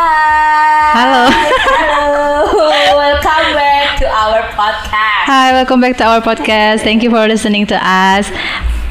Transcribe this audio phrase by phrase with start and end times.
[0.00, 0.96] Hai.
[0.96, 1.22] Halo.
[1.28, 2.56] Halo.
[2.96, 5.24] Welcome back to our podcast.
[5.28, 6.88] Hi, welcome back to our podcast.
[6.88, 8.32] Thank you for listening to us.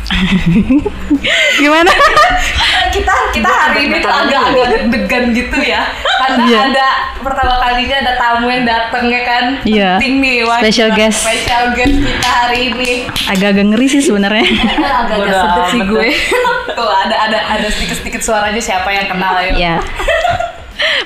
[1.65, 1.89] Gimana?
[2.93, 5.81] kita kita hari ini tuh agak-agak deg-degan gitu ya.
[6.21, 6.59] Karena Iya.
[6.77, 6.87] ada
[7.25, 9.45] pertama kalinya ada tamu yang datang ya kan.
[9.65, 9.97] Iya.
[9.97, 10.37] Penting nih.
[10.45, 11.25] wah, Special guest.
[11.25, 13.09] Special guest kita hari ini.
[13.25, 14.45] Agak-agak ngeri sih sebenarnya.
[14.45, 16.07] agak-agak sedih sih gue.
[16.77, 19.57] tuh ada ada ada sedikit-sedikit suaranya siapa yang kenal ya.
[19.57, 19.75] Ya.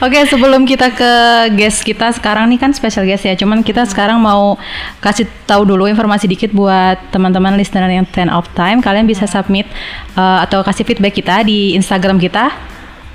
[0.01, 1.11] Oke, sebelum kita ke
[1.55, 3.33] guest kita sekarang nih kan special guest ya.
[3.37, 4.57] Cuman kita sekarang mau
[4.99, 8.81] kasih tahu dulu informasi dikit buat teman-teman listener yang 10 of time.
[8.81, 9.69] Kalian bisa submit
[10.17, 12.72] uh, atau kasih feedback kita di Instagram kita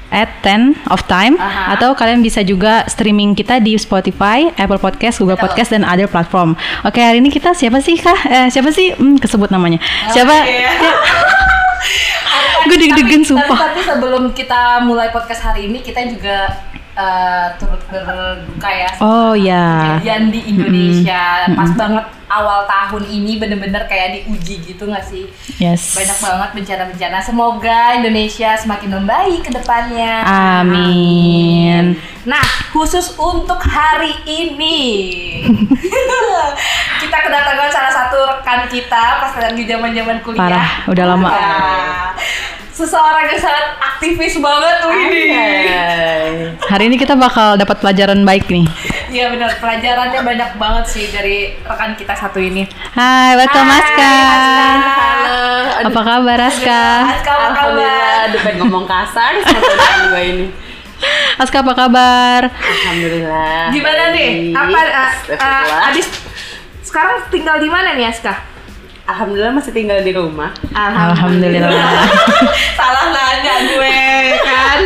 [0.08, 1.76] at 10 of time Aha.
[1.76, 5.52] atau kalian bisa juga streaming kita di Spotify, Apple Podcast, Google Betul.
[5.52, 6.56] Podcast dan other platform.
[6.84, 8.16] Oke, hari ini kita siapa sih kah?
[8.24, 8.96] Eh, siapa sih?
[8.96, 9.78] Hmm, kesebut namanya.
[10.12, 10.36] Siapa?
[10.48, 10.72] Iya.
[12.68, 13.56] Gue deg-degan sumpah.
[13.56, 16.50] Tapi, tapi sebelum kita mulai podcast hari ini kita juga
[16.98, 18.90] eh, turut berduka ya.
[19.00, 20.00] Oh ya.
[20.02, 25.26] Kejadian di Indonesia pas banget awal tahun ini bener-bener kayak diuji gitu nggak sih?
[25.56, 25.96] Yes.
[25.96, 27.18] Banyak banget bencana-bencana.
[27.24, 30.22] Semoga Indonesia semakin membaik ke depannya.
[30.28, 31.96] Amin.
[32.28, 32.44] Nah,
[32.76, 34.78] khusus untuk hari ini
[37.02, 40.44] kita kedatangan salah satu rekan kita pas lagi zaman-zaman kuliah.
[40.44, 41.28] Parah, udah lama.
[41.32, 42.06] Nah,
[42.78, 45.24] seseorang yang sangat aktivis banget tuh ini.
[46.62, 48.68] Hari ini kita bakal dapat pelajaran baik nih.
[49.08, 52.68] Iya benar, pelajarannya banyak banget sih dari rekan kita satu ini.
[52.92, 54.14] Hai, welcome Hai, Aska.
[54.84, 55.40] Halo.
[55.88, 56.84] Apa kabar Aska?
[57.16, 58.20] Aska apa kabar?
[58.28, 60.46] aduh pengen ngomong kasar sama gue ini.
[61.40, 62.40] Aska apa kabar?
[62.52, 63.72] Alhamdulillah.
[63.72, 64.52] Gimana nih?
[64.52, 66.12] Apa uh, uh, abis
[66.84, 68.57] sekarang tinggal di mana nih Aska?
[69.08, 70.52] Alhamdulillah masih tinggal di rumah.
[70.76, 72.04] Alhamdulillah.
[72.78, 73.96] Salah nanya gue
[74.44, 74.78] kan.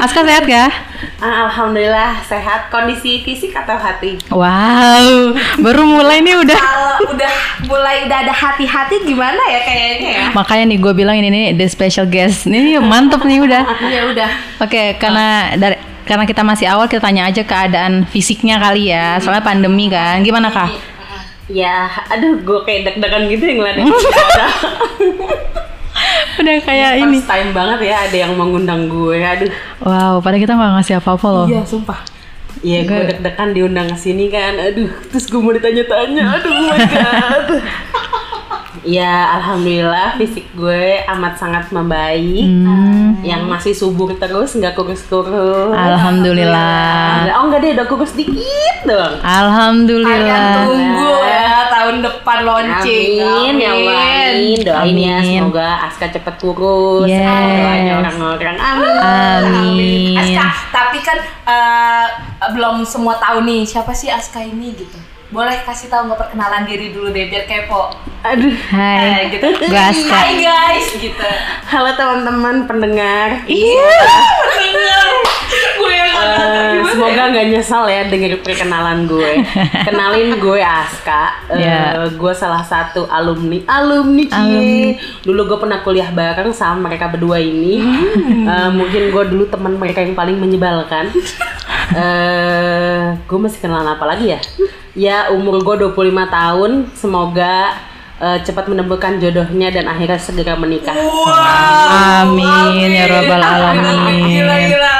[0.00, 0.72] Aska sehat ya?
[1.20, 2.72] Ah, Alhamdulillah sehat.
[2.72, 4.16] Kondisi fisik atau hati?
[4.32, 6.56] Wow, baru mulai nih udah.
[6.56, 7.32] Kalau udah
[7.68, 10.26] mulai udah ada hati-hati gimana ya kayaknya ya?
[10.32, 12.48] Makanya nih gue bilang ini nih the special guest.
[12.48, 13.62] Ini mantep nih udah.
[13.92, 14.30] Iya udah.
[14.64, 15.76] Oke, karena dari
[16.08, 19.20] karena kita masih awal kita tanya aja keadaan fisiknya kali ya.
[19.20, 20.24] Soalnya pandemi kan.
[20.24, 20.95] Gimana kak?
[21.46, 23.86] Ya, aduh gue kayak deg-degan gitu yang ngeliatin
[26.36, 27.16] Udah kayak ini.
[27.16, 29.16] First time banget ya ada yang mengundang gue.
[29.16, 29.48] Aduh.
[29.80, 31.46] Wow, padahal kita nggak ngasih apa-apa loh.
[31.48, 32.02] Iya sumpah.
[32.60, 34.58] Iya gue Gue- deg-degan diundang ke sini kan.
[34.58, 36.36] Aduh, terus gue mau ditanya-tanya.
[36.36, 37.46] Aduh, oh my god.
[38.82, 42.44] Ya, alhamdulillah fisik gue amat sangat membaik.
[42.44, 45.72] Hmm, Yang masih subur terus, nggak kurus-kurus.
[45.72, 47.32] Alhamdulillah.
[47.32, 48.76] Oh enggak deh, udah kurus dikit.
[48.84, 50.54] Kalian Alhamdulillah.
[50.62, 53.18] tunggu ya tahun depan launching.
[53.18, 54.58] Amin, ya Allah, amin.
[54.60, 55.38] Doain ya Amin.
[55.38, 57.06] semoga Aska cepet kurus.
[57.06, 57.22] Yes.
[57.22, 58.56] Doanya orang-orang.
[58.56, 58.94] Amin.
[58.98, 60.14] Amin.
[60.16, 62.06] Aska, tapi kan eh,
[62.48, 64.98] belum semua tahu nih siapa sih Aska ini gitu.
[65.26, 67.90] Boleh kasih tahu nggak perkenalan diri dulu deh biar kepo.
[68.22, 68.54] Aduh.
[68.70, 69.46] Hai, Eh, gitu.
[69.74, 70.14] Aska.
[70.14, 71.28] Hai guys, gitu.
[71.66, 73.42] Halo teman-teman pendengar.
[73.42, 73.90] Iya.
[74.54, 75.06] Bener.
[75.76, 79.42] Gue yang Eh, semoga nggak nyesal ya denger perkenalan gue.
[79.86, 81.42] Kenalin gue Aska.
[81.58, 82.06] Ya.
[82.14, 84.38] Gue salah satu alumni alumni cie.
[84.38, 84.90] Alumni.
[85.26, 87.82] Dulu gue pernah kuliah bareng sama mereka berdua ini.
[88.46, 91.10] Eh, mungkin gue dulu teman mereka yang paling menyebalkan.
[91.86, 94.42] Eh, gue masih kenalan apa lagi ya?
[94.96, 95.92] Ya umur gue 25
[96.32, 96.70] tahun.
[96.96, 97.76] Semoga
[98.16, 100.96] eh, cepat menemukan jodohnya dan akhirnya segera menikah.
[100.96, 102.24] Wow.
[102.24, 104.24] Amin, ya Rabbal Alamin.
[104.24, 104.96] Gila gila.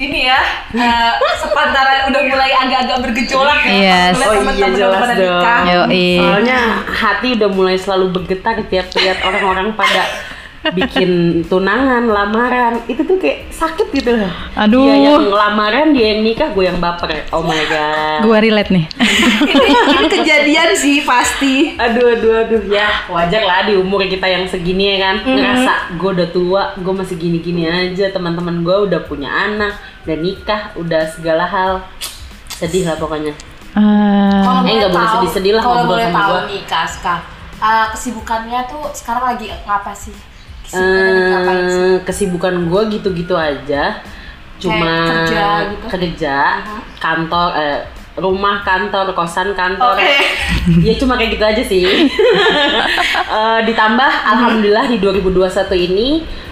[0.00, 0.40] Ini ya
[0.74, 3.72] eh, sepantaran udah mulai agak-agak bergejolak ya.
[3.72, 4.14] Yes.
[4.16, 5.44] Pas Oh ngeliat iya jelas pada dong.
[5.92, 10.02] Soalnya hati udah mulai selalu bergetar tiap lihat orang-orang pada
[10.70, 11.10] bikin
[11.44, 14.30] tunangan, lamaran, itu tuh kayak sakit gitu loh.
[14.54, 14.86] Aduh.
[14.86, 17.26] Dia yang lamaran, dia yang nikah, gue yang baper.
[17.30, 18.22] Oh my god.
[18.22, 18.86] Gue relate nih.
[19.90, 21.74] ini, kejadian sih pasti.
[21.74, 22.62] Aduh, aduh, aduh.
[22.64, 25.16] Ya, wajar lah di umur kita yang segini ya kan.
[25.24, 28.08] Ngerasa gue udah tua, gue masih gini-gini aja.
[28.08, 31.82] Teman-teman gue udah punya anak, udah nikah, udah segala hal.
[32.48, 33.34] Sedih lah pokoknya.
[33.72, 33.80] Eh,
[34.38, 36.40] Kalau Eh, boleh nggak boleh sedih-sedih lah Kalau boleh sama tahu gua.
[36.44, 37.14] nih Kak Aska,
[37.56, 40.12] eh, kesibukannya tuh sekarang lagi ngapa sih?
[40.74, 44.00] Eh, kesibukan gue gitu-gitu aja
[44.56, 45.86] cuma Kayak kerja gitu?
[45.88, 46.36] kerja,
[46.96, 47.78] kantor eh,
[48.14, 50.12] rumah kantor kosan kantor Oke.
[50.86, 51.84] ya cuma kayak gitu aja sih
[53.32, 55.48] Eh, ditambah alhamdulillah di 2021
[55.82, 56.08] ini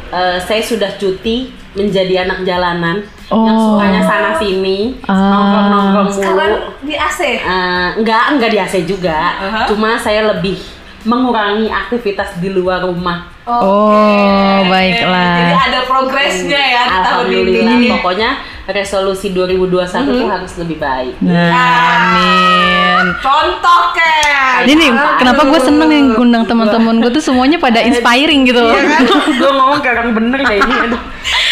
[0.08, 3.78] eh, saya sudah cuti menjadi anak jalanan yang Oh.
[3.78, 5.14] sukanya sana sini Ah.
[5.14, 6.52] nongkrong nongkrong mulu Sekarang
[6.82, 7.20] di AC.
[7.38, 9.18] Eh, enggak, enggak di AC juga.
[9.38, 9.60] Aha.
[9.64, 10.58] Cuma saya lebih
[11.02, 13.30] mengurangi aktivitas di luar rumah.
[13.58, 15.34] Oh, baiklah.
[15.42, 17.88] Jadi ada progresnya ya di tahun ini.
[17.98, 18.30] Pokoknya
[18.70, 21.14] resolusi 2021 tuh harus lebih baik.
[21.26, 23.04] Nah, amin.
[23.18, 24.68] Contoh kayak.
[24.68, 28.76] Ini nih, kenapa gue seneng nih ngundang teman-teman gue tuh semuanya pada inspiring gitu loh.
[29.40, 30.74] gue ngomong kayak orang bener deh ini.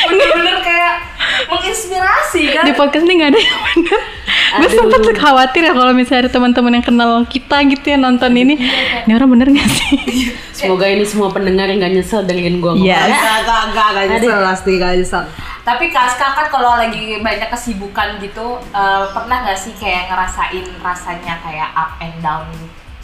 [0.08, 0.92] Bener-bener kayak
[1.50, 2.64] menginspirasi kan.
[2.68, 4.00] Di podcast ini gak ada yang bener.
[4.56, 8.56] Gue sempet khawatir ya kalau misalnya ada teman-teman yang kenal kita gitu ya nonton ini.
[9.04, 9.96] Ini orang bener gak sih?
[10.58, 12.88] Semoga ini semua pendengar yang gak nyesel dengerin gue ngomong.
[12.88, 13.12] Yes.
[13.12, 15.22] Gak, gak, gak, gak nyesel, pasti gak nyesel.
[15.68, 21.34] Tapi Kaska kan kalau lagi banyak kesibukan gitu, eh, pernah gak sih kayak ngerasain rasanya
[21.44, 22.48] kayak up and down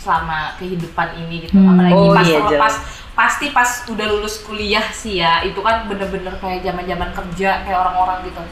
[0.01, 1.61] selama kehidupan ini gitu?
[1.61, 1.77] Hmm.
[1.77, 2.75] Apalagi Oh, pas iya, pas
[3.15, 8.27] pasti pas udah lulus kuliah sih ya, itu kan bener-bener kayak zaman-zaman kerja kayak orang-orang
[8.27, 8.43] gitu.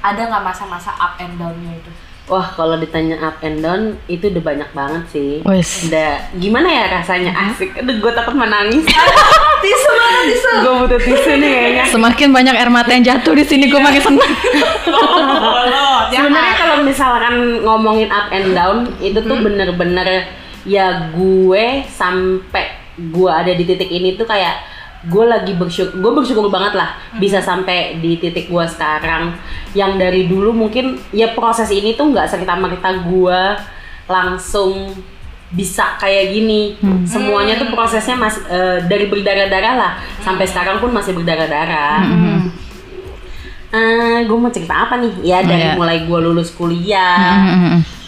[0.00, 1.92] Ada nggak masa-masa up and downnya itu?
[2.28, 5.30] Wah kalau ditanya up and down itu udah banyak banget sih.
[5.48, 5.88] Wes.
[5.88, 7.72] Udah gimana ya rasanya asik.
[7.80, 8.84] Aduh gue takut menangis.
[9.64, 10.50] tisu banget tisu.
[10.60, 11.84] gue butuh tisu nih kayaknya.
[11.88, 14.32] Semakin banyak air mata yang jatuh di sini gue makin seneng.
[16.12, 20.28] Sebenarnya kalau misalkan ngomongin up and down itu tuh bener-bener
[20.68, 26.50] ya gue sampai gue ada di titik ini tuh kayak gue lagi bersyukur gue bersyukur
[26.50, 29.38] banget lah bisa sampai di titik gue sekarang.
[29.72, 33.40] Yang dari dulu mungkin ya proses ini tuh nggak serta merta gue
[34.10, 34.96] langsung
[35.48, 36.76] bisa kayak gini.
[37.08, 39.92] Semuanya tuh prosesnya masih eh, dari berdarah-darah lah.
[40.20, 42.04] Sampai sekarang pun masih berdarah-darah.
[43.68, 45.12] Eh, gue mau cerita apa nih?
[45.24, 45.76] Ya dari iya.
[45.76, 47.44] mulai gue lulus kuliah,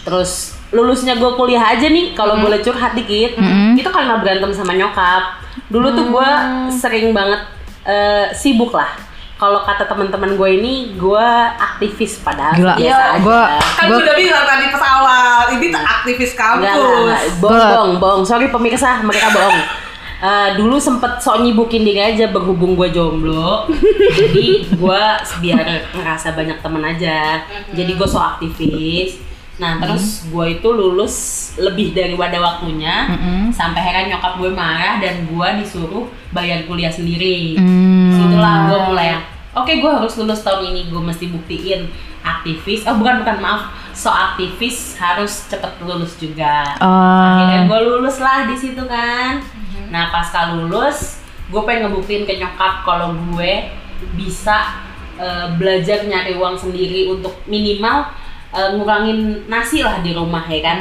[0.08, 2.12] terus lulusnya gue kuliah aja nih.
[2.12, 3.36] Kalau boleh curhat dikit,
[3.72, 5.38] itu karena berantem sama nyokap.
[5.66, 6.30] Dulu tuh gue
[6.72, 7.42] sering banget
[7.82, 8.90] eh, sibuk lah.
[9.34, 11.26] Kalau kata teman-teman gue ini, gue
[11.56, 12.74] aktivis padahal Gila.
[12.76, 13.20] biasa Iya, aja.
[13.20, 17.00] gua- Kan Gua- sudah bilang tadi pas awal, ini tuh aktivis Enggak, enggak, kampus.
[17.00, 17.22] enggak.
[17.40, 18.22] bohong, bohong, bohong.
[18.22, 19.60] Sorry pemirsa, mereka bohong.
[20.20, 23.64] Eh, dulu sempet sok nyibukin diri aja berhubung gue jomblo
[24.12, 25.02] jadi gue
[25.40, 25.64] biar
[25.96, 27.40] ngerasa banyak temen aja
[27.72, 29.16] jadi gue sok aktivis
[29.60, 31.14] nah terus gue itu lulus
[31.60, 33.12] lebih daripada waktunya.
[33.52, 37.60] Sampai akhirnya nyokap gue marah dan gue disuruh bayar kuliah sendiri.
[37.60, 38.08] Hmm.
[38.08, 39.22] Di situlah gue mulai yang,
[39.52, 41.92] oke gue harus lulus tahun ini gue mesti buktiin
[42.24, 42.88] aktivis.
[42.88, 43.76] Oh bukan bukan maaf.
[43.92, 46.80] So aktivis harus cepet lulus juga.
[46.80, 47.36] Oh.
[47.36, 49.44] akhirnya gue lulus lah di situ kan.
[49.92, 51.20] Nah pasca lulus
[51.50, 53.68] gue pengen ngebuktiin ke nyokap kalau gue
[54.14, 54.80] bisa
[55.18, 58.08] eh, belajar nyari uang sendiri untuk minimal
[58.50, 60.78] eh, ngurangin nasi lah di rumah ya kan?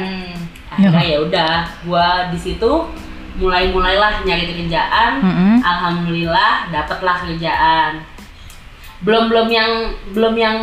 [0.70, 1.18] Akhirnya ya.
[1.20, 1.52] udah
[1.82, 2.70] gue di situ
[3.36, 5.12] mulai mulailah nyari kerjaan.
[5.18, 5.54] Mm-mm.
[5.60, 8.02] alhamdulillah dapatlah kerjaan.
[9.00, 9.72] Belum belum yang
[10.12, 10.58] belum yang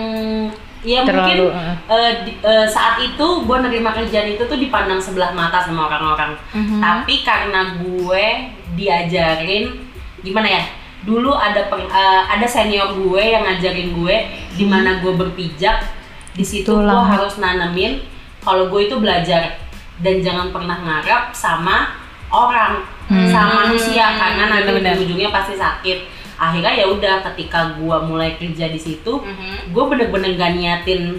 [0.86, 5.34] ya Terlalu, mungkin eh, di- eh, saat itu gue nerima kerjaan itu tuh dipandang sebelah
[5.34, 6.38] mata sama orang-orang.
[6.80, 8.26] Tapi karena gue
[8.78, 9.74] diajarin
[10.22, 10.64] gimana ya?
[11.02, 14.16] Dulu ada peng- eh, ada senior gue yang ngajarin gue
[14.54, 15.82] di mana gue berpijak
[16.38, 18.06] di situ gue harus nanemin
[18.46, 19.58] kalau gue itu belajar
[19.98, 21.98] dan jangan pernah ngarap sama
[22.30, 25.04] orang sama manusia karena nanti bener-bener.
[25.04, 26.00] ujungnya pasti sakit.
[26.38, 29.26] Akhirnya ya udah ketika gue mulai kerja di situ
[29.74, 31.18] gue bener-bener gak niatin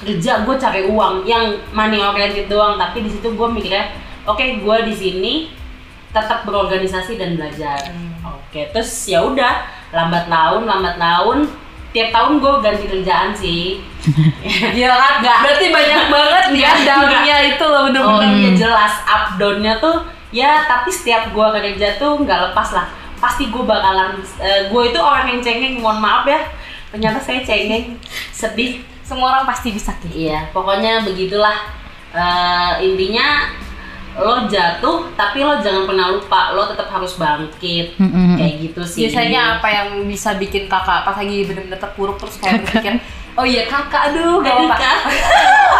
[0.00, 2.76] kerja gue cari uang yang money oriented doang.
[2.76, 3.88] Tapi di situ gue mikirnya
[4.28, 5.34] oke gue di sini
[6.12, 7.80] tetap berorganisasi dan belajar.
[8.20, 9.64] Oke terus ya udah
[9.96, 11.48] lambat laun lambat laun
[11.90, 13.82] tiap tahun gue ganti kerjaan sih.
[14.72, 15.12] Gila kan?
[15.20, 15.38] Nggak.
[15.42, 18.30] Berarti banyak banget ya Nggak, down-nya itu loh Oh bener-bener.
[18.32, 19.96] iya jelas up downnya tuh
[20.30, 22.86] ya tapi setiap gua kerja tuh nggak lepas lah.
[23.18, 26.40] Pasti gue bakalan gue itu orang yang cengeng mohon maaf ya.
[26.88, 27.98] Ternyata saya cengeng
[28.30, 28.80] sedih.
[29.02, 31.58] Semua orang pasti bisa kayak iya pokoknya begitulah.
[32.10, 33.50] Eh, intinya
[34.12, 38.34] lo jatuh tapi lo jangan pernah lupa lo tetap harus bangkit Mm-mm.
[38.34, 42.58] kayak gitu sih Biasanya apa yang bisa bikin kakak pas lagi bener-bener terpuruk terus kayak
[42.62, 42.98] berpikir
[43.32, 44.96] Oh iya kakak, aduh gak Aduh, apa Kak.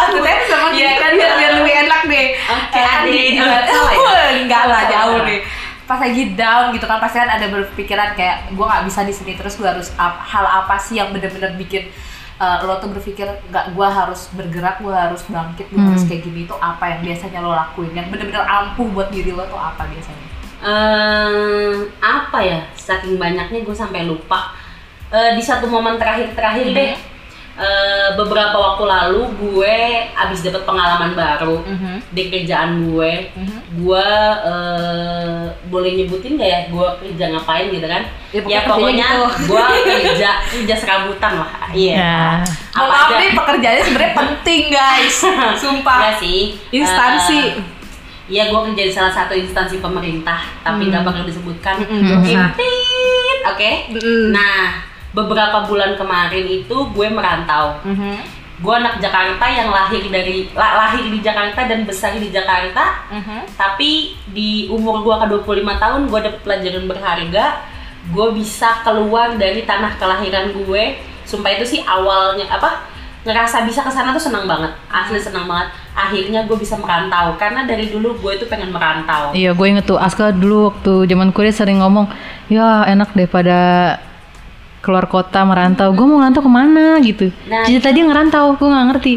[0.07, 3.11] Aku tadi sama Iya kan biar, biar lebih enak deh Oke, Kayak adik.
[3.11, 4.23] adik juga Salah ya?
[4.33, 5.39] Enggak lah jauh nih
[5.83, 9.35] Pas lagi down gitu kan pasti kan ada berpikiran kayak Gue gak bisa di sini
[9.35, 11.91] terus gue harus ap- hal apa sih yang bener-bener bikin
[12.41, 16.49] eh, lo tuh berpikir nggak gue harus bergerak gue harus bangkit gue harus kayak gini
[16.49, 17.93] itu apa yang biasanya lo lakuin?
[17.93, 20.27] Yang bener-bener ampuh buat diri lo tuh apa biasanya?
[20.61, 22.59] Ehm, apa ya?
[22.73, 24.57] Saking banyaknya gue sampai lupa.
[25.13, 26.93] Eh, di satu momen terakhir-terakhir deh
[27.53, 29.77] eh, beberapa waktu lalu gue
[30.09, 31.59] abis dapet pengalaman baru
[32.09, 33.11] di kerjaan gue
[33.73, 34.07] gue
[34.45, 39.27] eh, boleh nyebutin gak ya gue kerja ngapain gitu kan Ya, pokoknya ya pokoknya gitu.
[39.51, 42.23] gue kerja kerja serabutan lah iya Ya.
[42.71, 45.15] Mohon Apa nih pekerjaannya sebenarnya penting guys,
[45.61, 45.97] sumpah.
[45.99, 46.39] Enggak sih
[46.71, 47.41] Instansi.
[47.51, 47.79] Eh,
[48.31, 51.83] Iya, gue kerja di salah satu instansi pemerintah, tapi nggak bakal disebutkan.
[51.83, 52.55] Usah.
[52.55, 53.71] Tit, Oke.
[53.91, 54.31] Mm-mm.
[54.31, 57.75] Nah, beberapa bulan kemarin itu gue merantau.
[57.83, 58.39] Mhm.
[58.61, 63.09] gue anak Jakarta yang lahir dari la- lahir di Jakarta dan besar di Jakarta.
[63.09, 63.57] Mhm.
[63.57, 67.45] tapi di umur gua ke 25 tahun gue dapet pelajaran berharga.
[68.13, 70.83] Gue bisa keluar dari tanah kelahiran gue.
[71.25, 72.85] Sumpah itu sih awalnya apa
[73.25, 74.69] ngerasa bisa ke sana tuh senang banget.
[74.89, 75.73] Asli senang banget.
[75.97, 77.33] Akhirnya gue bisa merantau.
[77.37, 79.33] Karena dari dulu gue itu pengen merantau.
[79.33, 82.09] Iya, gue inget tuh Aska dulu waktu zaman kuliah sering ngomong,
[82.45, 83.97] ya enak deh pada
[84.81, 85.89] keluar kota merantau.
[85.91, 87.29] Gue mau ngerantau ke mana gitu.
[87.45, 89.13] Nah, Jadi tadi ngerantau, gue nggak ngerti.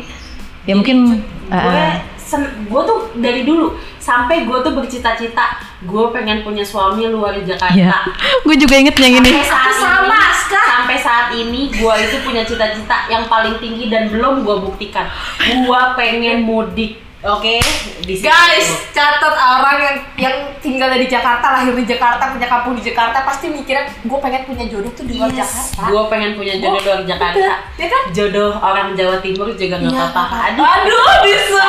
[0.65, 1.81] Ya mungkin gue
[2.17, 5.45] sen- gue tuh dari dulu sampai gue tuh bercita-cita
[5.81, 7.93] gue pengen punya suami luar Jakarta ya.
[8.41, 9.29] gue juga inget yang ini.
[9.29, 10.61] sampai saat Sama, ini, Aska.
[10.67, 15.05] sampai saat ini gue itu punya cita-cita yang paling tinggi dan belum gue buktikan
[15.39, 17.57] gue pengen mudik oke
[18.01, 18.25] di situ.
[18.25, 23.25] Guys, catat orang yang yang tinggal di Jakarta, lahir di Jakarta, punya kampung di Jakarta,
[23.25, 25.89] pasti mikirnya gue pengen punya jodoh tuh di luar Jakarta.
[25.89, 28.03] gue pengen punya jodoh Gua- luar Jakarta ya kan?
[28.13, 31.65] jodoh orang Jawa Timur juga nggak Iya, apa-apa Aduh, aduh disebut.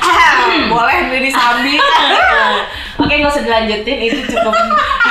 [0.00, 1.74] Ahem, Boleh nih disambi.
[2.98, 4.54] Oke nggak usah dilanjutin itu cukup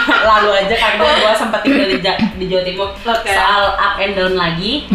[0.08, 1.98] lalu aja karena gue sempat tinggal di,
[2.36, 3.32] di Jawa Timur Oke.
[3.32, 4.88] soal up and down lagi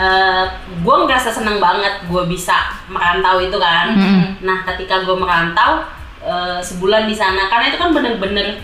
[0.00, 0.44] Mm-mm.
[0.80, 4.40] gue ngerasa seneng banget gue bisa merantau itu kan Mm-mm.
[4.40, 5.84] nah ketika gue merantau
[6.20, 8.56] eh, sebulan di sana karena itu kan bener-bener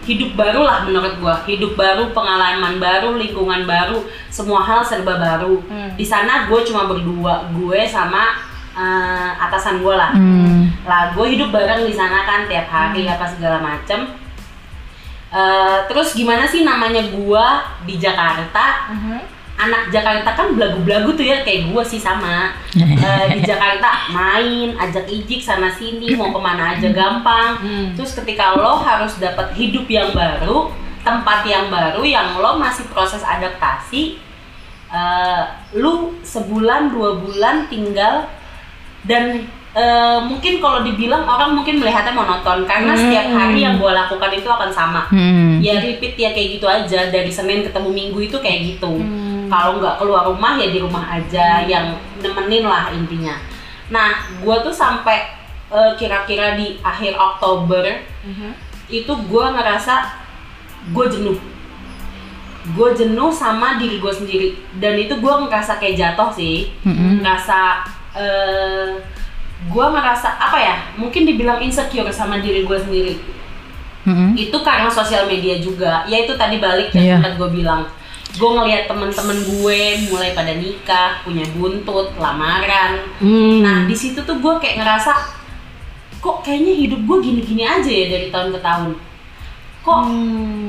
[0.00, 5.60] hidup baru lah menurut gue hidup baru pengalaman baru lingkungan baru semua hal serba baru
[5.68, 5.92] Hmm.
[5.92, 8.32] di sana gue cuma berdua gue sama
[8.72, 10.72] eh, atasan gue lah Hmm.
[10.82, 14.16] lah gue hidup bareng di sana kan tiap hari apa segala macem
[15.30, 18.90] Eh, terus gimana sih namanya gua di Jakarta
[19.60, 22.56] anak Jakarta kan belagu-belagu tuh ya kayak gua sih sama.
[23.00, 27.58] Eh, di Jakarta main ajak ijik sana sini mau ke mana aja gampang.
[27.58, 27.86] Hmm.
[27.96, 33.24] terus ketika lo harus dapat hidup yang baru tempat yang baru yang lo masih proses
[33.24, 34.20] adaptasi
[34.92, 35.42] eh,
[35.80, 38.28] lu sebulan dua bulan tinggal
[39.08, 44.30] dan eh, mungkin kalau dibilang orang mungkin melihatnya monoton karena setiap hari yang gue lakukan
[44.34, 45.02] itu akan sama.
[45.08, 45.58] Hmm.
[45.58, 47.08] ya repeat ya kayak gitu aja.
[47.08, 49.00] Dari senin ketemu minggu itu kayak gitu
[49.50, 51.92] kalau nggak keluar rumah ya di rumah aja yang
[52.22, 53.34] nemenin lah intinya.
[53.90, 55.26] Nah gue tuh sampai
[55.68, 57.82] eh, kira-kira di akhir Oktober
[58.86, 59.94] itu gue ngerasa
[60.94, 61.38] gue jenuh.
[62.76, 64.48] Gue jenuh sama diri gue sendiri.
[64.78, 66.70] Dan itu gue ngerasa kayak jatuh sih.
[66.86, 67.18] Mm-mm.
[67.20, 67.82] ngerasa
[68.14, 68.88] eh
[69.60, 73.14] gue ngerasa apa ya mungkin dibilang insecure sama diri gue sendiri.
[74.00, 74.32] Mm-mm.
[74.32, 76.06] itu karena sosial media juga.
[76.08, 76.98] Ya itu tadi balik Iya.
[76.98, 77.84] yang sempat gue bilang
[78.30, 83.02] gue ngelihat temen-temen gue mulai pada nikah punya buntut lamaran.
[83.58, 85.12] Nah di situ tuh gue kayak ngerasa
[86.20, 88.90] kok kayaknya hidup gue gini-gini aja ya dari tahun ke tahun?
[89.82, 90.00] Kok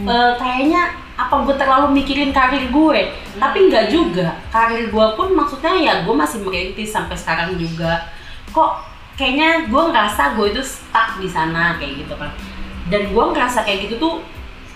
[0.10, 0.82] eh, kayaknya
[1.20, 3.00] apa gue terlalu mikirin karir gue?
[3.38, 4.42] Tapi nggak juga.
[4.50, 8.10] Karir gue pun maksudnya ya gue masih merintis sampai sekarang juga.
[8.50, 8.90] Kok
[9.20, 12.34] kayaknya gue ngerasa gue itu stuck di sana kayak gitu kan.
[12.90, 14.16] Dan gue ngerasa kayak gitu tuh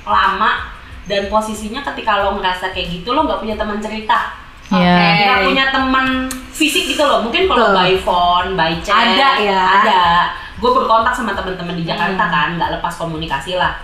[0.05, 0.74] lama
[1.05, 4.33] dan posisinya ketika lo ngerasa kayak gitu lo nggak punya teman cerita.
[4.65, 4.97] Iya.
[5.21, 6.07] nggak punya teman
[6.49, 7.21] fisik gitu loh.
[7.21, 9.61] Mungkin kalau by phone by chat Ada ya.
[9.79, 10.03] ada.
[10.57, 12.33] Gue berkontak sama teman-teman di Jakarta Hmm.
[12.33, 13.77] kan nggak lepas komunikasi lah.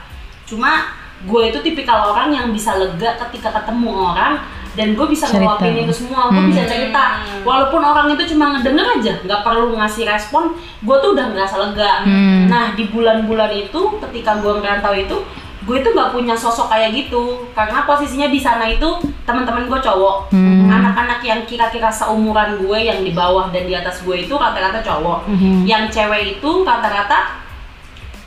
[0.44, 0.90] Cuma
[1.22, 5.94] gue itu tipikal orang yang bisa lega ketika ketemu orang dan gue bisa ngeluapin itu
[5.94, 6.34] semua.
[6.34, 6.50] Gue Hmm.
[6.50, 7.04] bisa cerita
[7.44, 11.92] walaupun orang itu cuma ngedenger aja nggak perlu ngasih respon gue tuh udah ngerasa lega.
[12.01, 12.50] Hmm.
[12.50, 15.18] nah di bulan-bulan itu ketika gue ngerantau itu
[15.62, 18.88] gue itu nggak punya sosok kayak gitu karena posisinya di sana itu
[19.22, 20.65] teman-teman gue cowok Hmm.
[20.68, 25.30] anak-anak yang kira-kira seumuran gue yang di bawah dan di atas gue itu rata-rata cowok
[25.30, 25.63] Mhm.
[25.63, 27.38] yang cewek itu rata-rata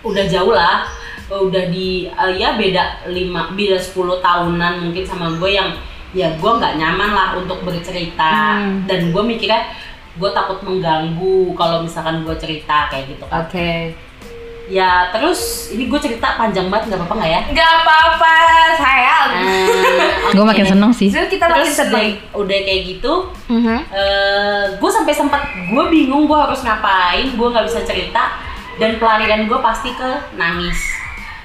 [0.00, 0.87] udah jauh lah
[1.26, 3.19] udah di eh, ya beda 5
[3.50, 5.73] beda 10 tahunan mungkin sama gue yang
[6.12, 8.87] ya gue nggak nyaman lah untuk bercerita Hmm.
[8.87, 9.67] dan gue mikirnya
[10.14, 13.91] gue takut mengganggu kalau misalkan gue cerita kayak gitu kan Oke.
[14.64, 18.35] Ya terus ini gue cerita panjang banget nggak apa-apa nggak ya Gak apa-apa,
[18.75, 19.28] sayang.
[20.25, 20.50] Eh, Gue oke.
[20.50, 21.09] makin seneng sih.
[21.09, 21.92] Justru kita makin terus seneng.
[21.92, 23.12] udah, udah kayak gitu
[24.75, 28.35] gue sampai sempat gue bingung gue harus ngapain gue nggak bisa cerita
[28.76, 30.80] dan pelarian gue pasti ke nangis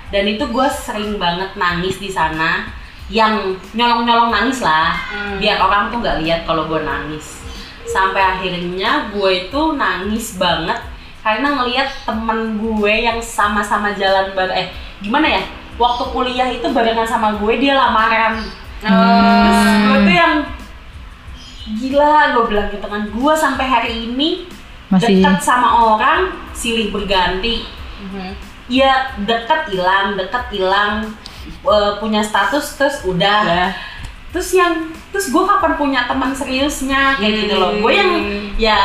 [0.09, 2.65] dan itu gue sering banget nangis di sana
[3.07, 5.37] yang nyolong nyolong nangis lah Hmm.
[5.37, 7.41] biar orang tuh nggak lihat kalau gue nangis
[7.83, 10.77] sampai akhirnya gue itu nangis banget
[11.19, 14.67] karena ngelihat temen gue yang sama-sama jalan bareng eh
[14.99, 15.43] gimana ya?
[15.75, 18.43] Waktu kuliah itu barengan sama gue dia lamaran.
[18.79, 20.33] Terus gue tuh yang
[21.69, 24.49] gila gue bilang gitu kan gue sampai hari ini
[24.89, 26.19] Masih- deket sama orang
[26.51, 27.63] silih berganti.
[28.67, 31.13] Ya deket hilang deket hilang
[31.59, 33.41] Eh, punya status terus udah.
[33.41, 33.69] Udah.
[34.29, 38.11] terus yang terus gue kapan punya teman seriusnya kayak gitu loh gue yang
[38.55, 38.77] ya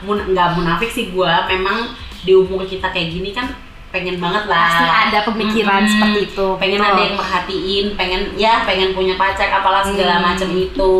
[0.00, 1.90] mun- nggak munafik sih gue memang
[2.20, 3.50] di umur kita kayak gini kan
[3.90, 5.92] pengen banget lah Pasti ada pemikiran Mm-mm.
[5.92, 6.46] seperti itu.
[6.56, 6.90] pengen Betul.
[6.90, 10.24] ada yang merhatiin pengen ya pengen punya pacar apalah segala Hmm.
[10.28, 10.94] macam itu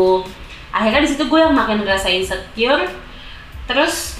[0.69, 2.83] akhirnya di situ gue yang makin ngerasa insecure
[3.65, 4.19] terus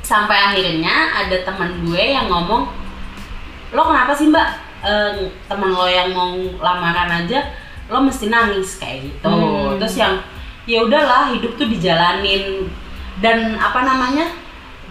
[0.00, 2.68] sampai akhirnya ada teman gue yang ngomong
[3.70, 5.16] lo kenapa sih mbak Eh,
[5.48, 6.28] temen lo yang mau
[6.60, 7.40] lamaran aja
[7.88, 9.28] lo mesti nangis kayak gitu.
[9.28, 9.76] Hmm.
[9.76, 10.14] terus yang
[10.64, 12.68] ya udahlah hidup tuh dijalanin.
[13.22, 14.26] Dan apa namanya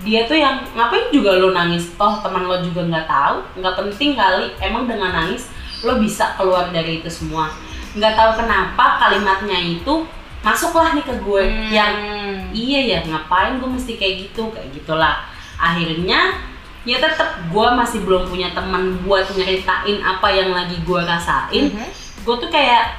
[0.04, 1.92] dia tuh yang ngapain juga lo nangis?
[1.98, 4.54] Toh teman lo juga nggak tahu nggak penting kali.
[4.62, 5.50] Emang dengan nangis
[5.84, 7.52] lo bisa keluar dari itu semua.
[7.98, 10.06] Nggak tahu kenapa kalimatnya itu
[10.44, 11.44] masuklah nih ke gue.
[11.44, 11.70] Hmm.
[11.72, 11.96] yang
[12.54, 15.26] iya ya ngapain gue mesti kayak gitu kayak gitulah.
[15.58, 16.38] Akhirnya
[16.84, 21.72] ya tetap gue masih belum punya teman buat nyeritain apa yang lagi gue rasain.
[21.72, 22.03] Mhm.
[22.24, 22.96] Gue tuh kayak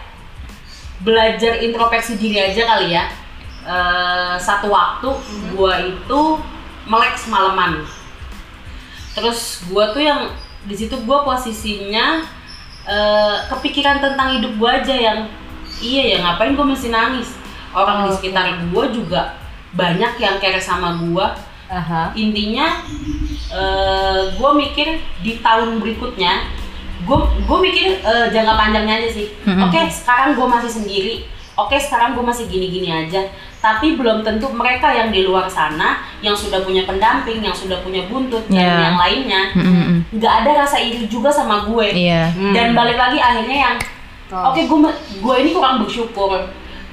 [1.05, 3.05] belajar introspeksi diri aja kali ya.
[3.65, 5.09] Eh, satu waktu
[5.57, 6.21] gue itu
[6.85, 7.85] melek semalaman.
[9.17, 10.29] Terus gue tuh yang
[10.69, 12.25] di situ gue posisinya
[12.85, 15.19] eh, kepikiran tentang hidup gue aja yang
[15.81, 17.33] iya ya ngapain gue mesti nangis?
[17.75, 18.17] Orang di Oke.
[18.21, 19.35] sekitar gue juga
[19.75, 21.27] banyak yang care sama gue
[21.67, 22.15] Aha.
[22.15, 22.87] intinya
[24.39, 26.47] gue mikir di tahun berikutnya
[27.05, 29.29] gue gue mikir eh, jangka panjangnya aja sih.
[29.45, 29.69] Mm-mm.
[29.69, 31.17] oke sekarang gue masih sendiri.
[31.55, 33.31] Oke sekarang gue masih gini-gini aja.
[33.63, 38.05] Tapi belum tentu mereka yang di luar sana yang sudah punya pendamping yang sudah punya
[38.11, 38.81] buntut dan Yeah.
[38.91, 40.03] yang lainnya Mm-mm.
[40.19, 41.87] nggak ada rasa iri juga sama gue.
[41.95, 42.35] Iya.
[42.53, 43.77] dan balik lagi akhirnya yang
[44.29, 44.79] oke gue
[45.23, 46.43] gue ini kurang bersyukur.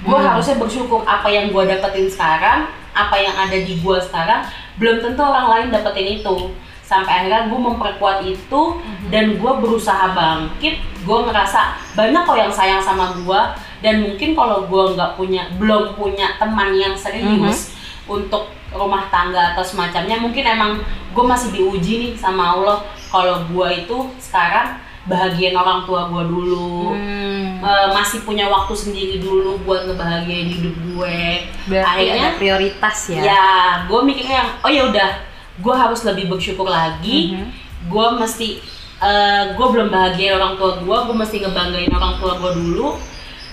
[0.01, 4.45] Gue harusnya bersyukur apa yang gue dapetin sekarang apa yang ada di gue sekarang.
[4.77, 6.53] Belum tentu orang lain dapetin itu
[6.91, 8.61] sampai akhirnya gue memperkuat itu
[9.07, 13.41] dan gue berusaha bangkit gue ngerasa banyak kok yang sayang sama gue
[13.79, 17.71] dan mungkin kalau gue nggak punya belum punya teman yang serius
[18.03, 20.71] untuk rumah tangga atau semacamnya mungkin emang
[21.15, 24.75] gue masih diuji nih sama Allah kalau gue itu sekarang
[25.07, 27.61] bahagian orang tua gue dulu Hmm.
[27.61, 33.21] Eh, masih punya waktu sendiri dulu buat ngebahagiain hidup gue Berarti akhirnya ada prioritas ya.
[33.21, 33.45] ya
[33.85, 35.09] gue mikirnya yang oh ya udah
[35.59, 37.35] gue harus lebih bersyukur lagi.
[37.35, 37.47] Mhm.
[37.81, 38.61] gue mesti
[39.01, 42.95] eh, gue belum bahagia orang tua gue gue mesti ngebanggain orang tua gue dulu.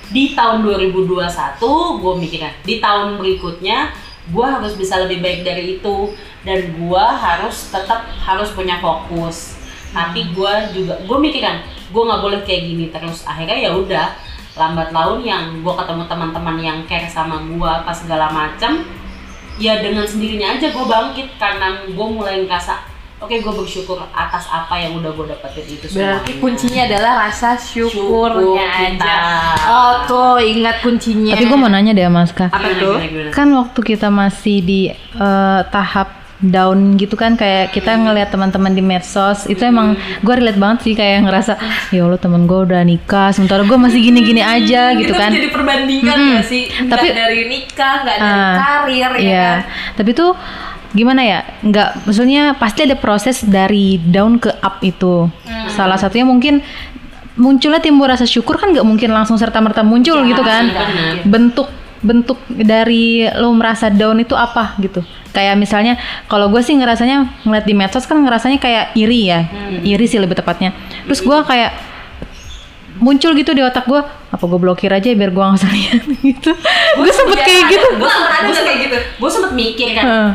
[0.09, 3.93] Di tahun 2021 gue mikirnya di tahun berikutnya
[4.29, 6.13] gue harus bisa lebih baik dari itu.
[6.45, 9.57] Dan gue harus tetap harus punya fokus.
[9.91, 13.25] Tapi gue juga gue mikirkan gue nggak boleh kayak gini terus.
[13.25, 14.13] Akhirnya ya udah
[14.59, 18.83] lambat laun yang gue ketemu teman-teman yang care sama gue apa segala macam
[19.59, 22.79] ya dengan sendirinya aja gue bangkit karena gue mulai ngerasa
[23.19, 27.59] oke gue bersyukur atas apa yang udah gue dapetin itu semua Berarti kuncinya adalah rasa
[27.59, 28.31] syukurnya Syukur
[28.79, 29.03] kita.
[29.03, 29.17] aja.
[29.67, 31.35] Oh tuh ingat kuncinya.
[31.35, 32.55] Tapi gue mau nanya deh Mas Kak.
[32.55, 33.31] Apa gimana?
[33.35, 38.79] Kan waktu kita masih di eh, tahap down gitu kan kayak kita ngelihat teman-teman di
[38.79, 41.59] medsos itu emang gue relate banget sih kayak ngerasa
[41.91, 45.51] ya Allah temen gue udah nikah sementara gue masih gini-gini aja gitu itu kan jadi
[45.51, 46.35] perbandingan Mm-mm.
[46.35, 46.63] gak sih?
[46.71, 49.59] Nggak Tapi- dari nikah, nggak dari Ah, karir ya Iya, kan?
[49.95, 50.31] tapi tuh
[50.89, 51.41] gimana ya?
[51.61, 55.27] Nggak, maksudnya pasti ada proses dari down ke up itu.
[55.43, 55.67] Hmm.
[55.69, 56.63] Salah satunya mungkin
[57.35, 60.67] munculnya timbul rasa syukur kan nggak mungkin langsung serta merta muncul gitu kan?
[60.67, 61.17] nggak mungkin.
[61.27, 65.03] Bentuk bentuk dari lo merasa down itu apa gitu?
[65.29, 69.45] Kayak misalnya kalau gue sih ngerasanya ngeliat di medsos kan ngerasanya kayak iri ya,
[69.81, 70.73] iri sih lebih tepatnya.
[71.05, 71.73] Terus gue kayak
[72.99, 76.03] muncul gitu di otak gue apa gue blokir aja biar gue nggak usah lihat
[76.35, 76.51] gitu
[76.99, 78.97] gue sempet kayak gitu gue sempet Ada gue nggak kayak gitu?
[79.17, 80.31] gue sempet mikir kan Heeh.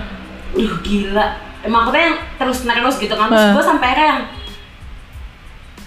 [0.55, 1.27] Duh gila
[1.59, 4.21] Emang maksudnya yang terus terus gitu kan Terus gue sampai akhirnya yang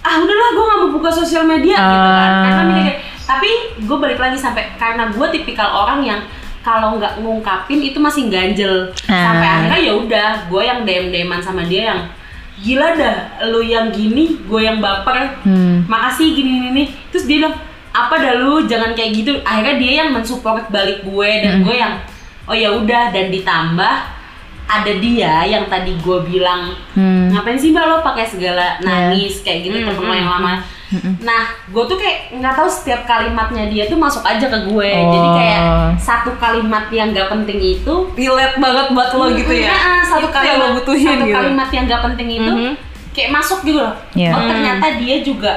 [0.02, 2.42] Ah udahlah gue gak mau buka sosial media gitu kan Ah.
[2.44, 6.20] Karena mikir kayak- Tapi gue balik lagi sampai Karena gue tipikal orang yang
[6.62, 8.90] kalau nggak ngungkapin itu masih ganjel.
[8.98, 9.54] Sampai Ah.
[9.60, 12.00] akhirnya ya udah gue yang dem deman sama dia yang
[12.56, 15.38] gila dah lu yang gini gue yang baper.
[15.42, 15.86] Hmm.
[15.86, 17.54] makasih gini gini nih terus dia bilang
[17.92, 19.32] apa dah lu jangan kayak gitu.
[19.42, 21.94] Akhirnya dia yang mensupport balik gue dan gue yang
[22.44, 23.94] oh ya udah dan ditambah
[24.66, 27.30] ada dia yang tadi gue bilang Hmm.
[27.30, 30.52] ngapain sih mbak lo pakai segala nangis kayak gitu Hmm, temen lo hmm, yang lama
[31.18, 35.18] nah gue tuh kayak nggak tahu setiap kalimatnya dia tuh masuk aja ke gue jadi
[35.20, 35.34] Oh.
[35.34, 35.60] kayak
[35.96, 39.68] satu kalimat yang gak penting itu Relate banget buat lo gitu ya.
[39.68, 41.34] Nah, satu kalimat yang lo butuhin satu gitu.
[41.34, 42.72] kalimat yang gak penting itu Mhm.
[43.10, 44.30] kayak masuk gitu loh Iya.
[44.30, 45.52] oh ternyata dia juga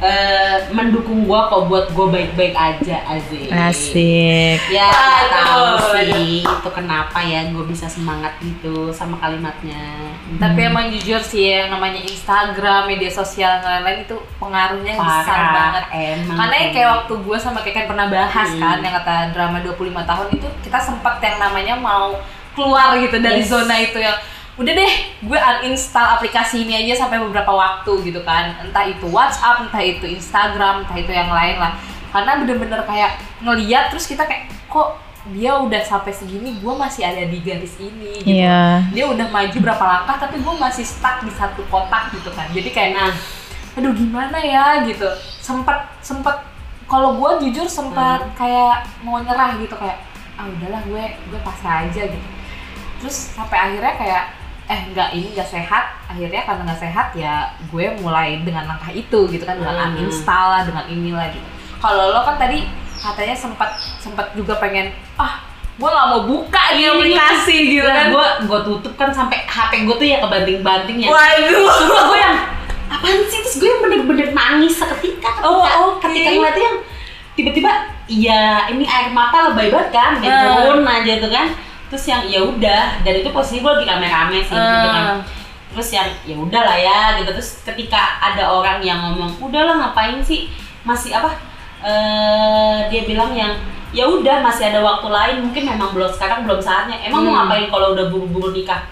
[0.00, 4.58] eh, mendukung gue kok buat gue baik-baik aja Azik Asik.
[4.68, 4.86] ya
[5.28, 11.50] tahu sih itu kenapa ya gue bisa semangat gitu sama kalimatnya Tapi emang jujur sih
[11.50, 15.84] yang namanya Instagram, media sosial dan lain-lain itu pengaruhnya besar Parah, banget.
[16.14, 16.36] emang.
[16.36, 18.60] Karena ya kayak waktu gue sama Keken pernah bahas Hmm.
[18.60, 22.12] kan yang kata drama 25 tahun itu kita sempat yang namanya mau
[22.52, 23.48] keluar gitu dari Yes.
[23.48, 24.14] zona itu yang
[24.58, 24.92] udah deh
[25.22, 28.58] gue uninstall aplikasi ini aja sampai beberapa waktu gitu kan.
[28.58, 31.78] Entah itu WhatsApp entah itu Instagram entah itu yang lain lah.
[32.10, 34.98] Karena bener-bener kayak ngeliat terus kita kayak kok
[35.30, 38.40] dia udah sampai segini gue masih ada di garis ini gitu.
[38.42, 38.80] Iya.
[38.96, 42.50] dia udah maju berapa langkah tapi gue masih stuck di satu kotak gitu kan.
[42.50, 43.12] Jadi kayak nah
[43.78, 44.82] aduh gimana ya?
[44.82, 45.06] Gitu.
[45.38, 46.42] Sempat sempat
[46.90, 50.02] kalau gue jujur sempat kayak mau nyerah gitu kayak
[50.34, 52.28] ah udahlah gue gue pasrah aja gitu.
[52.98, 54.24] Terus sampai akhirnya kayak
[54.68, 55.84] eh enggak ini enggak sehat.
[56.06, 57.32] Akhirnya karena nggak sehat ya
[57.66, 59.96] gue mulai dengan langkah itu gitu kan dengan Hmm.
[59.96, 61.46] uninstall lah dengan inilah gitu.
[61.78, 65.40] Kalau lo kan tadi katanya sempat sempat juga pengen ah
[65.74, 68.10] gue nggak mau buka nih aplikasi gitu kan.
[68.10, 71.08] gue gue tutup kan sampai HP gue tuh ya kebanting-banting ya.
[71.08, 71.68] Waduh.
[71.72, 72.36] Sumpah gue yang
[72.88, 73.38] apaan sih?
[73.40, 75.62] Terus gue yang bener-bener nangis seketika ketika, Oh,
[75.94, 76.02] oke.
[76.02, 76.78] ketika ngeliatnya yang
[77.32, 77.70] tiba-tiba
[78.06, 81.46] ya ini air mata lebay banget kan turun aja tuh kan
[81.88, 85.04] terus yang ya udah dan itu posisi gue lagi rame-rame sih gitu kan.
[85.08, 85.20] Ah.
[85.68, 87.30] terus yang ya udah lah ya gitu.
[87.32, 90.48] Terus ketika ada orang yang ngomong udahlah ngapain sih?
[90.82, 91.32] Masih apa
[91.78, 93.52] eh dia bilang yang
[93.88, 96.98] ya udah masih ada waktu lain mungkin memang belum sekarang belum saatnya.
[97.00, 97.38] Emang mau Hmm.
[97.46, 98.84] ngapain kalau udah buru-buru nikah?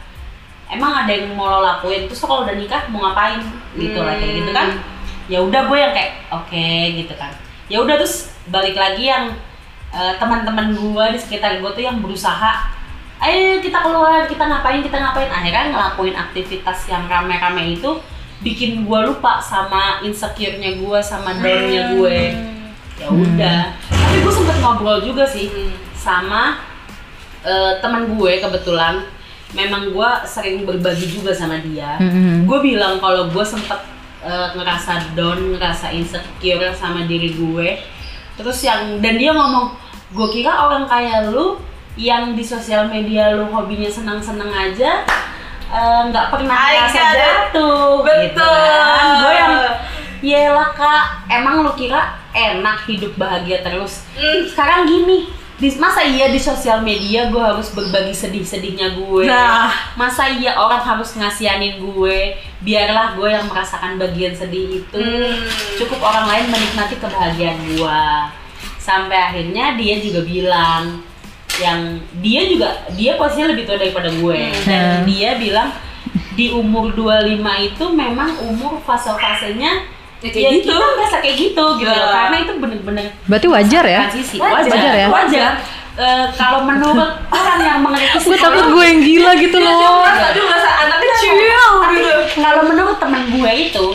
[0.66, 2.06] Emang ada yang mau lo lakuin?
[2.06, 3.40] Terus kalau udah nikah mau ngapain?
[3.74, 4.68] Gitu lah kayak gitu kan.
[5.26, 7.32] Ya udah gue yang kayak oke gitu kan.
[7.66, 9.34] Ya udah terus balik lagi yang
[9.90, 12.75] eh, teman-teman gue di sekitar gue tuh yang berusaha
[13.16, 15.30] ayo kita keluar kita ngapain kita ngapain.
[15.32, 17.96] Akhirnya ngelakuin aktivitas yang rame-rame itu
[18.44, 22.18] bikin gue lupa sama insecure-nya gue sama down-nya gue.
[23.00, 23.62] Ya udah.
[23.88, 25.48] Tapi gue sempet ngobrol juga sih
[25.96, 26.60] sama
[27.44, 29.04] eh, teman gue kebetulan.
[29.56, 31.96] Memang gue sering berbagi juga sama dia.
[32.02, 32.44] Mm-mm.
[32.44, 33.80] gue bilang kalau gue sempet
[34.20, 37.80] eh, ngerasa down ngerasa insecure sama diri gue.
[38.36, 39.72] Terus yang dan dia ngomong
[40.12, 41.56] gue kira orang kayak lu
[41.96, 45.02] yang di sosial media lu hobinya senang-senang aja
[45.72, 47.16] eh, nggak pernah Aing ngerasa ada.
[47.16, 48.52] jatuh gitu Betul.
[48.96, 49.54] kan gue yang
[50.24, 54.02] Yelah kak, emang lu kira enak hidup bahagia terus?
[54.16, 54.48] Hmm.
[54.48, 55.28] Sekarang gini,
[55.60, 59.28] di, masa iya di sosial media gue harus berbagi sedih-sedihnya gue?
[59.28, 59.68] Nah.
[59.92, 62.32] Masa iya orang harus ngasihanin gue?
[62.64, 64.98] Biarlah gue yang merasakan bagian sedih itu.
[64.98, 65.36] Hmm.
[65.76, 68.02] Cukup orang lain menikmati kebahagiaan gue.
[68.80, 71.04] Sampai akhirnya dia juga bilang
[71.58, 71.78] yang
[72.16, 75.04] dia juga dia posisinya lebih tua daripada gue dan Hmm.
[75.04, 75.70] dia bilang
[76.32, 80.72] di umur 25 itu memang umur fase-fasenya Ya, kayak gitu.
[80.72, 82.02] kita merasa kayak gitu gitu loh.
[82.02, 82.08] Ya.
[82.10, 84.00] karena itu bener-bener Berarti wajar ya?
[84.06, 84.64] transisi Wajar.
[84.66, 85.08] Wajar ya?
[85.08, 85.52] wajar
[85.96, 90.04] Eh, kalau menurut orang yang mengerti Gue takut gue yang gila gitu loh.
[90.04, 93.86] aduh masa anak kecil gitu kalau menurut teman gue itu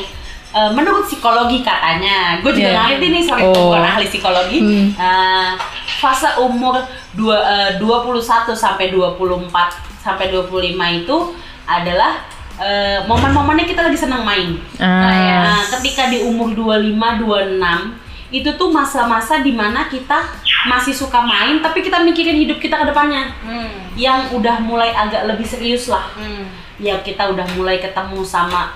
[0.52, 3.52] eh, menurut psikologi katanya gue juga nggak ngerti nih sorry Oh.
[3.52, 4.88] gue bukan ahli psikologi Hmm.
[4.94, 5.50] Eh,
[5.98, 6.76] fase umur
[7.12, 8.20] dua, eh, 21
[8.52, 11.18] sampai 24 sampai 25 itu
[11.64, 12.20] adalah
[12.58, 15.50] eh, momen-momennya kita lagi senang main Ah.
[15.50, 17.98] Nah, ketika di umur 25 26
[18.32, 20.24] itu tuh masa-masa di mana kita
[20.66, 23.92] masih suka main tapi kita mikirin hidup kita ke depannya hmm.
[23.94, 26.48] yang udah mulai agak lebih serius lah Hmm.
[26.78, 28.72] ya kita udah mulai ketemu sama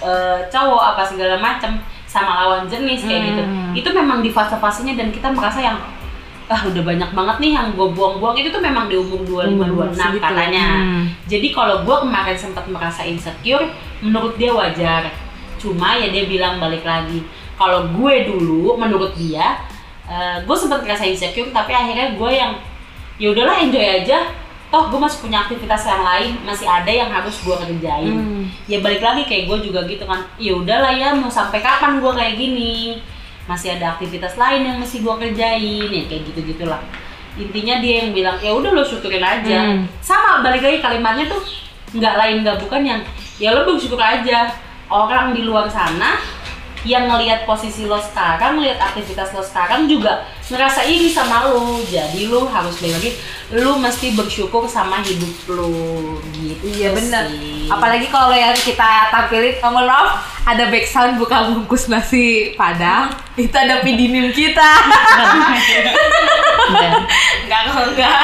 [0.00, 3.72] eh, cowok apa segala macam sama lawan jenis kayak gitu Hmm.
[3.74, 5.76] itu memang di fase-fasenya dan kita merasa yang
[6.48, 9.68] ah udah banyak banget nih yang gue buang-buang itu tuh memang di umur 25 Umur
[9.92, 10.24] 26 segitu.
[10.24, 11.04] katanya Hmm.
[11.24, 13.68] jadi kalau gue kemarin sempat merasa insecure
[14.00, 15.12] menurut dia wajar
[15.58, 17.20] cuma ya dia bilang balik lagi
[17.54, 19.60] kalau gue dulu menurut dia
[20.40, 22.56] gue sempat ngerasa insecure tapi akhirnya gue yang
[23.18, 24.24] ya udahlah enjoy aja
[24.68, 28.44] toh gue masih punya aktivitas yang lain masih ada yang harus gue kerjain Hmm.
[28.64, 32.12] ya balik lagi kayak gue juga gitu kan ya udahlah ya mau sampai kapan gue
[32.12, 33.00] kayak gini
[33.44, 36.80] masih ada aktivitas lain yang mesti gue kerjain ya kayak gitu gitulah
[37.34, 39.88] intinya dia yang bilang ya udah lo syukurin aja Hmm.
[40.00, 41.40] sama balik lagi kalimatnya tuh
[41.90, 43.00] nggak lain nggak bukan yang
[43.36, 44.52] ya lo bersyukur aja
[44.88, 46.20] orang di luar sana
[46.86, 51.82] yang ngelihat posisi lo sekarang, ngelihat aktivitas lo sekarang juga ngerasa iri sama lo.
[51.86, 53.10] Jadi lo harus balik lagi,
[53.58, 55.70] lo mesti bersyukur sama hidup lo
[56.36, 56.62] gitu.
[56.62, 57.26] Iya benar.
[57.72, 63.10] Apalagi kalau yang kita tampilin, oh, mohon maaf, ada background buka bungkus nasi padang,
[63.40, 64.70] itu ada pidinim kita.
[67.48, 68.18] Enggak, enggak.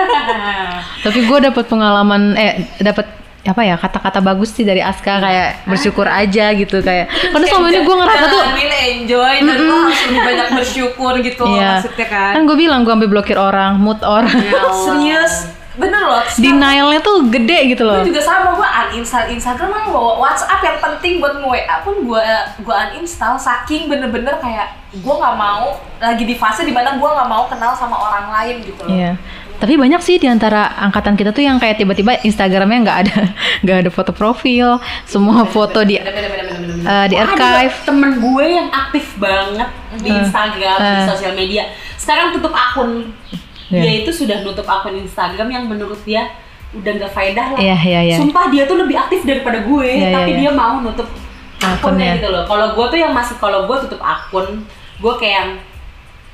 [1.04, 3.06] Tapi gue dapat pengalaman eh dapat
[3.50, 7.10] apa ya kata-kata bagus sih dari Aska kayak bersyukur aja gitu kayak.
[7.34, 8.42] Karena selama ini gue ngerasa tuh
[8.80, 11.82] enjoy dan lo harus lebih banyak bersyukur gitu Iya.
[11.82, 12.32] maksudnya kan.
[12.38, 14.30] Kan gue bilang gue sampai blokir orang mood orang.
[14.86, 15.58] Serius?
[15.80, 18.02] Bener loh denialnya tuh gede gitu loh.
[18.02, 22.26] Gue juga sama, gue uninstall Instagram kan bawa WhatsApp yang penting buat nge-WA pun gue
[22.60, 27.28] gue uninstall saking bener-bener kayak gue nggak mau lagi di fase di mana gue nggak
[27.30, 28.92] mau kenal sama orang lain gitu loh.
[28.92, 29.12] Iya.
[29.60, 33.16] Tapi banyak sih di antara angkatan kita tuh yang kayak tiba-tiba Instagramnya nggak ada
[33.62, 37.76] nggak ada foto profil, semua foto di eh, di archive.
[37.84, 39.68] temen gue yang aktif banget
[40.00, 41.06] di Instagram, di Eh.
[41.06, 41.68] sosial media.
[41.94, 43.12] Sekarang tutup akun.
[43.68, 43.80] Iya.
[43.80, 46.26] Dia itu sudah nutup akun Instagram yang menurut dia
[46.70, 47.60] udah nggak faedah lah.
[47.60, 48.16] Iya, iya, iya.
[48.16, 50.40] Sumpah dia tuh lebih aktif daripada gue, Iya, tapi iya, iya.
[50.40, 51.06] dia mau nutup
[51.60, 51.76] Akunnya.
[51.76, 52.42] akunnya gitu loh.
[52.46, 54.64] Kalau gue tuh yang masih kalau gue tutup akun,
[54.96, 55.60] gue kayak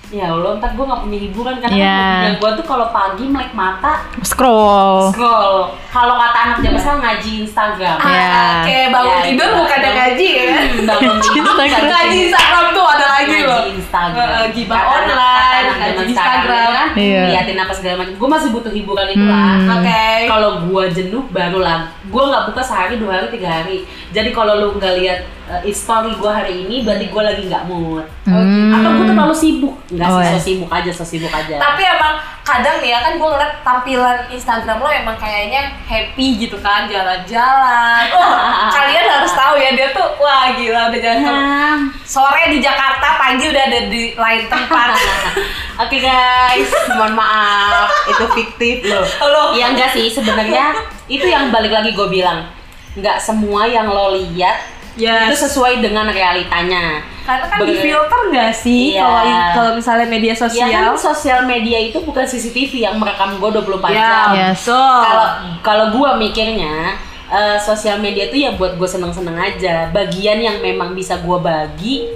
[0.09, 1.99] ya Allah ntar gue nggak punya hiburan karena Iya.
[2.23, 5.11] kan gue tuh kalau pagi melek mata Scroll.
[5.11, 8.31] scroll kalau kata anak zaman sekarang ngaji Instagram Ah, Iya.
[8.57, 9.57] Oke, bangun Ya, tidur itu.
[9.57, 10.45] bukan ada ngaji ya.
[10.85, 11.89] Bangun tidur Instagram.
[11.89, 13.63] Ngaji Instagram tuh ada lagi Ngaji loh.
[13.69, 14.29] Instagram.
[14.49, 16.71] Gibah Kata anak- online, ngaji Instagram.
[16.71, 17.23] kan, Iya.
[17.29, 18.15] liatin apa segala macam.
[18.15, 19.55] Gue masih butuh hiburan itu lah.
[19.57, 19.75] Hmm.
[19.75, 20.05] Oke.
[20.27, 21.79] Kalau gue jenuh baru lah.
[22.05, 23.83] Gue nggak buka sehari, dua hari, tiga hari.
[24.09, 28.05] Jadi kalau lu nggak lihat uh, story gue hari ini, berarti gue lagi nggak mood.
[28.25, 28.73] Hmm.
[28.73, 29.75] Atau gue terlalu sibuk.
[29.89, 30.31] Nggak Oh, sih, ya.
[30.31, 31.57] so sibuk aja, so sibuk aja.
[31.57, 36.57] Tapi emang kadang nih ya kan gue ngeliat tampilan Instagram lo emang kayaknya happy gitu
[36.59, 38.07] kan jalan-jalan.
[38.17, 43.19] Oh, kalian harus tahu ya dia tuh wah gila udah jalan Nah, sore di Jakarta,
[43.19, 44.95] pagi udah ada di lain tempat.
[45.83, 49.05] Oke guys, mohon maaf, itu fiktif loh.
[49.23, 49.49] Loh.
[49.53, 50.73] Iya enggak sih sebenarnya
[51.15, 52.49] itu yang balik lagi gue bilang,
[52.95, 54.57] nggak semua yang lo lihat
[54.97, 55.29] Yes.
[55.29, 57.05] itu sesuai dengan realitanya.
[57.21, 59.03] Karena kan di filter nggak sih Iya.
[59.03, 60.69] kalau kalau misalnya media Ya sosial?
[60.71, 64.29] kan sosial media itu bukan CCTV yang merekam gue 24 Ya, jam.
[64.33, 64.63] Yes.
[64.63, 64.79] betul.
[65.03, 65.27] Kalau
[65.61, 69.91] kalau gue mikirnya eh, sosial media itu ya buat gue seneng-seneng aja.
[69.91, 72.07] Bagian yang memang bisa gue bagi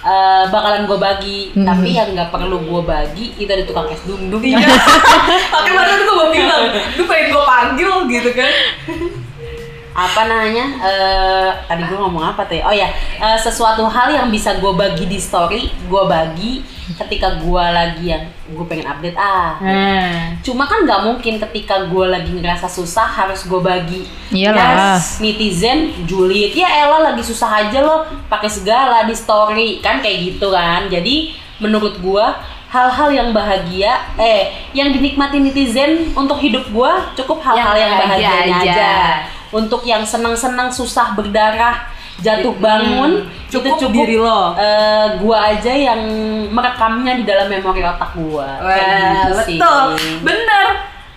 [0.00, 1.40] eh, bakalan gue bagi.
[1.52, 4.40] Tapi yang nggak perlu gue bagi itu ada tukang es dum dum.
[4.40, 4.56] Iya.
[5.52, 6.62] Makanya barusan gue mau bilang,
[6.96, 8.52] lu pengen gue panggil gitu kan?
[9.92, 12.64] apa namanya eh tadi gue ngomong apa tuh ya?
[12.64, 17.60] oh ya eh, sesuatu hal yang bisa gue bagi di story gue bagi ketika gue
[17.62, 20.32] lagi yang gue pengen update ah Nah.
[20.40, 24.96] cuma kan nggak mungkin ketika gue lagi ngerasa susah harus gue bagi Iyalah.
[24.96, 30.34] Yes, netizen julid ya Ella lagi susah aja loh pakai segala di story kan kayak
[30.34, 32.26] gitu kan jadi menurut gue
[32.68, 38.28] hal-hal yang bahagia eh yang dinikmati netizen untuk hidup gue cukup hal-hal Yang yang, bahagia
[38.28, 38.72] bahagianya aja.
[38.72, 38.94] aja.
[39.52, 41.86] Untuk yang senang-senang susah berdarah
[42.18, 44.54] jatuh bangun Hmm, cukup itu cukup diri lo.
[44.54, 46.00] eh, gua aja yang
[46.48, 48.76] merekamnya di dalam memori otak gua Wah,
[49.22, 49.86] gitu sih betul.
[50.22, 50.66] Bener.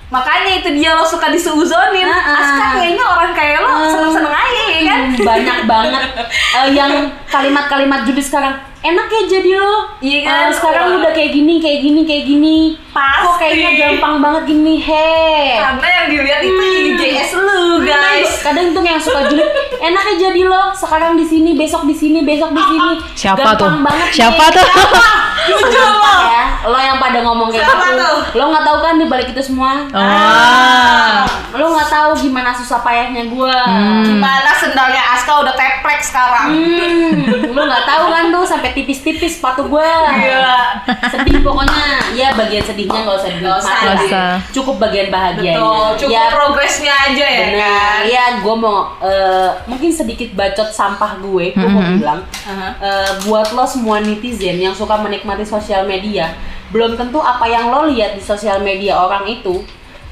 [0.05, 2.05] Makanya itu dia lo suka disuuzonin.
[2.05, 3.89] Nah, Aska kayaknya orang kayak lo Hmm.
[3.89, 5.01] seneng-seneng aja ya kan?
[5.03, 6.03] Hmm, banyak banget
[6.57, 6.91] eh, yang
[7.25, 8.53] kalimat-kalimat judi sekarang
[8.85, 10.37] enak ya jadi lo Iya kan?
[10.43, 13.21] Eh, sekarang udah kayak gini kayak gini kayak gini Pasti.
[13.21, 18.31] kok kayaknya gampang banget gini he Karena yang dilihat itu IGS lu guys.
[18.39, 22.21] kadang tuh yang suka julid enak ya jadi lo sekarang di sini besok di sini
[22.21, 23.67] besok di sini Siapa tuh?
[23.67, 24.55] gampang banget Siapa nih.
[24.55, 24.67] tuh?
[25.45, 28.17] Sumpah ya lo yang pada ngomong kayak Siapa gitu tuh?
[28.33, 31.19] lo nggak tahu kan di balik itu semua Oh.
[31.53, 33.53] lo nggak tahu gimana susah payahnya gua
[34.01, 36.49] Gimana sendalnya Aska udah teplek sekarang?
[36.49, 37.13] Hmm,
[37.47, 40.11] lu nggak tahu kan tuh sampai tipis-tipis sepatu gua.
[40.11, 40.61] Gila.
[41.07, 42.11] Sedih pokoknya.
[42.13, 44.11] Ya bagian sedihnya nggak usah dinikmati.
[44.51, 45.57] Cukup bagian bahagianya.
[45.57, 47.59] Betul, cukup ya, progresnya aja ya bener.
[47.63, 47.99] kan?
[48.05, 51.55] Ya, gue mau eh, mungkin sedikit bacot sampah gue.
[51.55, 52.69] Gue mau bilang Aha.
[52.83, 56.35] eh, buat lo semua netizen yang suka menikmati sosial media,
[56.75, 59.63] belum tentu apa yang lo lihat di sosial media orang itu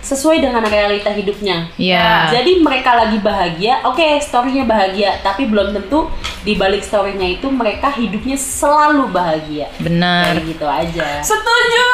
[0.04, 1.72] sesuai dengan realita hidupnya.
[1.80, 2.28] Iya.
[2.28, 6.12] Jadi mereka lagi bahagia, oke storynya bahagia, tapi belum tentu
[6.44, 9.72] di balik storynya itu mereka hidupnya selalu bahagia.
[9.80, 10.36] Benar.
[10.36, 11.08] Kayak gitu aja.
[11.24, 11.88] Setuju.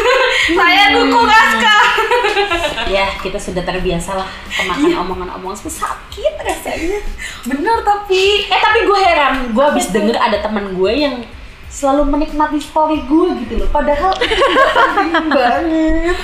[0.62, 1.78] Saya dukung Aska.
[2.94, 7.02] ya kita sudah terbiasa lah kemakan omongan-omongan sakit rasanya.
[7.50, 11.18] Bener tapi Eh tapi gue heran, gue habis denger ada teman gue yang
[11.70, 13.68] selalu menikmati story gue gitu loh.
[13.70, 16.16] Padahal itu nggak penting banget.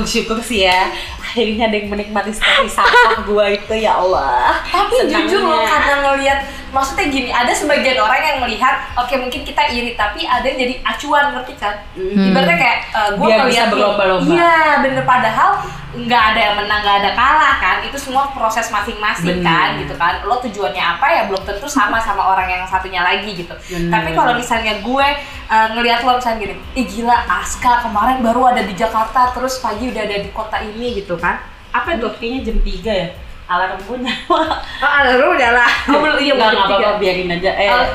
[0.00, 0.90] Bersyukur sih ya.
[1.18, 4.56] Akhirnya ada yang menikmati story sampah gue itu ya Allah.
[4.64, 5.68] tapi jujur loh Senangnya.
[5.68, 10.44] karena ngelihat maksudnya gini ada sebagian orang yang melihat oke mungkin kita iri tapi ada
[10.44, 12.30] yang jadi acuan ngerti kan Hmm.
[12.30, 12.78] ibaratnya kayak
[13.18, 14.30] gue bisa ngeliat nih, berlomba-lomba.
[14.30, 15.50] iya bener padahal
[15.88, 20.20] nggak ada yang menang nggak ada kalah kan itu semua proses masing-masing kan gitu kan
[20.22, 23.90] lo tujuannya apa ya belum tentu sama sama orang yang satunya lagi gitu Bener.
[23.90, 25.06] tapi kalau misalnya gue
[25.48, 29.90] uh, ngelihat lo misalnya gini ih gila Aska kemarin baru ada di Jakarta terus pagi
[29.90, 32.16] udah ada di kota ini gitu kan Apa tuh?
[32.16, 33.08] Kayaknya jam 3 ya.
[33.48, 34.44] Alarm gue nyala.
[34.78, 35.70] Oh, lu udah lah.
[35.90, 37.50] Oh, belum iya Enggak, enggak apa-apa, biarin aja.
[37.50, 37.86] Eh, Oh.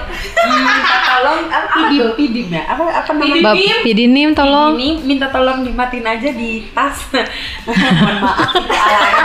[0.44, 2.64] minta tolong apa pidim, pidim ya?
[2.68, 3.42] Apa apa namanya?
[3.46, 4.74] Bab Pidinim tolong.
[4.76, 6.98] Ini minta tolong dimatiin aja di tas.
[7.66, 9.16] Mohon maaf itu alarm.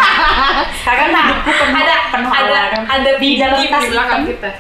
[0.79, 2.83] Sekarang hidupku penuh ada penuh ada alarm.
[2.87, 4.51] ada di dalam tas di belakang kita.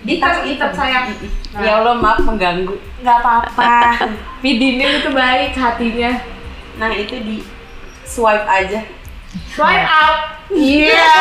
[0.00, 1.04] Di tas hitam, sayang.
[1.10, 1.60] Nah.
[1.60, 2.76] Ya Allah maaf mengganggu.
[3.00, 3.72] nggak apa-apa.
[4.38, 6.12] Pidinim itu baik hatinya.
[6.76, 7.36] Nah itu di
[8.04, 8.80] swipe aja.
[9.50, 10.14] Swipe up.
[10.48, 11.14] Iya.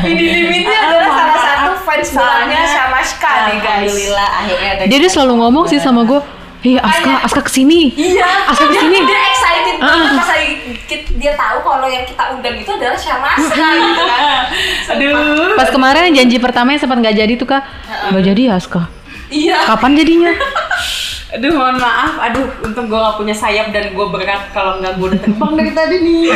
[0.00, 3.88] Pidinim itu Ah, adalah salah satu fans beratnya Shamaska nih guys.
[3.88, 4.82] Alhamdulillah akhirnya ada.
[4.84, 6.20] Dia dia selalu ngomong sih sama gue,
[6.62, 8.96] "Ih, Aska, Aska ke sini." Iya, Aska ke sini.
[8.98, 9.86] Dia, dia excited Ah.
[9.86, 10.48] banget pas lagi
[10.84, 14.20] kit- dia tahu kalau yang kita undang itu adalah Shamaska gitu kan.
[14.92, 15.56] Aduh.
[15.56, 17.62] Pas kemarin janji pertama yang sempat nggak jadi tuh kak,
[18.10, 18.82] nggak jadi ya Aska.
[19.30, 19.58] Iya.
[19.66, 20.32] Kapan jadinya?
[21.36, 25.06] Aduh mohon maaf, aduh untung gue gak punya sayap dan gue berat kalau nggak gue
[25.10, 26.22] udah terbang dari tadi nih.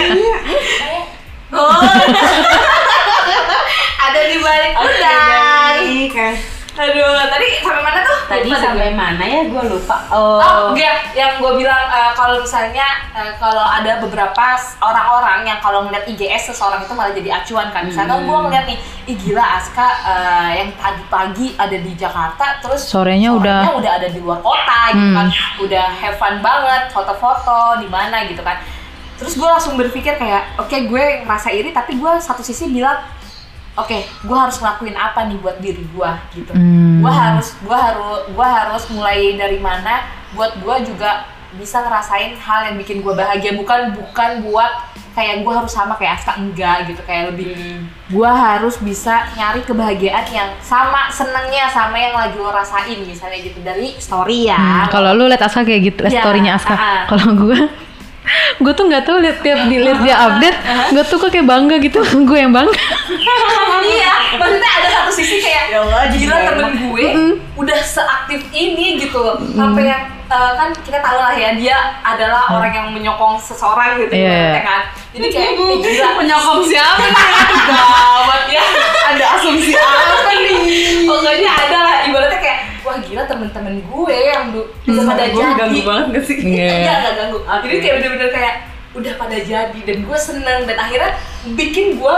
[1.51, 1.67] Oh.
[4.07, 5.31] ada di balik undang.
[5.83, 6.15] baik.
[6.81, 8.19] Aduh, tadi sampai mana tuh?
[8.25, 9.97] Tadi Lupa sampai mana ya gue lupa.
[10.09, 14.45] Oh, Oh, enggak, yang gue bilang eh, kalau misalnya eh, kalau ada beberapa
[14.81, 17.85] orang-orang yang kalau ngeliat IGS seseorang itu malah jadi acuan kan.
[17.85, 23.29] Misalnya gue ngeliat nih, ih gila Aska eh, yang pagi-pagi ada di Jakarta, terus Sorenya
[23.31, 25.17] udah- udah ada di luar kota gitu Hmm.
[25.17, 25.27] kan,
[25.61, 28.57] udah have fun banget, foto-foto di mana gitu kan.
[29.15, 32.97] Terus gue langsung berpikir kayak, oke gue ngerasa iri, tapi gue satu sisi bilang,
[33.73, 37.01] oke gue harus ngelakuin apa nih buat diri gue gitu Hmm.
[37.01, 42.71] gue harus gue harus gue harus mulai dari mana buat gue juga bisa ngerasain hal
[42.71, 44.71] yang bikin gue bahagia bukan bukan buat
[45.11, 47.51] kayak gue harus sama kayak Aska enggak gitu kayak lebih
[48.07, 53.59] gue harus bisa nyari kebahagiaan yang sama senengnya sama yang lagi lo rasain misalnya gitu
[53.61, 56.71] dari story ya Hmm, kalau lu liat Aska kayak gitu, Ya, storynya Aska.
[56.73, 57.03] ah.
[57.09, 57.59] Kalau gue,
[58.59, 60.59] gue tuh nggak tahu liat tiap dilihat dia update,
[60.91, 62.77] gue tuh kok kayak bangga gitu, gue yang bangga.
[63.81, 67.07] iya maksudnya ada satu sisi kayak Ya Allah, jadi gila gak temen gue
[67.57, 69.39] udah seaktif ini gitu loh.
[69.39, 74.11] Sampai yang eh, kan kita tahu lah ya dia adalah orang yang menyokong seseorang gitu
[74.11, 74.51] Iya, iya.
[74.59, 74.81] ya kan?
[75.15, 76.99] Jadi kayak eh, gila penyokong siapa?
[77.07, 77.15] Nih?
[77.71, 78.63] gawat ya.
[79.15, 80.59] Ada asumsi apa nih?
[81.07, 82.50] pokoknya ada lah ibaratnya kayak
[83.41, 86.37] temen-temen gue yang du- udah pada Gue jadi ganggu banget gak sih?
[86.39, 86.69] Iya.
[86.71, 87.63] enggak enggak ganggu Oke.
[87.63, 88.55] jadi kayak bener-bener kayak
[88.91, 91.11] udah pada jadi dan gue seneng dan akhirnya
[91.51, 92.15] bikin gue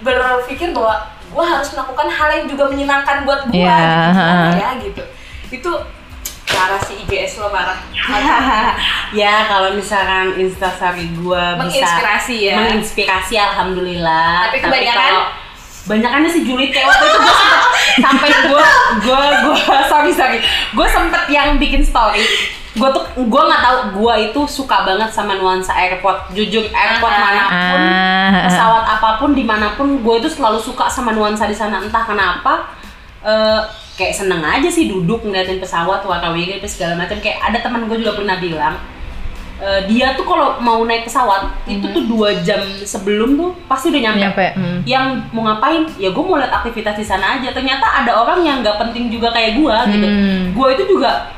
[0.00, 5.02] berpikir bahwa gue harus melakukan hal yang juga menyenangkan buat gue Iya, gitu ya gitu
[5.52, 5.70] itu
[6.48, 7.78] parah sih IGS lo parah
[9.12, 12.54] ya kalau misalkan instastory gue bisa Menginspirasi ya.
[12.56, 14.98] menginspirasi alhamdulillah Tapi kebanyakan?
[15.04, 15.22] kalau
[15.82, 17.62] banyakannya sih julid kayak waktu itu gue sempet
[17.98, 18.62] sampai gue
[19.00, 19.56] gue gue
[19.92, 20.38] sorry sorry.
[20.70, 22.20] Gue sempet yang bikin story.
[22.70, 26.30] Gue tuh gue nggak tahu gue itu suka banget sama nuansa airport.
[26.30, 27.20] Jujur airport Ah.
[27.20, 28.44] mana pun Ah.
[28.46, 31.80] pesawat apa pun di mana pun gue itu selalu suka sama nuansa di sana.
[31.80, 32.70] Entah kenapa
[33.20, 33.60] eh,
[33.96, 37.18] kayak seneng aja sih duduk ngeliatin pesawat warna-warni apa segala macam.
[37.18, 38.76] Kayak ada teman gue juga pernah bilang
[39.60, 44.02] eh, dia tuh kalau mau naik pesawat itu tuh dua jam sebelum tuh pasti udah
[44.10, 44.78] nyampe, Nyampe, hmm.
[44.88, 45.86] yang mau ngapain?
[46.00, 47.52] Ya gue mau lihat aktivitas di sana aja.
[47.52, 50.06] Ternyata ada orang yang nggak penting juga kayak gue gitu.
[50.06, 50.42] Hmm.
[50.56, 51.30] gue itu juga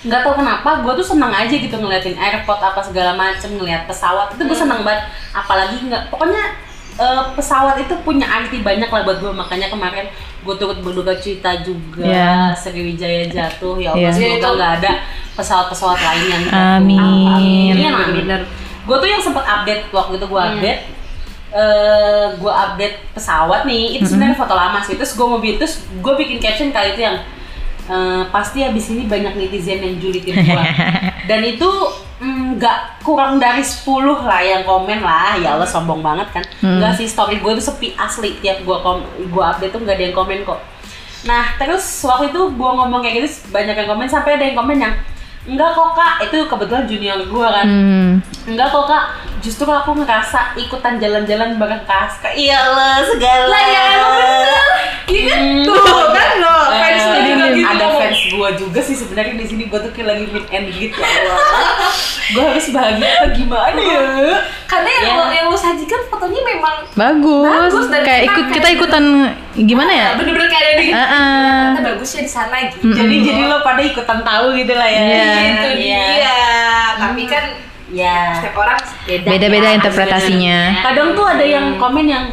[0.00, 4.32] nggak tahu kenapa gue tuh seneng aja gitu ngeliatin airport apa segala macem ngeliat pesawat.
[4.32, 5.04] Itu gue seneng banget.
[5.36, 6.69] Apalagi nggak pokoknya
[7.00, 10.04] eh, pesawat itu punya arti banyak lah buat gue makanya kemarin
[10.40, 12.52] gue turut berduka cita juga Iya.
[12.52, 13.76] Sriwijaya jatuh.
[13.76, 14.10] Ya Allah Iya.
[14.12, 14.90] semoga nggak ada
[15.32, 16.76] pesawat-pesawat lain yang jatuh.
[16.76, 17.00] Amin.
[17.00, 18.42] Amin, amin.
[18.80, 20.80] gue tuh yang sempet update waktu itu gue update.
[21.50, 23.98] Eh gue update pesawat nih.
[23.98, 24.94] Itu sebenarnya foto lama sih.
[24.94, 27.16] Terus gue mau bikin terus gue bikin caption kali itu yang
[27.88, 30.64] eh, pasti habis ini banyak netizen yang julitin gue
[31.30, 31.70] dan itu
[32.20, 33.86] mm, nggak kurang dari 10
[34.26, 35.38] lah yang komen lah.
[35.40, 36.44] Ya Allah sombong banget kan.
[36.60, 38.36] Nggak sih story gue tuh sepi asli.
[38.44, 40.60] Tiap gue kom gue update tuh nggak ada yang komen kok.
[41.24, 44.06] Nah terus waktu itu gue ngomong kayak gitu banyak yang komen.
[44.06, 44.94] Sampai ada yang komen yang
[45.50, 46.14] enggak kok kak.
[46.22, 47.66] Itu kebetulan junior gue kan.
[47.66, 48.10] Hmm.
[48.46, 49.04] Enggak kok kak,
[49.38, 53.50] justru aku ngerasa ikutan jalan-jalan bareng Kaska Iya lah segala.
[53.50, 54.48] Lah, ya, emang bener.
[55.10, 55.40] Iya kan?
[55.66, 57.66] Tuh, kan lo, fans lo juga gitu.
[57.66, 59.62] Ada fans gua juga sih sebenarnya di sini.
[59.66, 61.38] Gua tuh kayak lagi meet and greet ya Allah.
[62.34, 63.74] Gua harus bahagia apa gimana?
[63.82, 64.38] Ya
[64.70, 65.18] karena yang Ya.
[65.18, 67.42] lo yang lo sajikan fotonya memang Bagus.
[67.42, 69.04] Bagus, dan kayak ikut kita ikutan
[69.52, 70.06] gimana ya?
[70.14, 71.58] bener-bener kayak ada di Ah, ah.
[71.68, 75.26] ternyata bagusnya di sana gitu Jadi jadi lo pada ikutan tahu gitu lah ya Iya.
[75.36, 76.02] gitu Iya.
[76.06, 76.38] dia
[76.96, 77.44] tapi kan
[77.90, 79.74] Ya setiap orang beda Beda-beda ya.
[79.74, 80.58] interpretasinya.
[80.80, 82.24] Kadang tuh ada yang komen yang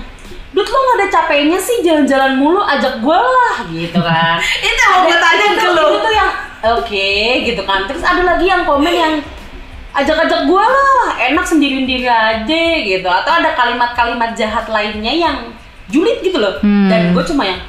[0.48, 4.92] Dut lo gak ada capeknya sih jalan-jalan mulu ajak gue lah gitu kan itu yang
[4.92, 6.30] mau gue tanya ke itu, lo itu tuh yang
[6.72, 7.10] oke
[7.44, 9.14] gitu kan terus ada lagi yang komen yang
[9.94, 15.38] ajak-ajak gue lah enak sendiri-sendiri aja gitu atau ada kalimat-kalimat jahat lainnya yang
[15.88, 16.60] julid gitu loh.
[16.60, 16.88] Hmm.
[16.88, 17.60] dan gue cuma yang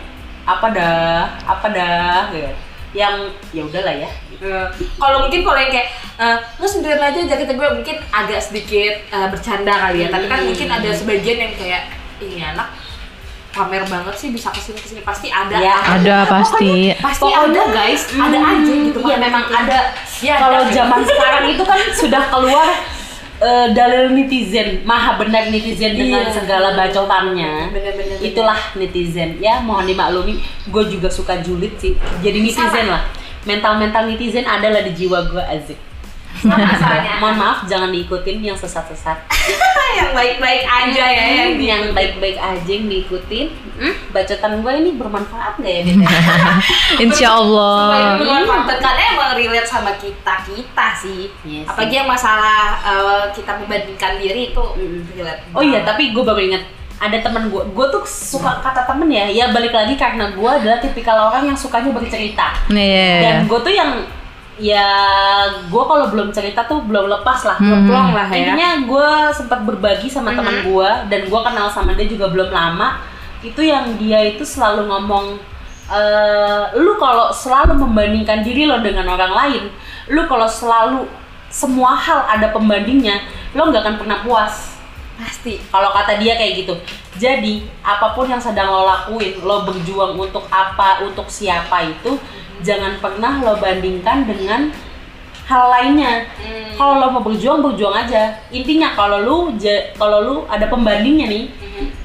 [0.44, 1.18] apa dah?
[1.44, 2.30] Apa dah?
[2.30, 2.50] Gitu.
[2.90, 3.14] Yang
[3.50, 4.10] ya udahlah ya.
[4.38, 4.66] Eh,
[4.96, 9.28] kalau mungkin kalau yang kayak eh, lu sendirian aja jaket gue mungkin agak sedikit eh,
[9.28, 10.08] bercanda kali ya.
[10.08, 10.48] Tapi kan Hmm.
[10.48, 11.82] mungkin ada sebagian yang kayak
[12.18, 12.68] ini anak
[13.48, 15.00] pamer banget sih bisa ke sini ke sini.
[15.02, 15.56] Pasti ada.
[15.56, 16.94] Ya, Ada pasti.
[16.94, 17.74] pasti Pokoknya, ada.
[17.74, 19.54] guys ada Hmm, aja gitu iya memang gitu.
[19.56, 19.78] ada.
[20.18, 20.70] Ya, kalau ada.
[20.70, 22.68] zaman sekarang itu kan sudah keluar
[23.38, 26.34] eh, dalil netizen maha benar netizen dengan Iya.
[26.34, 28.18] segala bacotannya Bener-bener.
[28.20, 32.92] itulah netizen ya mohon dimaklumi gue juga suka julid sih jadi netizen Sama.
[32.92, 33.02] lah
[33.44, 35.78] mental mental netizen adalah di jiwa gue azik
[36.48, 39.18] Masalahnya mohon maaf jangan diikutin yang sesat sesat
[39.98, 44.72] yang baik-baik aja ya yang yang yang baik baik aja yang diikutin hmm, bacotan gue
[44.76, 45.82] ini bermanfaat nggak ya?
[47.04, 48.14] Insya Allah.
[48.16, 51.66] bermanfaat karena emang relate sama kita kita sih Iya sih.
[51.66, 55.00] apalagi yang masalah eh, kita membandingkan diri itu Mm.
[55.12, 56.62] relate Oh iya, tapi gue baru ingat
[56.98, 60.78] ada temen gue, gue tuh suka kata temen ya, ya balik lagi karena gue adalah
[60.78, 62.58] tipikal orang yang sukanya bercerita.
[62.68, 63.10] Iya.
[63.22, 64.02] Dan gue tuh yang
[64.58, 64.90] ya
[65.70, 67.86] gue kalau belum cerita tuh belum lepas lah, Hmm.
[67.86, 72.10] plong lah ya Intinya gue sempat berbagi sama teman gue dan gue kenal sama dia
[72.10, 72.98] juga belum lama.
[73.38, 75.38] Itu yang dia itu selalu ngomong,
[75.94, 79.62] eh lu kalau selalu membandingkan diri lo dengan orang lain,
[80.10, 81.06] lu kalau selalu
[81.48, 83.22] semua hal ada pembandingnya,
[83.54, 84.77] lo nggak akan pernah puas.
[85.18, 86.74] Pasti Kalau kata dia kayak gitu.
[87.18, 92.14] Jadi, apa pun yang sedang lo lakuin, lo berjuang untuk apa, untuk siapa itu,
[92.62, 94.70] jangan pernah lo bandingkan dengan
[95.48, 96.28] hal lainnya.
[96.38, 96.78] Hmm.
[96.78, 98.38] Kalau lo mau berjuang, berjuang aja.
[98.54, 99.36] Intinya kalau lu
[99.98, 101.44] kalau lu ada pembandingnya nih,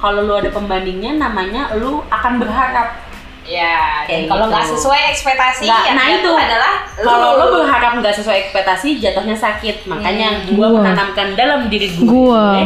[0.02, 3.06] kalau lu ada pembandingnya namanya lu akan berharap.
[3.44, 4.56] ya dan kalau gitu.
[4.56, 9.84] nggak sesuai ekspektasi ya nah itu adalah kalau lo berharap nggak sesuai ekspektasi, jatuhnya sakit.
[9.84, 10.80] Makanya gua Gua.
[10.80, 12.08] menanamkan dalam diri gue.
[12.08, 12.64] Gua.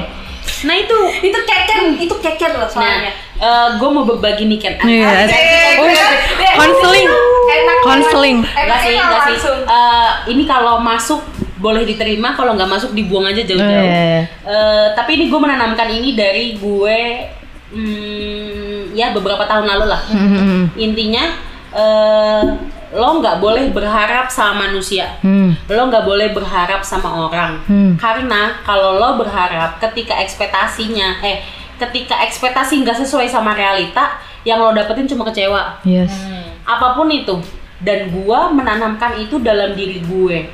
[0.67, 3.13] Nah itu itu keken itu keken loh Nah, soalnya
[3.79, 4.75] gue mau berbagi nih Ken.
[4.83, 5.31] Iya.
[5.79, 5.87] Oh.
[6.59, 7.09] Konseling.
[7.49, 8.39] Enak Konseling.
[8.45, 9.35] Enggak sih, enggak sih.
[9.39, 9.59] langsung.
[9.65, 11.21] Eh, ini kalau masuk
[11.59, 13.87] boleh diterima, kalau nggak masuk dibuang aja jauh-jauh.
[13.89, 14.27] Iya.
[14.27, 16.99] Eh, tapi ini gue menanamkan ini dari gue,
[17.75, 20.03] hmm, ya beberapa tahun lalu lah.
[20.11, 20.71] Hmm.
[20.75, 21.25] Intinya
[21.75, 22.43] eh,
[22.95, 25.21] lo nggak boleh berharap sama manusia.
[25.21, 25.53] Hmm.
[25.69, 27.61] Lo nggak boleh berharap sama orang.
[27.69, 27.93] Hmm.
[28.01, 31.45] Karena kalau lo berharap ketika ekspektasinya, eh
[31.79, 34.19] ketika ekspektasi nggak sesuai sama realita,
[34.49, 36.13] yang lo dapetin cuma kecewa Yes.
[36.65, 37.37] apa pun itu
[37.85, 40.49] dan gua menanamkan itu dalam diri gue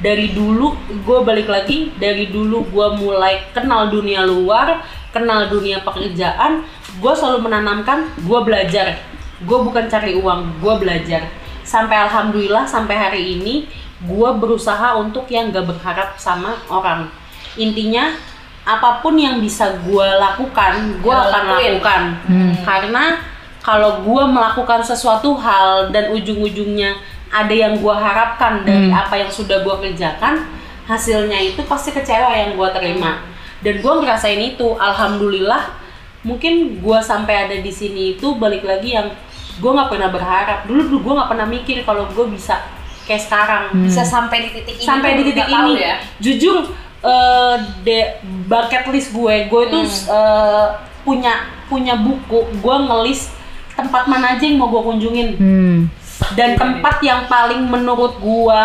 [0.00, 0.72] dari dulu
[1.04, 4.80] gue balik lagi dari dulu gua mulai kenal dunia luar
[5.12, 6.64] kenal dunia pekerjaan
[7.02, 8.96] gue selalu menanamkan gua belajar
[9.40, 11.22] gue bukan cari uang gue belajar
[11.70, 13.54] sampai alhamdulillah sampai hari ini
[14.02, 17.06] gua berusaha untuk yang gak berharap sama orang
[17.54, 18.10] intinya
[18.62, 21.62] apa pun yang bisa gua lakukan gua Ya, akan lakuin.
[21.70, 22.52] lakukan Hmm.
[22.60, 23.04] karena
[23.60, 26.96] kalau gue melakukan sesuatu hal dan ujung-ujungnya
[27.30, 28.96] ada yang gue harapkan dari Hmm.
[28.96, 30.48] apa yang sudah gue kerjakan
[30.84, 33.20] hasilnya itu pasti kecewa yang gue terima
[33.60, 35.76] dan gue ngerasain itu alhamdulillah
[36.20, 39.12] mungkin gue sampai ada di sini itu balik lagi yang
[39.60, 40.58] gue nggak pernah berharap.
[40.64, 42.56] Dulu dulu gue nggak pernah mikir kalau gue bisa
[43.04, 43.64] kayak sekarang.
[43.84, 45.72] Bisa sampai di titik ini sampai di titik ini.
[45.76, 45.94] ya.
[46.18, 46.56] Jujur
[47.04, 47.98] eh, de
[48.48, 50.66] bucket list gue gue tuh eh,
[51.04, 52.48] punya punya buku.
[52.58, 53.30] Gue ngelis
[53.76, 55.30] tempat mana aja yang mau gue kunjungin.
[55.36, 55.80] Hmm.
[56.36, 58.60] dan tempat yang paling menurut gue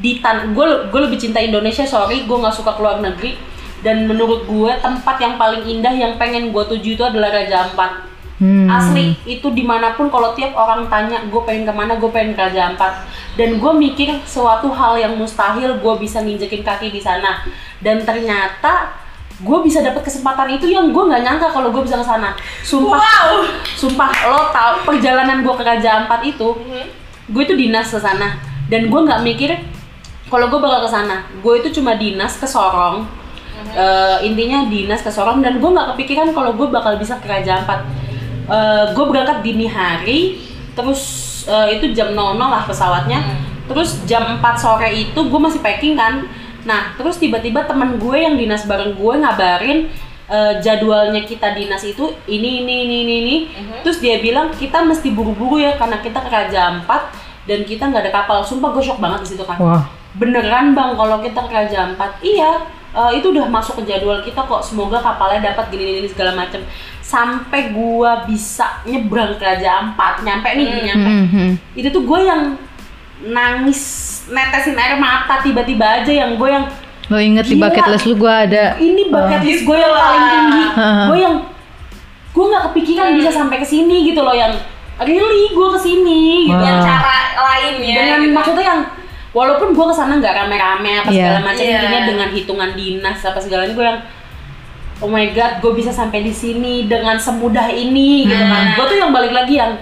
[0.00, 3.56] di tan gue gue lebih cinta Indonesia sorry gue nggak suka keluar negeri.
[3.78, 8.07] Dan menurut gue tempat yang paling indah yang pengen gue tuju itu adalah Raja Ampat
[8.38, 8.70] Hmm.
[8.70, 12.38] asli itu di mana pun kalau tiap orang tanya gue pengen ke mana gue pengen
[12.38, 13.02] ke Raja Ampat.
[13.34, 17.42] Dan gue mikir suatu hal yang mustahil gue bisa nginjekin kaki di sana.
[17.82, 18.94] Dan ternyata
[19.42, 22.38] gue bisa dapat kesempatan itu yang gue nggak nyangka kalau gue bisa ke sana.
[22.62, 23.02] Sumpah
[23.74, 26.54] sumpah lo tau perjalanan gue ke Raja Ampat itu?
[27.26, 28.38] Gue itu dinas ke sana.
[28.70, 29.50] Dan gue nggak mikir
[30.30, 31.26] kalau gue bakal ke sana.
[31.42, 33.02] Gue itu cuma dinas ke Sorong.
[33.74, 35.42] Eh, intinya dinas ke Sorong.
[35.42, 38.07] Dan gue nggak kepikiran kalau gue bakal bisa ke Raja Ampat
[38.48, 40.40] Eh, gue berangkat dini hari
[40.72, 41.02] terus
[41.44, 43.20] eh, itu jam 00 lah pesawatnya.
[43.68, 46.24] Terus jam 4 sore itu gue masih packing kan.
[46.64, 49.92] Nah terus tiba-tiba teman gue yang dinas bareng gue ngabarin
[50.32, 53.36] eh, jadwalnya kita dinas itu ini ini ini ini, ini.
[53.84, 57.12] terus dia bilang kita mesti buru-buru ya karena kita ke Raja Ampat
[57.44, 58.40] dan kita nggak ada kapal.
[58.40, 59.84] Sumpah gue shock banget di situ kan Wah.
[60.16, 62.16] beneran bang kalau kita ke Raja Ampat.
[62.24, 62.64] Iya
[62.96, 64.64] eh, itu udah masuk ke jadwal kita kok.
[64.64, 66.64] Semoga kapalnya dapat gini gini segala macem
[67.08, 71.50] sampai gua bisa nyebrang ke Raja Ampat nyampe nih nyampe Hmm, hmm.
[71.72, 72.52] itu tuh gue yang
[73.24, 73.80] nangis
[74.28, 76.68] netesin air mata tiba-tiba aja yang gue yang
[77.08, 77.66] Lo inget di Gila.
[77.66, 80.64] bucket list lu gua ada ini bucket list gue yang paling tinggi
[81.08, 81.34] gue yang
[82.28, 84.52] gue nggak kepikiran bisa sampai ke sini gitu loh yang
[85.00, 86.68] really gue ke sini gitu Wow.
[86.68, 87.94] Yang cara lain ya.
[87.96, 88.34] dengan gitu.
[88.34, 88.80] maksudnya yang
[89.30, 91.16] walaupun gue ke sana nggak rame-rame apa Iya.
[91.24, 91.72] segala macam Iya.
[91.74, 94.00] intinya dengan hitungan dinas apa segalanya gue yang
[94.98, 98.74] oh my god gue bisa sampai di sini dengan semudah ini gitu kan Hmm.
[98.74, 99.78] gue tuh yang balik lagi yang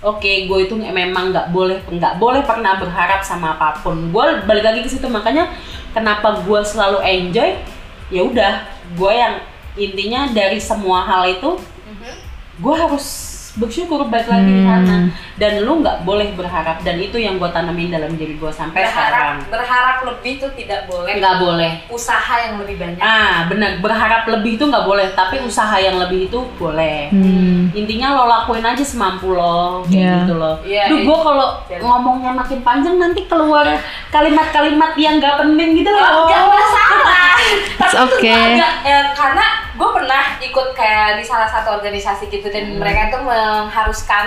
[0.00, 4.62] oke gue itu memang nggak boleh nggak boleh pernah berharap sama apa pun gue balik
[4.62, 5.48] lagi ke situ makanya
[5.90, 7.56] kenapa gue selalu enjoy
[8.08, 8.52] ya udah
[8.92, 9.34] gue yang
[9.74, 11.50] intinya dari semua hal itu
[11.84, 12.14] Mhm.
[12.58, 13.06] gue harus
[13.56, 14.70] bersyukur balik lagi di Hmm.
[14.82, 14.96] sana
[15.34, 19.42] dan lu nggak boleh berharap dan itu yang gue tanamin dalam diri gue sampai sekarang
[19.42, 21.14] berharap berharap lebih tuh tidak boleh.
[21.14, 22.98] nggak boleh Usaha yang lebih banyak.
[22.98, 27.70] ah benar berharap lebih itu nggak boleh tapi usaha yang lebih itu boleh Hmm.
[27.72, 30.14] intinya lo lakuin aja semampu lo kayak Iya.
[30.20, 31.04] gitu loh Iya, Duh, iya.
[31.04, 31.46] gue kalau
[31.80, 33.66] ngomongnya makin panjang nanti keluar
[34.08, 37.34] kalimat-kalimat yang nggak penting gitu loh Oh, Gak masalah.
[37.76, 38.30] It's tuh okay.
[38.30, 42.78] gua agak, ya, karena gue pernah ikut kayak di salah satu organisasi gitu dan Hmm.
[42.78, 44.24] mereka itu mengharuskan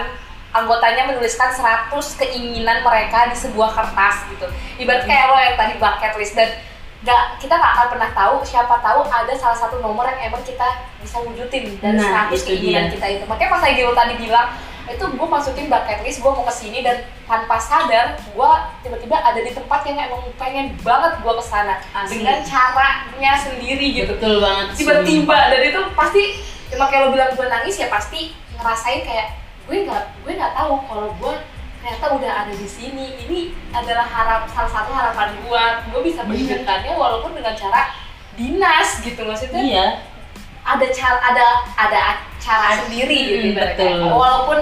[0.49, 4.47] anggotanya menuliskan 100 keinginan mereka di sebuah kertas gitu.
[4.79, 6.49] Ibarat kayak lo yang tadi bucket list dan
[6.97, 10.65] nggak kita nggak akan pernah tahu siapa tahu ada salah satu nomor yang emang kita
[10.97, 12.93] bisa wujudin dari Nah, 100 itu keinginan dia.
[12.97, 13.23] kita itu.
[13.29, 14.49] Makanya pas lagi lo tadi bilang
[14.87, 19.35] itu gue masukin bucket list gue mau ke sini dan tanpa sadar gue tiba-tiba ada
[19.35, 22.23] di tempat yang emang pengen banget gue ke sana Asli.
[22.23, 26.23] dengan caranya sendiri gitu betul banget tiba-tiba dan itu pasti
[26.71, 29.27] emang kayak lo bilang gue nangis ya pasti ngerasain kayak
[29.63, 31.33] gue nggak gue nggak tahu kalau gue
[31.77, 33.39] ternyata udah ada di sini ini
[33.69, 37.81] adalah harap salah satu harapan gue gue bisa mewujudkannya walaupun dengan cara
[38.33, 39.87] dinas gitu maksudnya iya
[40.61, 41.45] ada cara ada
[41.75, 42.01] ada
[42.37, 43.87] cara sendiri gitu Hmm, ibaratnya.
[43.93, 44.11] betul.
[44.13, 44.59] walaupun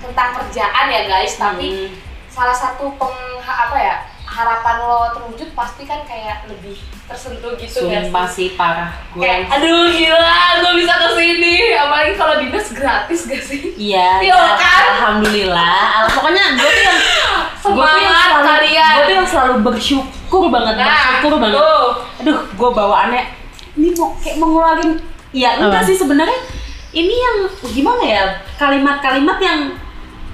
[0.00, 1.90] tentang kerjaan ya guys tapi Hmm.
[2.28, 3.96] salah satu peng apa ya
[4.30, 9.50] harapan lo terwujud pasti kan kayak lebih tersentuh gitu ya sumpah sih parah gue kayak
[9.50, 14.54] aduh gila gue bisa ke sini apalagi kalau dinas gratis gak sih Iya, Iya, ya,
[14.54, 14.82] kan?
[14.94, 15.78] alhamdulillah.
[15.96, 18.92] Al- Pokoknya gue tuh yang gue tuh yang Semangat selalu, kalian.
[18.92, 21.58] gue tuh yang selalu bersyukur banget, Nah, bersyukur banget.
[21.58, 21.84] tuh.
[22.20, 23.22] Aduh, gue bawaannya
[23.72, 24.90] ini mau kayak mau ngeluarin,
[25.30, 25.88] ya enggak Apa?
[25.88, 26.38] sih sebenarnya
[26.92, 27.36] ini yang
[27.68, 28.22] gimana ya
[28.56, 29.60] kalimat-kalimat yang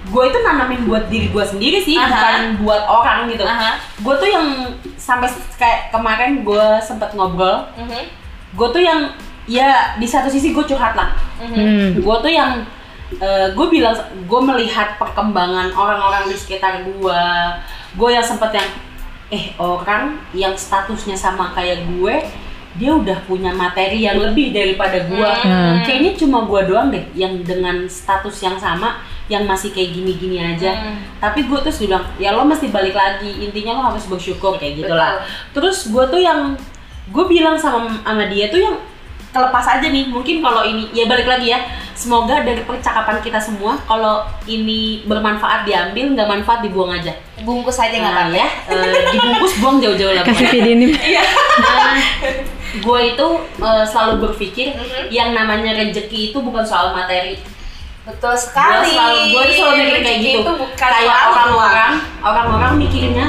[0.07, 2.07] gue itu nanamin buat diri gue sendiri sih, Aha.
[2.07, 3.43] bukan buat orang gitu.
[3.43, 3.75] Aha.
[3.99, 4.47] Gue tuh yang
[4.97, 8.03] sampai kayak kemarin gue sempet ngobrol, Mhm.
[8.55, 9.11] gue tuh yang
[9.47, 11.55] ya di satu sisi gue curhat lah Mhm.
[11.55, 11.89] Hmm.
[12.03, 12.67] gue tuh yang
[13.55, 13.95] gue bilang
[14.27, 17.23] gue melihat perkembangan orang-orang di sekitar gue
[17.95, 18.69] gue yang sempet yang
[19.31, 22.15] eh orang yang statusnya sama kayak gue
[22.77, 25.81] dia udah punya materi yang lebih daripada gue Hmm.
[25.83, 30.71] kayaknya cuma gue doang deh yang dengan status yang sama yang masih kayak gini-gini aja.
[30.73, 30.97] Hmm.
[31.19, 35.25] tapi gue terus bilang ya lo mesti balik lagi intinya lo harus bersyukur kayak gitulah
[35.51, 36.55] terus gue tuh yang
[37.07, 38.77] gue bilang sama sama dia tuh yang
[39.37, 40.09] kelepas aja nih.
[40.09, 41.61] Mungkin kalau ini ya balik lagi ya.
[41.93, 47.13] Semoga dari percakapan kita semua kalau ini bermanfaat diambil nggak manfaat dibuang aja.
[47.41, 48.37] Bungkus aja nggak nah, apa-apa.
[48.37, 50.87] ya eh, dibungkus buang jauh-jauh lah Kasih video ini.
[51.57, 51.97] Nah,
[52.77, 53.27] gue itu
[53.65, 55.09] eh, selalu berpikir Mhm.
[55.09, 57.41] yang namanya rezeki itu bukan soal materi.
[58.05, 60.41] Betul gue sekali selalu gue selalu mikir kayak gitu.
[60.45, 63.27] itu bukan kayak orang-orang orang-orang mikirnya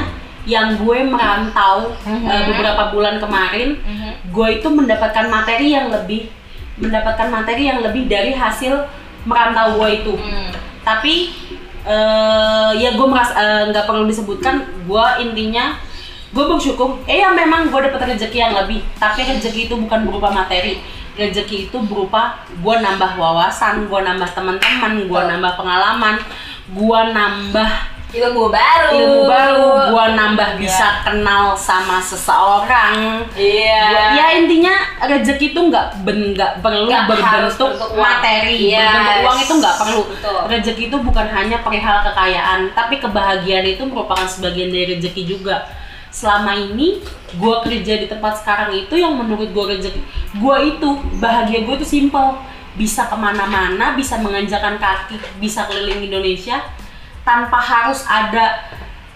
[0.48, 2.24] yang gue merantau Mhm.
[2.24, 4.32] eh, beberapa bulan kemarin Mhm.
[4.32, 6.32] gue itu mendapatkan materi yang lebih
[6.74, 8.88] mendapatkan materi yang lebih dari hasil
[9.22, 10.48] merantau gue itu Hmm.
[10.82, 11.36] tapi
[11.84, 15.76] eh, ya gue merasa eh, nggak perlu disebutkan gue intinya
[16.28, 20.28] gue bersyukur eh ya memang gue dapet rezeki yang lebih tapi rezeki itu bukan berupa
[20.28, 20.80] materi
[21.14, 26.20] rezeki itu berupa gue nambah wawasan gue nambah teman-teman gue nambah pengalaman
[26.70, 27.70] gue nambah
[28.08, 28.88] ilmu baru.
[28.96, 29.68] Ilmu baru.
[29.92, 33.20] Gue nambah bisa kenal sama seseorang.
[33.36, 33.84] Iya.
[33.92, 38.72] Gua- ya intinya rezeki itu nggak ben nggak perlu harus berbentuk materi.
[38.72, 38.88] Yes.
[38.88, 40.00] berbentuk uang itu nggak perlu.
[40.08, 40.40] Betul.
[40.48, 45.68] rezeki itu bukan hanya perihal kekayaan tapi kebahagiaan itu merupakan sebagian dari rezeki juga.
[46.08, 47.04] Selama ini
[47.36, 50.00] gue kerja di tempat sekarang itu yang menurut gue rezeki
[50.40, 50.88] gue itu
[51.20, 52.40] bahagia gue itu simple.
[52.78, 56.62] Bisa ke mana-mana bisa menganjakan kaki bisa keliling Indonesia
[57.28, 58.64] tanpa harus ada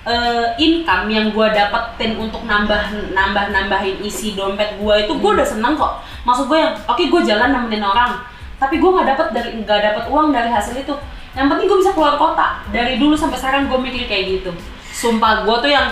[0.05, 5.49] eh, income yang gue dapetin untuk nambah nambah nambahin isi dompet gue itu gue udah
[5.49, 6.05] seneng kok.
[6.29, 8.21] Maksud gue yang oke gue jalan nemenin orang
[8.61, 10.95] tapi gue nggak dapet dari nggak dapet uang dari hasil itu.
[11.33, 12.61] Yang penting gue bisa keluar kota.
[12.69, 14.53] Dari dulu sampai sekarang gue mikir kayak gitu.
[14.93, 15.89] Sumpah gue tuh yang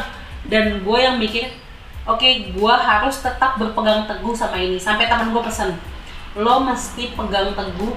[0.47, 1.57] dan gue yang mikir
[2.05, 4.77] oke gue harus tetap berpegang teguh sama ini.
[4.77, 5.73] Sampai teman gue pesen
[6.39, 7.91] lo mesti pegang teguh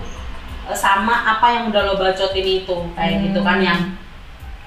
[0.71, 2.77] eh, sama apa yang udah lo bacotin itu.
[2.95, 3.81] Kayak gitu kan yang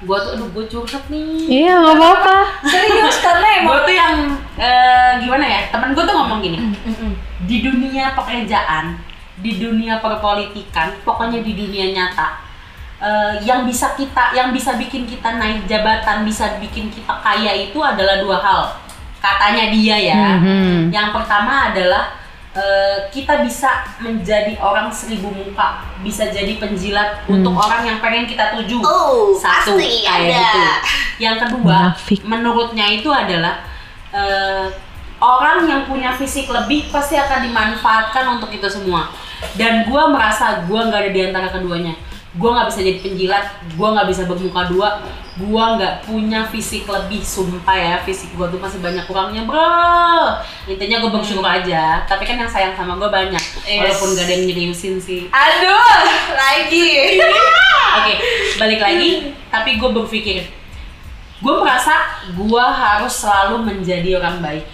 [0.05, 1.65] Gua tuh aduh gue curhat nih.
[1.65, 2.37] Iya, nggak apa-apa.
[2.69, 4.15] serius karena emang Gue tuh yang
[4.61, 5.61] eh, gimana ya?
[5.73, 6.59] Temen gue tuh ngomong gini.
[7.49, 9.01] Di dunia pekerjaan,
[9.41, 12.45] di dunia perpolitikan, pokoknya di dunia nyata,
[13.01, 17.81] eh, yang bisa kita, yang bisa bikin kita naik jabatan, bisa bikin kita kaya itu
[17.81, 18.63] adalah dua hal.
[19.25, 20.25] Katanya dia ya.
[20.37, 20.93] Mhm.
[20.93, 22.13] Yang pertama adalah
[22.57, 28.57] eh, kita bisa menjadi orang seribu muka, bisa jadi penjilat untuk orang yang pengen kita
[28.57, 28.81] tuju.
[28.81, 30.41] Oh, Satu pasti kayak ada.
[30.41, 30.61] gitu.
[31.21, 32.21] Yang kedua, Munafik.
[32.25, 33.61] menurutnya itu adalah
[34.17, 34.67] eh,
[35.21, 39.13] orang yang punya fisik lebih pasti akan dimanfaatkan untuk itu semua.
[39.53, 41.93] Dan gua merasa gua nggak ada di antara keduanya.
[42.41, 43.45] Gua nggak bisa jadi penjilat,
[43.77, 44.89] gua nggak bisa bermuka dua,
[45.37, 50.97] gua nggak punya fisik lebih sumpah ya fisik gua tuh masih banyak kurangnya bro intinya
[50.99, 53.99] gua bersyukur aja tapi kan yang sayang sama gua banyak Yes.
[53.99, 56.01] walaupun gak ada yang nyeriusin sih aduh
[56.33, 57.21] lagi
[57.97, 58.15] Oke,
[58.57, 59.33] balik lagi.
[59.49, 60.45] Tapi gue berpikir,
[61.39, 61.97] gue merasa
[62.29, 64.69] gue harus selalu menjadi orang baik.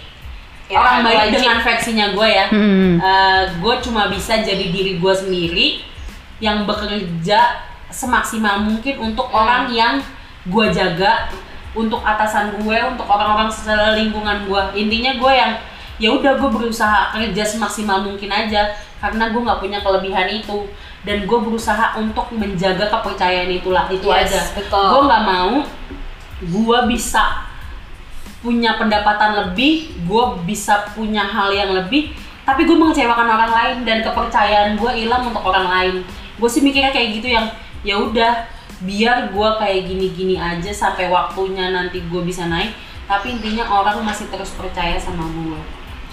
[0.67, 1.33] Ya, orang baik wajib.
[1.39, 2.45] dengan versinya gue ya.
[2.51, 2.99] Hmm.
[3.63, 5.67] gue cuma bisa jadi diri gue sendiri
[6.39, 9.39] yang bekerja semaksimal mungkin untuk Hmm.
[9.39, 9.95] orang yang
[10.43, 11.29] gue jaga,
[11.73, 14.61] untuk atasan gue, untuk orang-orang selingkungan gue.
[14.77, 15.51] Intinya gue yang
[16.01, 20.65] ya udah gue berusaha kerja semaksimal mungkin aja karena gue nggak punya kelebihan itu
[21.05, 24.41] dan gue berusaha untuk menjaga kepercayaan itulah itu Yes, aja.
[24.57, 24.85] betul.
[24.89, 25.53] Gue nggak mau
[26.43, 27.45] gue bisa
[28.43, 32.11] punya pendapatan lebih, gue bisa punya hal yang lebih,
[32.43, 35.95] tapi gue mengecewakan orang lain dan kepercayaan gue hilang untuk orang lain.
[36.35, 37.47] Gue sih mikirnya kayak gitu yang
[37.87, 38.43] ya udah
[38.83, 44.27] biar gue kayak gini-gini aja sampai waktunya nanti gue bisa naik, tapi intinya orang masih
[44.27, 45.59] terus percaya sama gue.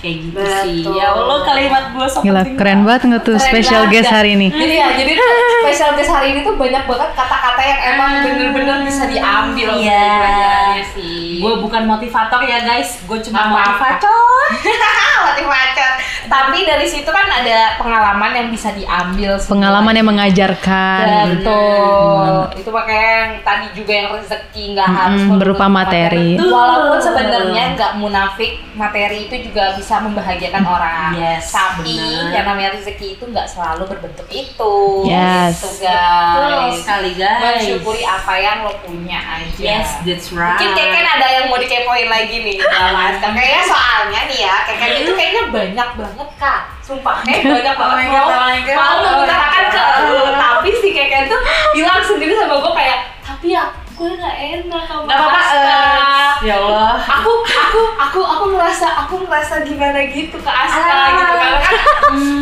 [0.00, 0.80] Kayak gitu sih.
[0.80, 0.96] Betul.
[0.96, 4.00] Ya Allah kalimat gue so Gila, keren banget nggak tuh special banget.
[4.00, 4.48] guest hari ini.
[4.48, 5.12] Jadi ya, jadi
[5.60, 10.80] special guest hari ini tuh banyak banget kata-kata yang emang bener-bener bisa diambil Iya.
[10.96, 11.36] sih.
[11.36, 14.40] Gue bukan motivator ya guys, gue cuma motivator.
[15.20, 15.92] Motivator.
[16.31, 19.35] Tapi dari situ kan ada pengalaman yang bisa diambil.
[19.35, 19.51] semuanya.
[19.51, 21.05] Pengalaman yang mengajarkan.
[21.35, 22.31] Betul.
[22.55, 26.39] Itu makanya yang tadi juga yang rezeki nggak harus Mm-mm, berupa materi.
[26.39, 26.55] Betul.
[26.55, 31.11] Walaupun sebenarnya nggak munafik, materi itu juga bisa membahagiakan orang.
[31.18, 32.31] Yes, Tapi benar.
[32.31, 34.76] yang namanya rezeki itu nggak selalu berbentuk itu.
[35.11, 35.59] Yes.
[35.59, 36.78] Betul guys.
[36.78, 37.43] sekali guys.
[37.43, 39.59] Mensyukuri apa yang lo punya aja.
[39.59, 40.55] Yes, that's right.
[40.62, 42.59] Mungkin Keken ada yang mau dikepoin lagi nih.
[43.41, 46.60] Kayaknya soalnya nih ya, Keken itu kayaknya banyak banget kak.
[46.80, 48.40] Sumpah, kayak banyak banget mau, oh mau
[48.72, 50.20] Oh my mengutarakan ke lu.
[50.34, 51.40] Tapi si Keken tuh
[51.72, 55.40] bilang sendiri sama gue kayak, tapi ya gue gak enak sama Gak apa-apa.
[55.52, 56.96] Eh, ya Allah.
[56.96, 61.08] Aku, aku, aku, aku ngerasa, aku ngerasa gimana gitu ke Aska Ah.
[61.12, 61.74] gitu karena kan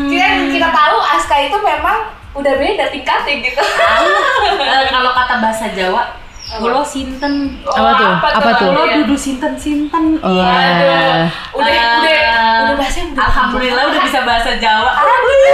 [0.07, 1.99] kita, kita tahu Aska itu memang
[2.33, 3.59] udah beda tingkatnya gitu.
[3.59, 6.15] Eh, kalau kata bahasa Jawa,
[6.51, 7.61] kulo sinten.
[7.63, 8.13] Apa tuh?
[8.35, 8.69] Apa tuh?
[8.71, 8.95] Kulo Iya.
[8.99, 10.05] dudu sinten-sinten.
[10.19, 10.49] Oh, Iya.
[10.49, 11.23] eh,
[11.53, 12.21] Udah, Eh, udah,
[12.65, 14.91] udah bahasanya udah Alhamdulillah udah bisa bahasa Jawa.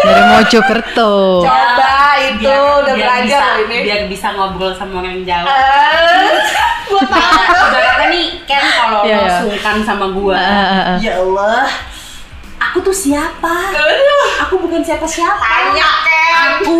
[0.04, 1.12] dari Mojokerto.
[1.42, 3.76] Coba itu udah belajar bisa, ini.
[3.82, 5.48] Biar bisa ngobrol sama orang Jawa.
[5.48, 6.30] Eh,
[6.86, 7.32] gua tahu.
[7.64, 9.36] Udah kata nih, Ken kalau Iya, lo iya.
[9.40, 10.36] sungkan sama gua.
[10.36, 10.98] Eh, eh, eh.
[11.00, 11.66] Ya Allah.
[12.64, 13.54] Aku tuh siapa?
[13.70, 15.36] Aduh, Aku bukan siapa-siapa.
[15.36, 16.34] tanya Ken.
[16.60, 16.76] Aku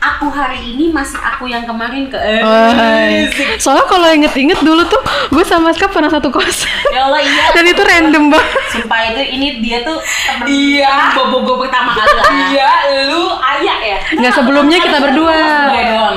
[0.00, 3.28] aku hari ini masih aku yang kemarin ke eh, Oh, hai.
[3.60, 7.44] Soalnya kalau inget-inget dulu tuh gue sama Ska pernah satu kosan Ya Allah iya.
[7.54, 8.62] dan itu random banget.
[8.72, 11.12] Sumpah itu ini dia tuh temen Iya.
[11.14, 12.24] bobo gue pertama kali lah.
[12.48, 12.70] Iya,
[13.06, 13.98] lu ayah ya.
[14.16, 15.36] Nggak sebelumnya kita berdua.
[15.68, 16.16] Gue doang.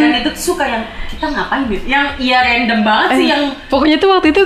[0.00, 0.84] Dan itu suka yang
[1.18, 1.84] kita ngapain gitu?
[1.90, 4.42] Yang iya random banget sih Eh, yang pokoknya tuh waktu itu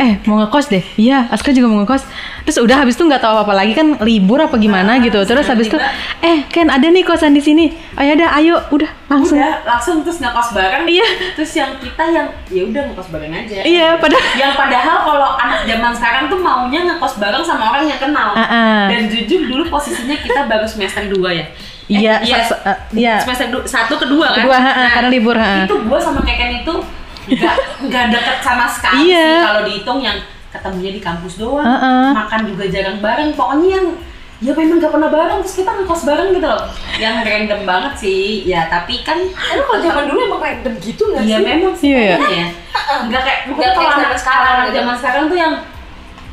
[0.00, 0.80] eh mau ngekos deh.
[0.96, 2.08] Iya, Aska juga mau ngekos.
[2.48, 5.20] Terus udah habis itu nggak tahu apa lagi kan libur apa gimana gitu.
[5.28, 5.76] Terus habis itu
[6.24, 7.76] eh Ken ada nih kosan di sini.
[7.96, 9.36] Oh ya udah ayo udah langsung.
[9.36, 10.88] udah langsung terus ngekos bareng.
[10.88, 11.06] Iya.
[11.36, 13.60] Terus yang kita yang ya udah ngekos bareng aja.
[13.60, 18.00] Iya, padahal Yang padahal kalau anak zaman sekarang tuh maunya ngekos bareng sama orang yang
[18.00, 18.32] kenal.
[18.32, 18.82] Ah, ah.
[18.88, 21.44] Dan jujur dulu posisinya kita baru semester 2 ya.
[21.86, 22.36] Iya, iya.
[22.40, 23.14] sa- sa- eh, iya.
[23.18, 24.40] Semester du- satu kedua kan.
[24.40, 25.64] Kedua, ha, ha, karena libur, ha.
[25.64, 26.74] Itu gua sama Keken itu
[27.26, 29.24] nggak nggak deket sama sekali Iya.
[29.26, 30.16] sih kalau dihitung yang
[30.50, 31.60] ketemunya di kampus doang.
[31.60, 31.92] Ha, ha.
[32.14, 33.32] Makan juga jarang bareng.
[33.32, 33.86] Pokoknya yang
[34.40, 36.62] ya memang nggak pernah bareng terus kita ngekos bareng gitu loh.
[36.94, 38.24] Yang random banget sih.
[38.44, 41.44] Ya tapi kan Eh, lu kalau zaman dulu emang random gitu nggak Iya sih?
[41.46, 42.16] memang sih Iya, iya.
[42.34, 42.46] ya.
[42.98, 44.74] Enggak kayak bukan Nggak kalau kayak anak zaman sekarang gitu.
[44.74, 45.54] zaman sekarang tuh yang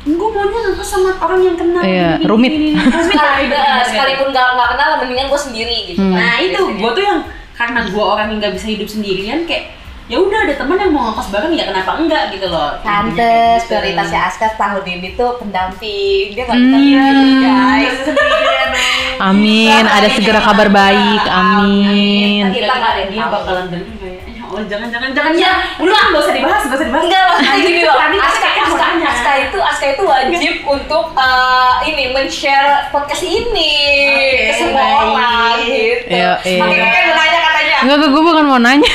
[0.04, 1.78] gue maunya ngekos sama orang yang kenal.
[1.80, 2.50] Iya, gini, rumit.
[2.50, 3.58] gini, gini." Rumit, eh, gitu.
[3.88, 5.98] sekalipun nggak nggak kenal, mendingan gue sendiri gitu.
[5.98, 6.10] Hmm.
[6.10, 6.18] kan.
[6.18, 6.80] Nah itu Biasanya.
[6.80, 7.18] gue tuh yang
[7.52, 9.64] karena gue orang yang nggak bisa hidup sendirian kayak
[10.04, 12.74] ya udah ada teman yang mau ngekos bareng ya kenapa enggak gitu loh.
[12.82, 13.70] Pantes gitu.
[13.70, 16.26] prioritasnya Aska tahun ini tuh pendamping.
[16.30, 16.66] Dia nggak Hmm.
[16.66, 17.98] bisa Iya, sendiri, guys.
[18.02, 19.22] nggak.
[19.22, 21.22] Amin, ada segera kabar baik.
[21.24, 22.42] Amin.
[22.42, 22.44] Amin.
[22.52, 25.52] Kita nggak ada dia bakalan kayak ya Oh jangan jangan jangan Iya.
[25.78, 27.04] Udah nggak usah dibahas nggak usah dibahas.
[27.06, 27.38] Enggak, loh.
[27.40, 28.48] Tadi Aska,
[28.82, 33.72] mau Aska, itu, Aska itu wajib untuk eh, ini men-share podcast ini
[34.10, 34.98] Oke, ke semua baik.
[35.06, 36.10] orang gitu.
[36.10, 36.60] Iya, iya.
[36.60, 37.76] Makanya kan mau nanya katanya.
[37.82, 38.92] Enggak, gue bukan mau nanya.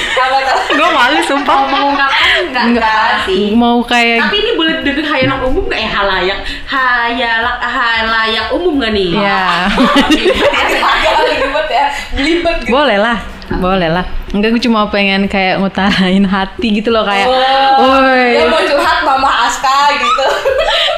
[0.67, 1.55] Gue malu sumpah.
[1.57, 3.43] Mau mengungkapkan enggak enggak sih.
[3.51, 6.39] Mau kayak Tapi ini boleh denger hayalan umum nggak ya halayak?
[6.67, 9.07] Hayalak halayak umum nggak nih?
[9.15, 9.65] ya.
[9.67, 12.71] Agak ribet ya, belibet gitu.
[12.71, 13.17] boleh lah.
[13.47, 14.05] Boleh lah.
[14.27, 17.31] Enggak, gue cuma pengen kayak ngutarain hati gitu loh kayak.
[17.31, 17.39] Oh,
[17.79, 18.35] Woi.
[18.35, 20.25] dia mau curhat mama Aska gitu.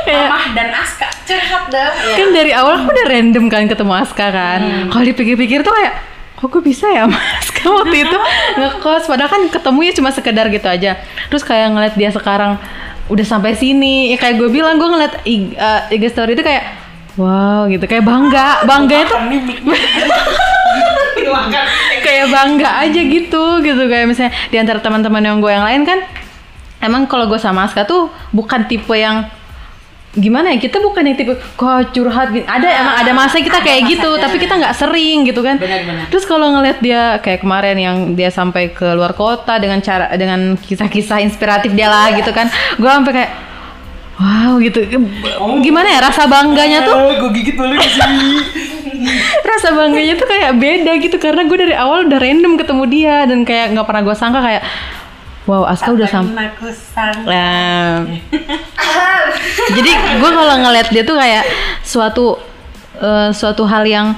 [0.03, 1.07] Kayak- Mamah dan Aska.
[1.21, 1.93] curhat dong.
[2.15, 4.59] kan dari awal aku udah random kan ketemu Aska kan.
[4.87, 5.93] Kalau dipikir-pikir tuh kayak
[6.33, 8.17] kok gue bisa ya mas waktu itu?
[8.59, 9.05] Ngekos.
[9.05, 10.97] Padahal kan ketemunya cuma sekedar gitu aja.
[11.27, 12.55] Terus kayak ngeliat dia sekarang
[13.05, 14.09] udah sampai sini.
[14.09, 16.63] Ya kayak gue bilang gue ngeliat IG, uh, IG story itu kayak
[17.15, 17.83] wow gitu.
[17.83, 18.47] Kayak bangga.
[18.69, 19.15] Bangga itu
[21.99, 23.83] kayak bangga aja gitu gitu.
[23.85, 25.99] Kayak misalnya di antara teman-teman yang gue yang lain kan
[26.79, 29.27] emang kalau gue sama Aska tuh bukan tipe yang
[30.09, 32.41] gimana ya kita bukan yang tipe kok curhat gini.
[32.49, 36.09] ada emang ada masa kita kayak gitu tapi kita nggak sering gitu kan Benar-benar.
[36.09, 40.57] terus kalau ngeliat dia kayak kemarin yang dia sampai ke luar kota dengan cara dengan
[40.57, 42.49] kisah-kisah inspiratif dia lah gitu kan
[42.81, 43.31] gue sampai kayak
[44.17, 44.81] wow gitu
[45.61, 48.29] gimana ya rasa bangganya tuh gue gigit di sini.
[49.53, 53.45] rasa bangganya tuh kayak beda gitu karena gue dari awal udah random ketemu dia dan
[53.45, 54.63] kayak nggak pernah gue sangka kayak
[55.49, 56.45] wow Aska udah sampai.
[57.25, 58.05] Nah,
[59.71, 61.43] jadi gue kalau ngeliat dia tuh kayak
[61.81, 62.37] suatu
[62.95, 64.13] eh, suatu hal yang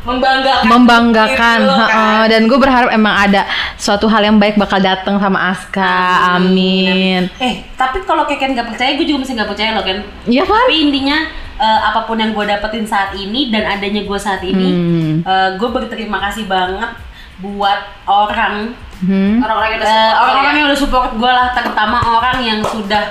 [0.00, 0.64] Membanggakan.
[0.64, 1.92] membanggakan gitu kan.
[1.92, 2.20] heeh.
[2.26, 3.44] dan gue berharap emang ada
[3.76, 5.92] suatu hal yang baik bakal datang sama Aska
[6.34, 10.00] amin Eh, tapi kalau Keken nggak percaya, gue juga masih nggak percaya loh kan.
[10.24, 11.18] Iya kan Tapi intinya
[11.54, 15.14] eh, apa pun yang gue dapetin saat ini dan adanya gue saat ini, Hmm.
[15.60, 16.96] gue berterima kasih banget
[17.40, 19.40] buat orang Hmm.
[19.40, 20.52] Orang-orang yang udah Eh, support orang-orang ya.
[20.54, 23.02] yang udah support gue lah terutama orang yang sudah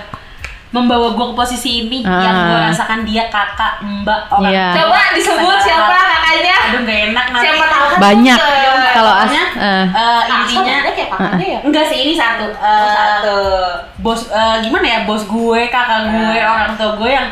[0.70, 2.70] membawa gue ke posisi ini yang gue Ah.
[2.70, 4.74] rasakan dia kakak mbak orang tua.
[4.78, 6.56] Coba disebut siapa kakaknya?
[6.62, 8.90] aduh gak enak nanti Siapa tahu kan banyak juga.
[8.92, 11.60] kalau as eh, Aska intinya ada kayak kakaknya ya?
[11.66, 13.38] enggak sih ini satu Oh, satu.
[13.98, 16.46] bos eh, gimana ya bos gue kakak gue Ya.
[16.48, 17.28] orang tua gue yang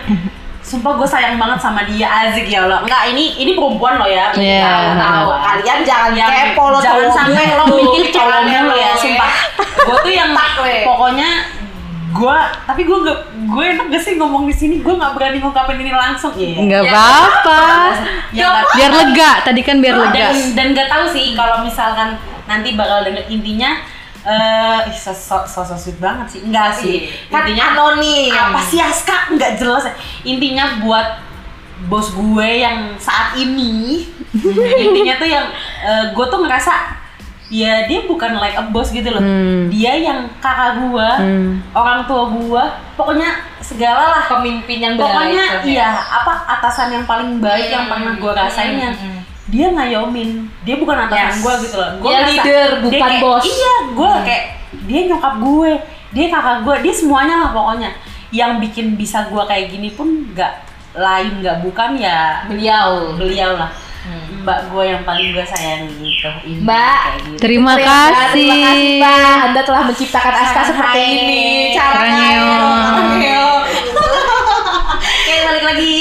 [0.68, 2.84] sumpah gue sayang banget sama dia Azik ya Allah.
[2.84, 4.36] Enggak ini ini perempuan loh ya.
[4.36, 4.68] Iya.
[4.68, 5.28] Tahu, tahu.
[5.40, 9.32] Kalian jangan yang kepo lo jangan sampai lo mikir cowok Pikirannya mulu ya lo, sumpah.
[9.88, 10.30] Gue tuh yang
[10.84, 11.30] pokoknya
[12.08, 14.76] gue tapi gue gak gue enak gak sih ngomong di sini?
[14.84, 16.36] Gue nggak berani ngungkapin ini langsung.
[16.36, 16.92] Ya nggak Ya.
[16.92, 17.64] apa-apa
[18.36, 19.32] nggak- biar lega.
[19.48, 20.36] Tadi kan biar lega.
[20.36, 23.80] dan dan gak tahu sih kalau misalkan nanti bakal denger intinya
[24.28, 28.28] eh ih, sosok sosok sweet banget sih enggak sih Kan intinya anonim.
[28.30, 29.94] apa sih Aska nggak jelas ya.
[30.26, 31.24] intinya buat
[31.84, 34.04] bos gue yang saat ini
[34.84, 35.46] intinya tuh yang
[36.12, 37.00] gue tuh ngerasa
[37.48, 39.72] ya dia bukan like a boss gitu loh Hmm.
[39.72, 41.64] dia yang kakak gue Hmm.
[41.72, 42.64] orang tua gue
[42.94, 45.64] pokoknya segala lah Pemimpin yang pokoknya ya.
[45.64, 49.22] iya apa atasan yang paling baik yang pernah gue rasain Hmm, yang hmm.
[49.48, 50.30] Dia ngayomin
[50.62, 51.40] dia bukan atasan Yes.
[51.40, 53.44] gue gitu loh Gua Dia ngerasa leader, dia bukan kayak- bos.
[53.46, 54.44] iya gue kayak
[54.84, 55.72] dia nyokap gue
[56.10, 57.90] dia kakak gue dia semuanya lah pokoknya
[58.30, 60.54] yang bikin bisa gue kayak gini pun nggak
[60.94, 63.14] lain nggak bukan ya Beliau.
[63.14, 63.72] beliau lah
[64.38, 66.96] mbak gue yang paling gue sayangi itu Intinya Mbak.
[66.98, 67.38] kayak gitu.
[67.38, 69.36] terima Terima kasih Terima kasih, Mbak.
[69.44, 71.44] Anda telah menciptakan Aska seperti ini.
[71.74, 73.44] Cara Karenyo.
[75.18, 75.96] Oke balik lagi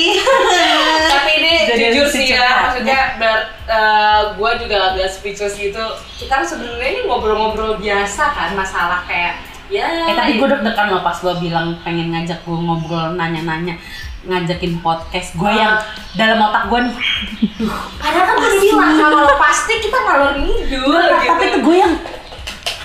[1.08, 1.32] Tapi
[1.64, 3.36] Jadi jujur si sih ya, maksudnya ber,
[3.70, 5.84] eh, gua juga agak speechless gitu.
[6.20, 9.40] Kita kan sebenarnya ini ngobrol-ngobrol biasa kan masalah kayak
[9.72, 9.86] ya.
[10.10, 13.80] Eh tapi gue deg-degan loh pas lo bilang pengen ngajak gue ngobrol nanya-nanya
[14.26, 15.78] ngajakin podcast gue yang
[16.18, 16.96] dalam otak gue nih
[18.02, 21.26] Padahal kan tadi bilang kalau pasti kita ngalor ngidul gitu.
[21.30, 21.94] tapi itu gue yang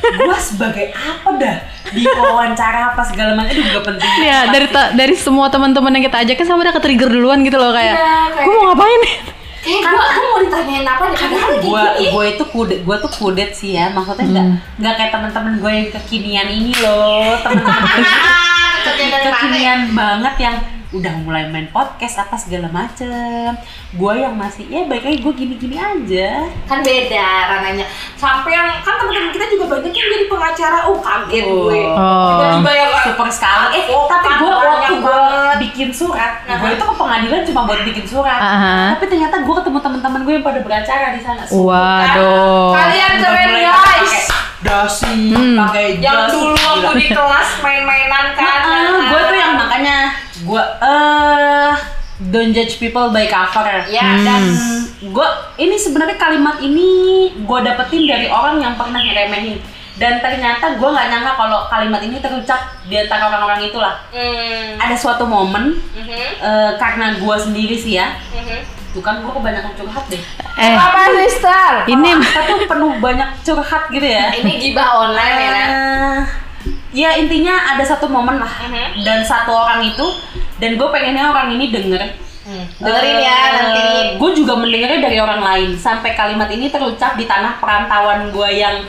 [0.02, 1.58] gue sebagai apa dah?
[1.88, 4.10] Di wawancara apa segala macam itu juga penting.
[4.22, 7.56] Ya dari ta- dari semua teman-teman yang kita ajakin sama udah ke trigger duluan gitu
[7.56, 9.16] loh kayak Iya, kayak- gue mau ngapain nih?
[9.62, 11.18] Kayak gua, gua mau ditanyain apa nih?
[11.18, 14.45] Padahal lagi gue gue itu kudet gue tuh kudet sih ya maksudnya nggak
[14.78, 18.02] nggak kayak teman-teman gue yang kekinian ini loh teman-teman
[18.86, 18.93] gue
[19.24, 20.56] kekinian banget yang
[20.91, 23.55] udah mulai main podcast apa segala macem.
[23.91, 26.51] Gue yang masih ya baik lagi gue gini-gini aja.
[26.65, 30.77] Kan beda rananya sampai yang kan teman-teman kita juga banyak yang jadi pengacara.
[30.85, 31.55] Oh kaget Oh.
[31.65, 31.81] gue.
[31.87, 32.27] Oh.
[32.29, 33.67] tiba-tiba yang super sekali.
[33.73, 35.55] eh Oh, tapi gue waktu gue banget.
[35.61, 36.43] bikin surat.
[36.43, 36.59] Nah.
[36.59, 38.39] gue itu ke pengadilan cuma buat bikin surat.
[38.91, 41.43] Tapi ternyata gue ketemu teman-teman gue yang pada beracara di sana.
[41.47, 42.71] Waduh.
[42.73, 43.71] Kalian keren guys.
[43.71, 44.23] pakai
[44.61, 45.57] dasi Hmm.
[45.57, 48.59] pakai yang dulu waktu di kelas main-mainan kan.
[49.07, 49.97] Gue tuh yang makanya
[50.41, 51.73] gue eh
[52.23, 54.17] don't judge people by cover Ya.
[54.19, 54.41] dan
[55.03, 55.27] gue
[55.57, 56.89] ini sebenarnya kalimat ini
[57.35, 59.57] gue dapetin dari orang yang pernah ngeremehin
[59.93, 64.77] dan ternyata gue nggak nyangka kalau kalimat ini terucap di antara orang-orang itulah Hmm.
[64.77, 66.21] ada suatu momen Mhm.
[66.39, 68.59] eh, karena gue sendiri sih ya Mhm.
[68.91, 70.21] tuh kan gue kebanyakan curhat deh
[70.53, 71.87] Eh, Apa sister?
[71.87, 75.69] ini kita tuh penuh banyak curhat gitu ya Ini gibah online ya kan?
[76.91, 79.03] Ya intinya ada satu momen lah Mhm.
[79.07, 80.05] dan satu orang itu
[80.59, 82.03] dan gue pengennya orang ini denger
[82.82, 83.84] Dengerin ya nanti.
[84.18, 88.82] Gue juga mendengarnya dari orang lain sampai kalimat ini terucap di tanah perantauan gue yang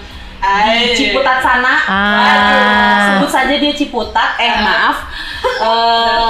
[0.42, 0.90] di Ay.
[0.98, 1.78] Ciputat sana.
[1.86, 2.18] Ah.
[2.26, 4.34] Aduh, sebut saja dia Ciputat.
[4.42, 5.06] Eh maaf.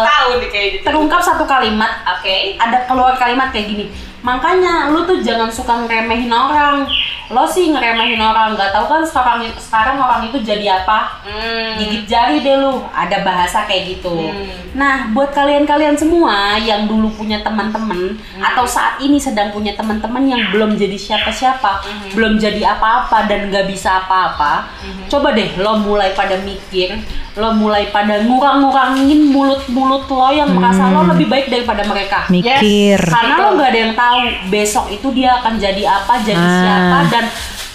[0.04, 0.84] Tahu nih kayak gitu.
[0.84, 2.04] terungkap satu kalimat.
[2.18, 2.60] Oke.
[2.60, 3.88] Ada keluar kalimat kayak gini.
[4.22, 6.86] Makanya lu tuh jangan suka ngeremehin orang.
[7.28, 8.54] Lo sih ngeremehin orang.
[8.54, 11.22] Gak tahu kan sekarang sekarang orang itu jadi apa?
[11.22, 11.74] Hmm.
[11.78, 14.44] gigit jari deh lu ada bahasa kayak gitu Hmm.
[14.72, 18.42] nah buat kalian-kalian semua yang dulu punya teman-teman Hmm.
[18.42, 22.12] atau saat ini sedang punya teman-teman yang belum jadi siapa-siapa Hmm.
[22.12, 25.08] belum jadi apa-apa dan nggak bisa apa-apa Hmm.
[25.08, 26.92] coba deh lo mulai pada mikir
[27.32, 33.00] lo mulai pada ngurang-ngurangin mulut-mulut lo yang merasa lo lebih baik daripada mereka mikir.
[33.00, 34.11] karena lo nggak ada yang tahu
[34.46, 36.58] besok itu dia akan jadi apa jadi Ah.
[36.58, 37.24] siapa dan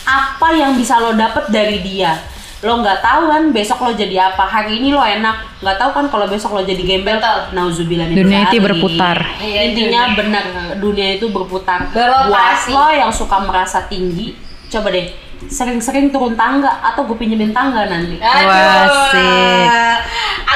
[0.04, 2.16] apa yang bisa lo dapet dari dia
[2.58, 6.06] lo nggak tahu kan besok lo jadi apa hari ini lo enak nggak tahu kan
[6.08, 7.22] kalau besok lo jadi gembel
[7.52, 9.18] nauzubillah min Dunia itu berputar.
[9.38, 10.44] Iya, intinya benar
[10.76, 14.34] dunia itu berputar buat lo yang suka merasa tinggi
[14.68, 15.06] coba deh
[15.40, 18.18] sering-sering turun tangga atau gue pinjemin tangga nanti.
[18.18, 18.90] Agak-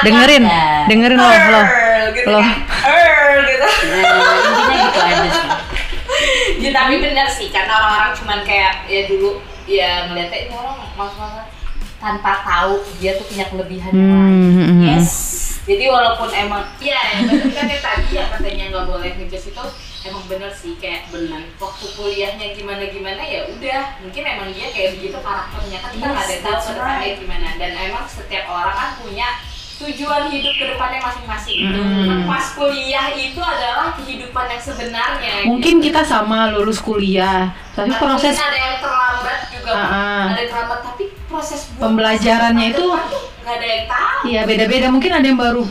[0.02, 0.42] Dengerin,
[0.90, 1.62] dengerin lo, lo.
[2.10, 2.40] Gitu Lo.
[2.40, 2.50] kan.
[3.42, 3.66] Gitu.
[4.02, 5.41] nah, intinya gitu aja sih
[6.62, 11.44] ya tapi benar sih karena orang-orang cuman kayak ya dulu ya ngeliatnya ini orang maksudnya
[12.02, 14.34] tanpa tahu dia tuh punya kelebihan yang lain.
[14.34, 14.82] Hmm, hmm, hmm.
[14.90, 15.10] Yes.
[15.62, 19.64] Jadi walaupun emang ya yang bener kan yang tadi ya katanya nggak boleh ngejudge itu
[20.02, 24.98] emang bener sih kayak benar waktu kuliahnya gimana gimana ya udah mungkin emang dia kayak
[24.98, 27.14] begitu karakternya kan kita nggak ada tahu right.
[27.22, 29.28] gimana dan emang setiap orang kan punya
[29.82, 31.58] tujuan hidup ke depannya masing-masing.
[31.66, 32.06] Hmm.
[32.06, 35.34] Nah, Pas kuliah itu adalah kehidupan yang sebenarnya.
[35.44, 40.22] Mungkin kita sama lulus kuliah, tapi Tapi proses mungkin ada yang terlambat juga Ah, ah.
[40.30, 42.94] ada yang terlambat tapi proses Pembelajarannya itu-
[43.42, 45.66] nggak ada yang tahu Iya beda-beda mungkin ada yang baru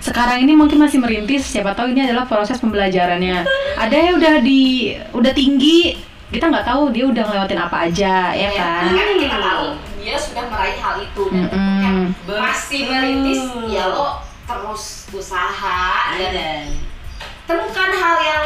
[0.00, 3.46] sekarang ini mungkin masih merintis siapa tahu ini adalah proses pembelajarannya
[3.76, 5.94] ada yang udah di udah tinggi
[6.26, 9.66] kita nggak tahu dia udah ngelewatin apa aja ya kan kan kita tahu
[10.02, 11.96] dia sudah meraih hal itu dan untuk yang
[12.26, 16.66] masih merintis ya lo terus usaha dan
[17.44, 18.44] temukan hal yang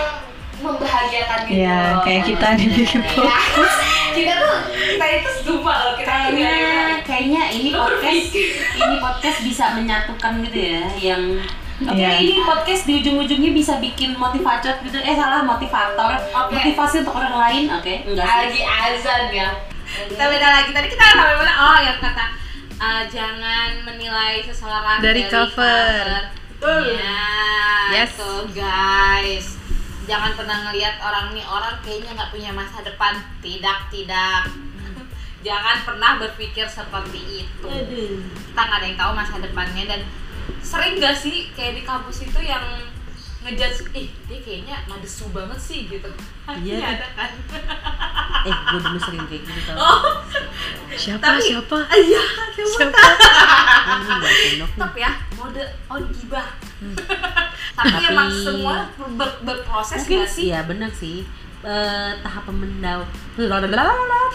[0.56, 2.00] membahagiakan gitu Iya, loh.
[2.00, 3.36] kayak kita nih bikin Iya.
[4.16, 8.28] kita tuh kita itu zuma loh kita kayaknya kuliah kayaknya ini podcast
[8.74, 11.22] ini podcast bisa menyatukan gitu ya yang
[11.76, 12.08] Oke, Iya.
[12.16, 14.96] ini podcast di ujung-ujungnya bisa bikin motivator gitu.
[14.96, 16.08] Eh salah motivator.
[16.32, 16.56] Oke.
[16.56, 17.64] Motivasi untuk orang lain.
[17.68, 18.32] Oke, enggak sih.
[18.48, 19.48] lagi azan ya
[20.06, 20.70] kita beda lagi.
[20.70, 21.54] Tadi kita sampai mana?
[21.56, 22.26] Oh yang kata
[22.76, 26.04] uh, jangan menilai seseorang Dari cover.
[26.56, 26.96] betul.
[26.96, 27.24] Ya
[27.92, 28.18] Yes.
[28.18, 29.54] tuh guys.
[30.06, 33.14] Jangan pernah ngelihat orang nih orang kayaknya nggak punya masa depan.
[33.40, 34.50] Tidak tidak.
[35.46, 37.68] Jangan pernah berpikir seperti itu.
[38.26, 39.84] Kita nggak ada yang tahu masa depannya.
[39.86, 40.00] Dan
[40.62, 42.62] sering gak sih kayak di kampus itu yang
[43.46, 46.10] ngejudge ih dia kayaknya madesu banget sih gitu.
[46.66, 46.98] Iya.
[46.98, 47.30] Ada kan?
[48.46, 49.60] Eh, gue dulu sering kayak gitu.
[49.66, 49.74] Tau.
[49.74, 50.00] oh.
[50.94, 51.18] Siapa?
[51.34, 51.78] Tapi- siapa?
[51.98, 52.22] iya
[52.54, 53.00] siapa?
[54.06, 54.62] Sendok nih.
[54.62, 56.46] tetap ya mode on gibah.
[57.78, 58.86] Tapi, Tapi- emang semua
[59.18, 60.44] ber- berproses Mungkin gak sih?
[60.54, 61.26] Iya, benar sih.
[61.66, 63.02] Eh, tahap pemendau.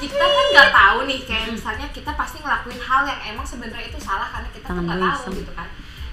[0.02, 4.00] kita kan nggak tahu nih kayak misalnya kita pasti ngelakuin hal yang emang sebenarnya itu
[4.02, 5.68] salah karena kita nggak tahu gitu kan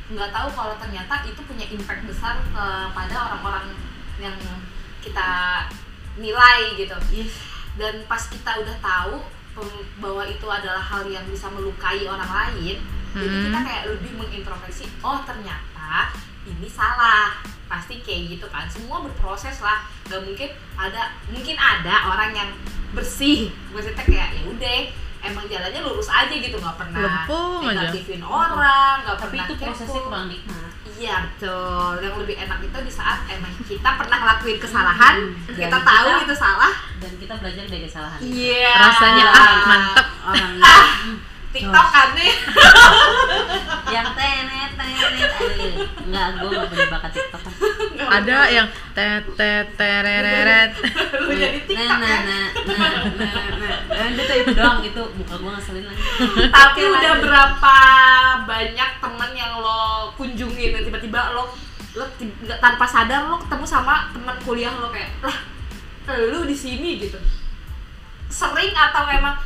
[0.09, 3.77] nggak tahu kalau ternyata itu punya impact besar kepada orang-orang
[4.17, 4.37] yang
[5.05, 5.65] kita
[6.17, 6.97] nilai gitu.
[7.79, 9.15] Dan pas kita udah tahu
[9.99, 12.79] bahwa itu adalah hal yang bisa melukai orang lain
[13.17, 13.45] jadi Hmm.
[13.49, 16.13] kita kayak lebih mengintrospeksi oh ternyata
[16.45, 17.41] ini salah.
[17.69, 18.69] Pasti kayak gitu kan.
[18.69, 19.85] Semua berproses lah.
[20.09, 22.51] Gak mungkin ada mungkin ada orang yang
[22.93, 23.53] bersih.
[23.73, 24.79] Maksudnya kayak ya udah
[25.21, 27.69] emang jalannya lurus aja gitu nggak pernah Lempeng aja.
[27.85, 30.71] negatifin orang nggak pernah itu prosesnya kurang nikmat.
[30.91, 31.93] Iya betul.
[32.01, 35.55] Yang lebih enak itu di saat emang kita pernah ngelakuin kesalahan, Hmm.
[35.55, 36.73] kita tahu kita- itu salah.
[36.99, 38.19] Dan kita belajar dari kesalahan.
[38.19, 38.73] Iya.
[38.75, 40.07] Rasanya, ah, mantep.
[40.21, 40.53] Orang
[41.49, 42.33] TikTok kan nih.
[43.95, 45.75] yang tenet tenet aduh.
[46.05, 47.43] enggak gue nggak punya bakat tiktok
[48.09, 50.71] ada yang tet tet tereret.
[51.25, 52.21] Lu jadi nah TikTok nah ya.
[52.25, 54.07] nah nah nah nah.
[54.09, 56.03] Udah tuh itu doang itu muka gue ngeselin lagi
[56.49, 57.77] Tapi Oke, udah berapa
[58.49, 60.71] banyak temen yang lo kunjungin?
[60.73, 61.53] Dan tiba-tiba lo
[61.97, 62.05] lo
[62.63, 65.39] tanpa sadar lo ketemu sama teman kuliah lo kayak lah
[66.09, 67.21] lu di sini gitu.
[68.33, 69.37] Sering atau memang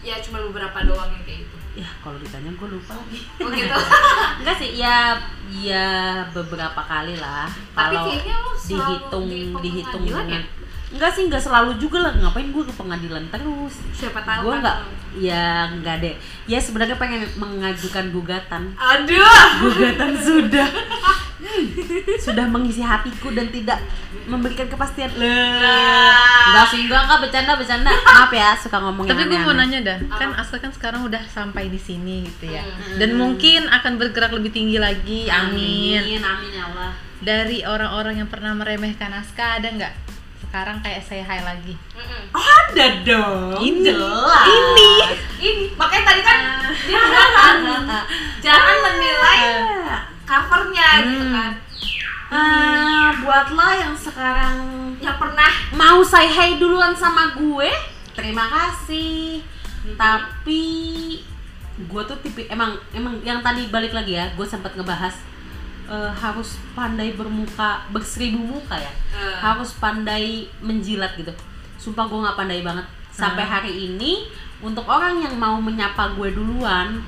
[0.00, 1.56] ya cuma beberapa doang yang kayak gitu.
[1.80, 3.20] Ya kalau ditanya gue lupa lagi.
[3.40, 3.76] Oh gitu?
[4.42, 5.20] Enggak sih ya
[5.50, 5.88] ya
[6.32, 7.46] beberapa kali lah.
[7.76, 8.12] Tapi kalau
[8.60, 10.42] dihitung di dihitung pengadilan ya
[10.90, 12.12] enggak sih enggak selalu juga lah.
[12.18, 13.74] Ngapain gue ke pengadilan terus?
[13.94, 14.60] Siapa tahu gue kan?
[14.60, 14.76] enggak
[15.18, 16.14] ya enggak deh.
[16.46, 18.74] Ya sebenarnya pengen mengajukan gugatan.
[18.78, 19.46] Aduh!
[19.66, 20.68] Gugatan sudah.
[22.20, 23.80] Sudah mengisi hatiku dan tidak
[24.28, 25.10] memberikan kepastian.
[25.14, 27.90] Enggak sih enggak enggak bercanda bercanda.
[27.90, 29.80] Maaf ya suka ngomong Tapi yang gue mau aneh-aneh.
[29.80, 32.62] nanya dah, kan Aska kan sekarang udah sampai di sini gitu ya.
[32.62, 32.98] Hmm.
[33.02, 35.26] Dan mungkin akan bergerak lebih tinggi lagi.
[35.26, 36.02] Amin.
[36.02, 36.90] amin amin ya Allah.
[37.20, 40.09] Dari orang-orang yang pernah meremehkan Aska ada nggak?
[40.50, 41.78] Sekarang kayak saya hai lagi.
[41.94, 42.34] Mm-mm.
[42.34, 43.62] ada dong.
[43.62, 43.86] Ini.
[43.86, 44.50] jelas.
[44.50, 44.92] Ini.
[45.38, 45.64] ini.
[45.78, 46.38] Makanya tadi kan
[46.90, 47.56] dia bilang kan
[48.42, 49.40] jangan menilai
[50.26, 51.52] covernya gitu kan.
[52.34, 54.58] Ah, buat lo yang sekarang
[54.98, 55.54] yang pernah.
[55.78, 57.70] mau say hey duluan sama gue,
[58.18, 59.46] terima kasih.
[59.94, 60.62] Tapi
[61.78, 65.14] gue tuh tipe emang emang yang tadi balik lagi ya, gue sempat ngebahas
[65.90, 69.36] eh, harus pandai bermuka berseribu muka ya, Eh.
[69.36, 70.24] harus pandai
[70.60, 71.34] menjilat gitu.
[71.76, 73.52] Sumpah gue nggak pandai banget sampai Hmm.
[73.52, 74.30] hari ini.
[74.60, 77.00] Untuk orang yang mau menyapa gue duluan,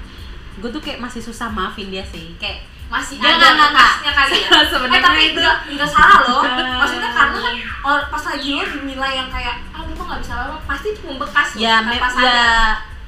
[0.57, 4.37] gue tuh kayak masih susah maafin dia sih, kayak masih Dia ada nggak- nggak- kali
[4.37, 6.76] ya Sebenarnya eh, tapi itu- enggak salah loh Ah.
[6.80, 10.57] maksudnya karena kan or- pas lagi lo dinilai yang kayak ah lu nggak bisa lama
[10.62, 12.53] pasti itu membekas loh, ya, tanpa sadar ya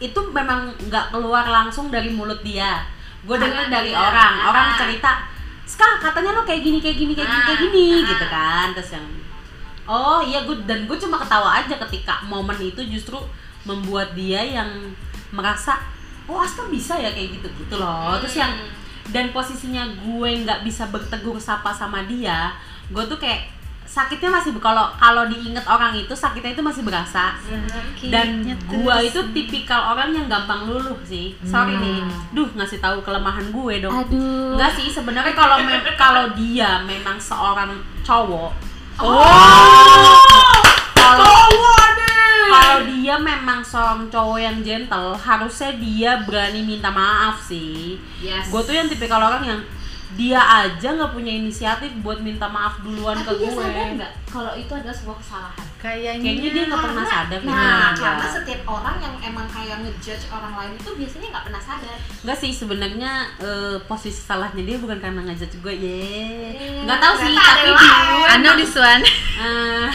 [0.00, 2.80] itu memang nggak keluar langsung dari mulut dia
[3.20, 4.76] gue Karena denger dari dia- orang orang ah.
[4.78, 5.10] cerita
[5.64, 8.06] Ska katanya lo kayak gini kayak gini kayak gini kayak Ah, gini ah.
[8.06, 9.06] gitu kan terus yang
[9.84, 13.16] oh iya gue dan gue cuma ketawa aja ketika momen itu justru
[13.62, 14.68] membuat dia yang
[15.30, 15.80] merasa
[16.24, 18.72] oh Aska bisa ya kayak gitu gitu loh terus yang Hmm.
[19.10, 22.52] dan posisinya gue nggak bisa bertegur sapa sama dia
[22.86, 23.52] gue tuh kayak
[23.84, 27.36] sakitnya masih kalau kalau diinget orang itu sakitnya itu masih berasa.
[28.10, 31.36] Dan gua itu tipikal orang yang gampang luluh sih.
[31.46, 32.02] Sorry nih.
[32.32, 33.94] Duh ngasih tahu kelemahan gue dong.
[33.94, 34.58] Aduh.
[34.58, 37.70] Enggak sih sebenarnya kalau mem- kalau dia memang seorang
[38.02, 38.50] cowok
[38.98, 40.60] oh.
[40.94, 42.12] Kalau cowok deh
[42.54, 47.98] kalau dia memang seorang cowok yang gentle harusnya dia berani minta maaf sih.
[48.22, 48.48] Yes.
[48.48, 49.60] Gue tuh yang tipikal orang yang
[50.14, 54.12] dia aja nggak punya inisiatif buat minta maaf duluan tapi ke dia gue sadar nggak
[54.26, 58.00] kalau itu adalah sebuah kesalahan Kayaknya kayaknya dia nggak pernah sadar nah kayaknya.
[58.00, 62.38] karena setiap orang yang emang kayak ngejudge orang lain itu biasanya nggak pernah sadar Enggak
[62.38, 66.00] sih sebenarnya eh, posisi salahnya dia bukan karena ngajak gue ye
[66.54, 69.02] Hmm, nggak tahu sih tapi ada dulu I know this one.
[69.44, 69.86] eh,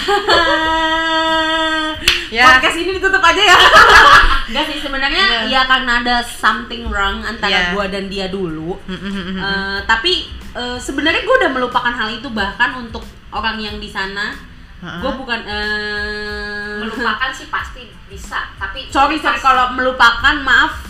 [2.29, 2.45] Ya.
[2.47, 3.57] podcast ini ditutup aja ya
[4.49, 5.49] Enggak sih sebenarnya Iya.
[5.51, 7.69] ya karena ada something wrong antara Iya.
[7.71, 8.77] gue dan dia dulu.
[8.85, 10.08] Eh, tapi
[10.51, 14.33] eh, sebenarnya gue udah melupakan hal itu bahkan untuk orang yang di sana.
[14.79, 15.03] Ha-ha.
[15.03, 20.87] gue bukan eh, melupakan sih pasti bisa tapi sorry sorry pas- kalau melupakan maaf.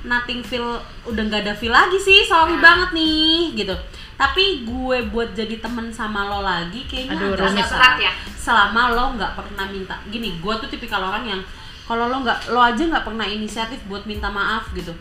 [0.00, 2.62] Nothing feel udah nggak ada feel lagi sih sorry Nah.
[2.62, 3.74] banget nih gitu.
[4.14, 8.12] Tapi gue buat jadi temen sama lo lagi kayaknya Aduh, agak berat ya.
[8.36, 9.96] selama lo nggak pernah minta.
[10.06, 11.40] Gini gue tuh tipikal orang yang
[11.88, 14.92] kalau lo nggak lo aja nggak pernah inisiatif buat minta maaf gitu.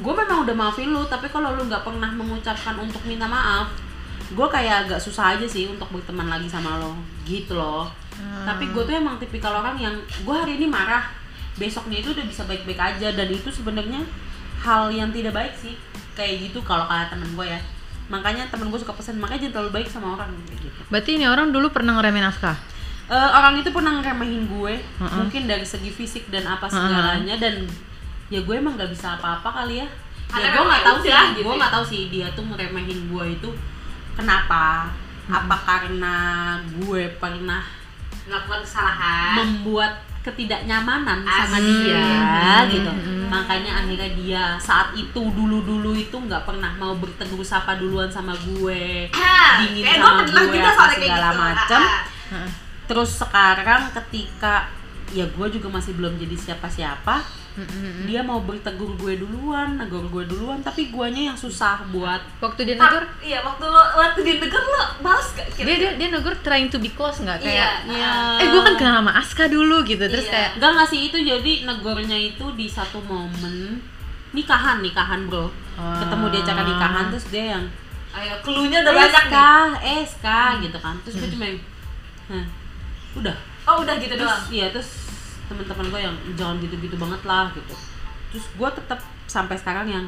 [0.00, 3.68] Gue memang udah maafin lu tapi kalau lu nggak pernah mengucapkan untuk minta maaf
[4.28, 6.96] gue kayak agak susah aja sih untuk berteman lagi sama lo
[7.28, 7.92] gitu loh.
[8.18, 9.92] Tapi gue tuh emang tipikal orang yang
[10.24, 11.12] gue hari ini marah
[11.60, 14.00] besoknya itu udah bisa baik-baik aja dan itu sebenarnya
[14.64, 15.76] hal yang tidak baik sih
[16.16, 17.60] kayak gitu kalau kata temen gue ya.
[18.08, 20.72] Makanya temen gue suka pesan makanya jangan terlalu baik sama orang gitu.
[20.88, 22.56] Berarti ini orang dulu pernah ngeremehin Aska.
[23.08, 25.16] Eh, orang itu pernah ngeremehin gue Mm-mm.
[25.18, 27.64] mungkin dari segi fisik dan apa segalanya dan
[28.28, 29.88] ya gue emang gak bisa apa-apa kali ya
[30.28, 33.00] Karena ya gue nggak ya tahu sih gitu gue nggak tahu sih dia tuh ngeremehin
[33.08, 33.50] gue itu
[34.12, 34.92] kenapa
[35.26, 36.16] apa karena
[36.70, 37.64] gue pernah
[38.24, 41.64] melakukan kesalahan membuat ketidaknyamanan sama Asik.
[41.64, 42.04] dia
[42.58, 43.26] Hmm, gitu hmm.
[43.28, 48.36] makanya akhirnya dia saat itu dulu dulu itu nggak pernah mau bertegur sapa duluan sama
[48.36, 51.40] gue Ah, dingin kayak sama gue apa segala gitu.
[51.40, 51.82] macem.
[52.88, 52.90] Ah, ah.
[52.90, 54.54] Terus sekarang ketika
[55.10, 57.16] ya gue juga masih belum jadi siapa-siapa
[57.54, 58.06] Mm-mm.
[58.06, 62.76] dia mau bertegur gue duluan negur gue duluan tapi guanya yang susah buat Waktu dia
[62.76, 66.36] Ah, negur, iya waktu lo waktu dia denger lo balas gak dia dia dia negur
[66.38, 68.38] trying to be close nggak kayak Iya.
[68.38, 70.32] eh gue kan kenal sama Aska dulu gitu terus Iya.
[70.32, 73.80] kayak Enggak nggak sih itu jadi negornya itu di satu momen
[74.30, 75.98] nikahan nikahan bro Ah.
[75.98, 77.64] ketemu di acara nikahan terus dia yang
[78.12, 81.58] ayo cluenya udah eh banyak nih eh ska gitu kan terus gue cuma yang
[82.28, 82.44] "Hah,
[83.20, 83.36] udah.
[83.68, 84.28] Oh udah gitu doang?
[84.28, 84.88] terus iya terus
[85.48, 87.74] teman-teman gue yang jangan gitu-gitu banget lah gitu.
[88.32, 90.06] Terus gue tetap sampai sekarang yang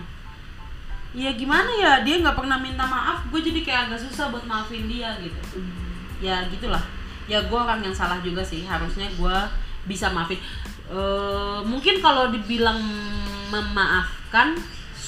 [1.10, 4.86] ya gimana ya dia nggak pernah minta maaf gue jadi kayak agak susah buat maafin
[4.86, 5.40] dia gitu.
[6.20, 6.82] Ya gitulah.
[7.28, 9.36] Ya gue orang yang salah juga sih harusnya gue
[9.88, 10.38] bisa maafin.
[10.90, 12.78] Eh, mungkin kalau dibilang
[13.50, 14.58] memaafkan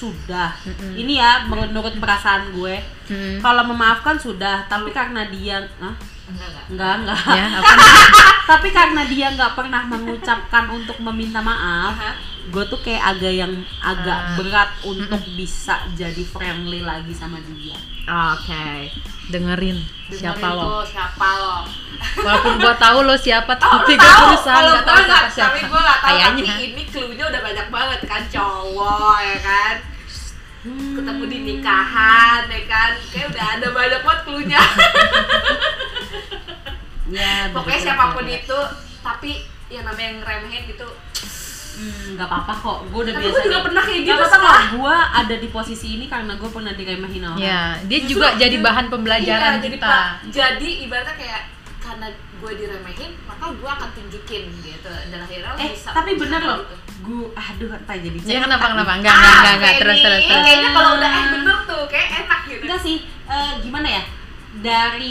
[0.03, 0.55] sudah.
[0.99, 2.77] Ini ya menurut perasaan gue.
[3.13, 3.45] Mm.
[3.45, 4.65] kalau memaafkan sudah.
[4.67, 5.93] Tapi karena dia Hah?
[6.25, 7.75] Enggak enggak enggak enggak Ya, apa?
[8.45, 11.95] tapi karena dia nggak pernah mengucapkan untuk meminta maaf
[12.45, 14.35] gue tuh kayak agak yang agak Ah.
[14.35, 18.91] berat untuk bisa jadi friendly lagi sama dia Oke,
[19.29, 20.66] dengerin siapa Dengerin lo.
[20.75, 21.59] tuh, siapa lo
[22.18, 24.35] Walaupun gua tahu lo siapa, Oh, tapi tahu.
[24.35, 25.47] berusaha kalau nggak gue tahu nggak siapa siapa.
[25.49, 26.43] tapi gue nggak tahu Kayaknya.
[26.45, 29.75] tapi ini clue-nya udah banyak banget kan cowok ya kan
[30.93, 34.61] ketemu di nikahan ya kan kayak udah ada banyak banget clue-nya
[37.13, 38.59] ya pokoknya siapa pun itu
[39.01, 39.31] tapi
[39.69, 40.89] yang namanya yang ngeremehin gitu
[41.73, 44.45] Hmm, nggak apa-apa kok gue udah Tapi biasa gua juga pernah kayak gitu, apa-apa Sah.
[44.45, 48.29] kok gue ada di posisi ini karena gue pernah diremehin orang Ya, dia Justru juga
[48.35, 49.89] jadi dia- bahan pembelajaran iya, jadi kita.
[49.89, 51.43] pa- jadi ibaratnya kayak
[51.81, 56.59] karena gue diremehin maka gue akan tunjukin gitu dan akhirnya eh bisa tapi bener loh
[56.61, 56.77] gitu.
[57.03, 58.73] gue aduh apa jadi Ya cerita kenapa nih.
[58.77, 58.93] kenapa?
[58.93, 59.73] Enggak, enggak, enggak, enggak.
[59.73, 60.45] Ah, Terus terus terus.
[60.45, 62.97] kayaknya kalau udah eh bener tuh kayak enak gitu enggak sih
[63.27, 64.03] eh, gimana ya
[64.61, 65.11] dari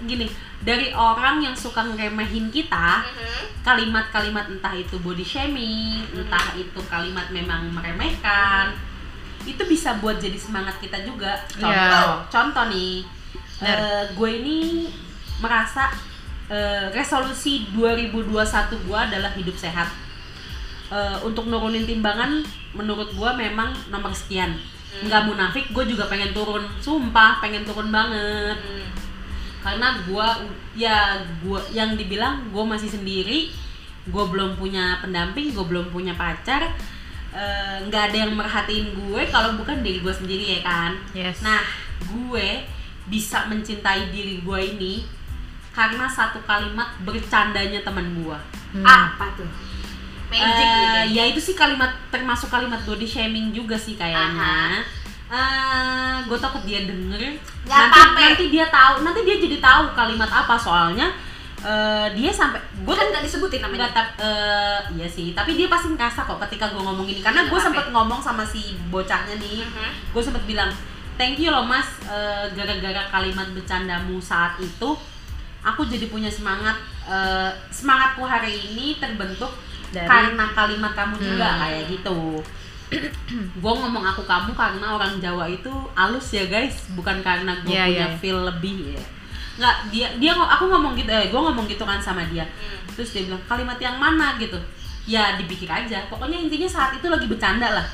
[0.00, 0.26] gini
[0.58, 3.62] dari orang yang suka ngeremehin kita Mhm.
[3.62, 8.74] kalimat-kalimat entah itu body shaming entah itu kalimat memang meremehkan
[9.46, 11.38] itu bisa buat jadi semangat kita juga.
[11.48, 12.26] Contoh Ya.
[12.28, 13.06] contoh nih
[13.58, 14.58] eh, gue ini
[15.38, 15.90] merasa
[16.48, 18.32] eh, resolusi 2021
[18.80, 19.88] gue adalah hidup sehat.
[20.88, 22.40] Eh, untuk nurunin timbangan
[22.72, 24.56] menurut gue memang nomor sekian.
[25.04, 26.64] Nggak munafik gue juga pengen turun.
[26.80, 28.56] Sumpah pengen turun banget.
[28.56, 28.88] Hmm.
[29.68, 30.40] Karena gua
[30.72, 33.52] ya gua yang dibilang gue masih sendiri
[34.08, 36.72] gue belum punya pendamping gue belum punya pacar
[37.28, 41.44] eh, nggak ada yang merhatiin gue kalau bukan diri gue sendiri ya kan Yes.
[41.44, 41.60] nah
[42.08, 42.64] gue
[43.04, 45.04] bisa mencintai diri gue ini
[45.76, 48.38] karena satu kalimat bercandanya teman gue
[48.68, 48.84] Hmm.
[48.84, 49.48] apa tuh
[50.28, 51.08] magic kayaknya.
[51.08, 54.84] ya itu sih kalimat termasuk kalimat body shaming juga sih kayaknya.
[55.28, 57.20] Eh, gue takut dia denger.
[57.62, 58.20] Nggak nanti apa-apa.
[58.22, 61.08] nanti dia tahu, nanti dia jadi tahu kalimat apa soalnya.
[61.58, 65.66] eh, dia sampai gue kan nggak disebutin namanya nggak tap eh, iya sih tapi dia
[65.66, 69.66] pasti ngerasa kok ketika gue ngomong ini karena gue sempet ngomong sama si bocahnya nih
[69.66, 70.14] Mhm.
[70.14, 70.70] gue sempet bilang
[71.16, 74.94] thank you loh mas eh, gara-gara kalimat bercandamu saat itu
[75.60, 79.50] aku jadi punya semangat eh, semangatku hari ini terbentuk
[79.90, 81.58] Dari- karena kalimat kamu juga Hmm.
[81.60, 82.38] kayak gitu
[83.62, 86.88] gue ngomong aku kamu karena orang Jawa itu halus ya guys.
[86.96, 88.18] Bukan karena gue Iya, punya iya.
[88.20, 89.02] feel lebih ya.
[89.58, 92.44] Nggak dia dia aku ngomong gitu eh gue ngomong gitu kan sama dia.
[92.46, 92.78] Hmm.
[92.98, 94.34] terus dia bilang kalimat yang mana?
[94.40, 94.58] gitu.
[95.06, 96.08] Ya dipikir aja.
[96.10, 97.86] Pokoknya intinya saat itu lagi bercanda lah.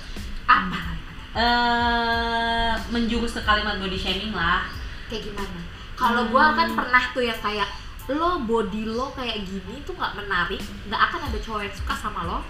[0.47, 0.81] Apa
[1.35, 4.63] eh menjurus ke kalimat body shaming lah.
[5.11, 5.61] Kayak gimana?
[5.99, 7.67] Kalau gua kan pernah tuh yang kayak
[8.05, 12.21] lo body lo kayak gini tuh nggak menarik nggak akan ada cowok yang suka sama
[12.29, 12.45] lo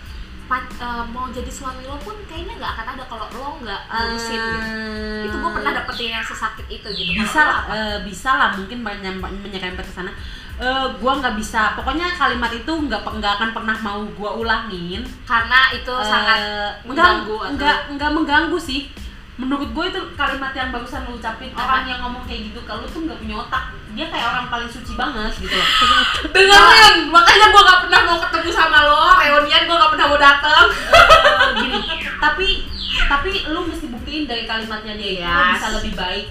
[0.53, 4.61] Eh, mau jadi suami lo pun kayaknya nggak akan ada kalau lo nggak ngurusin gitu
[4.61, 7.17] Eh, itu gue pernah dapetin yang sesakit itu gitu.
[7.17, 10.13] Bisa lah eh, bisa lah mungkin menyerempet ke sana.
[10.55, 11.75] Eh, gua nggak bisa.
[11.75, 15.03] Pokoknya kalimat itu nggak nggak akan pernah mau gua ulangin.
[15.27, 18.81] Karena itu Eh, sangat enggak, mengganggu atau enggak enggak mengganggu sih
[19.35, 23.03] menurut gue itu kalimat yang barusan lu ucapin orang yang ngomong kayak gitu kalau tuh
[23.03, 23.75] nggak punya otak.
[23.95, 25.71] Dia kayak orang paling suci banget gitu loh.
[26.35, 26.97] Dengerin!
[27.11, 30.67] Makanya gue nggak pernah mau ketemu sama lo reunian gue nggak pernah mau dateng.
[30.71, 31.81] Eh, gini.
[32.25, 32.49] Tapi
[32.95, 35.35] tapi lu mesti buktiin dari kalimatnya dia itu Yes.
[35.35, 36.27] lu bisa lebih baik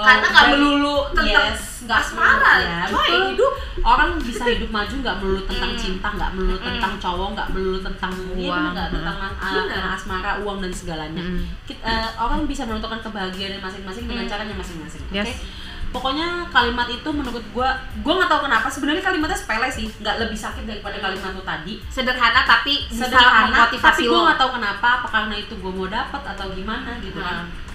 [0.00, 2.96] Eh, karena nggak melulu tentang yes, nggak asmara ya, coy.
[3.04, 3.20] betul.
[3.30, 3.52] hidup.
[3.80, 8.12] Orang bisa hidup maju nggak melulu tentang cinta nggak melulu tentang cowok nggak melulu tentang
[8.32, 8.64] Uang.
[8.72, 11.20] nggak tentang uh, asmara uang dan segalanya.
[11.20, 11.44] Mm.
[11.64, 14.32] Kit- eh, orang bisa menentukan kebahagiaan masing-masing dengan Hmm.
[14.32, 15.16] caranya masing-masing oke?
[15.16, 15.36] Yes.
[15.90, 19.90] pokoknya kalimat itu menurut gua gua nggak tahu kenapa sebenarnya kalimatnya sepele sih.
[19.98, 21.82] Nggak lebih sakit daripada kalimat lu tadi.
[21.90, 26.22] Sederhana tapi sederhana tapi gue lo nggak tahu kenapa apa karena itu gue mau dapat
[26.24, 27.42] atau gimana gitu kan.
[27.42, 27.69] Hmm.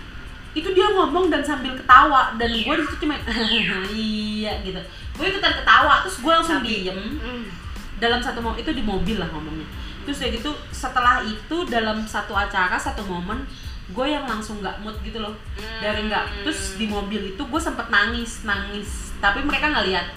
[0.56, 3.16] Itu dia ngomong dan sambil ketawa dan gue di situ cuma
[3.92, 4.80] iya gitu.
[5.14, 7.00] Gue ikutan ketawa terus gue langsung Tapi- diem.
[7.20, 7.46] Hmm.
[7.96, 9.64] dalam satu momen itu di mobil lah ngomongnya.
[10.04, 13.44] Terus ya gitu setelah itu dalam satu acara satu momen
[13.88, 15.32] gue yang langsung nggak mood gitu loh.
[15.80, 19.16] Dari nggak terus di mobil itu gue sempet nangis nangis.
[19.20, 20.08] Tapi mereka nggak lihat.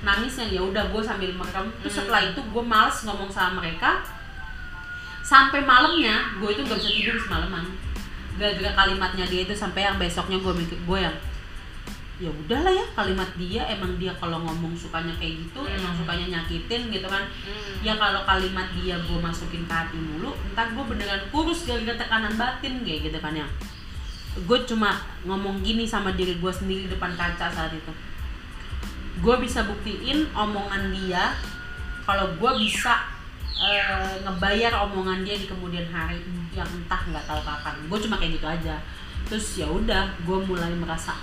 [0.00, 1.68] Nangisnya ya udah gue sambil merekam.
[1.80, 2.00] Terus Hmm.
[2.04, 4.00] setelah itu gue males ngomong sama mereka.
[5.20, 7.64] Sampai malamnya gue itu gak bisa tidur semalaman
[8.38, 11.16] gara-gara kalimatnya dia itu sampai yang besoknya gue mikir gue yang
[12.18, 15.70] ya udahlah ya kalimat dia emang dia kalau ngomong sukanya kayak gitu Hmm.
[15.72, 17.74] emang sukanya nyakitin gitu kan Hmm.
[17.80, 22.34] ya kalau kalimat dia gue masukin ke hati mulu entar gue beneran kurus gara-gara tekanan
[22.34, 23.46] batin kayak gitu kan ya
[24.38, 27.92] gue cuma ngomong gini sama diri gue sendiri depan kaca saat itu
[29.18, 31.34] gue bisa buktiin omongan dia
[32.02, 33.02] kalau gue bisa
[33.58, 36.22] eh, ngebayar omongan dia di kemudian hari
[36.54, 37.74] yang entah nggak tahu kapan.
[37.90, 38.74] Gue cuma kayak gitu aja.
[39.28, 41.14] Terus ya udah gue mulai merasa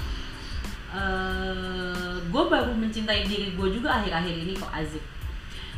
[0.96, 5.04] eh gue baru mencintai diri gue juga akhir-akhir ini kok Azik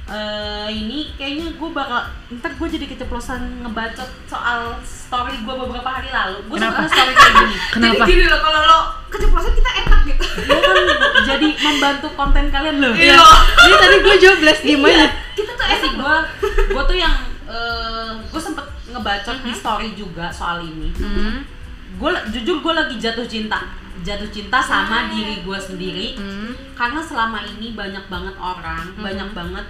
[0.07, 1.99] Eh, ini kayaknya gue bakal
[2.33, 7.33] ntar gue jadi keceplosan ngebacot soal story gue beberapa hari lalu gue suka story kayak
[7.35, 7.91] gini Kenapa?
[7.93, 10.23] Jadi gini loh kalau lo keceplosan kita enak gitu.
[10.41, 10.75] Dia kan
[11.25, 13.19] jadi membantu konten kalian loh Iya.
[13.59, 14.91] Ini tadi gue jobless gimana?
[14.93, 15.07] Iya.
[15.33, 16.15] Kita tuh Eh enak gue
[16.69, 17.15] gue tuh yang
[18.27, 21.43] gue sempet ngebacot di story juga soal ini Hmm.
[21.93, 23.59] gue jujur gue lagi jatuh cinta
[23.99, 26.55] jatuh cinta sama diri gue sendiri Hmm.
[26.71, 29.65] karena selama ini banyak banget orang banyak banget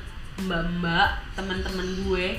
[0.46, 2.38] mbak-mbak teman-teman gue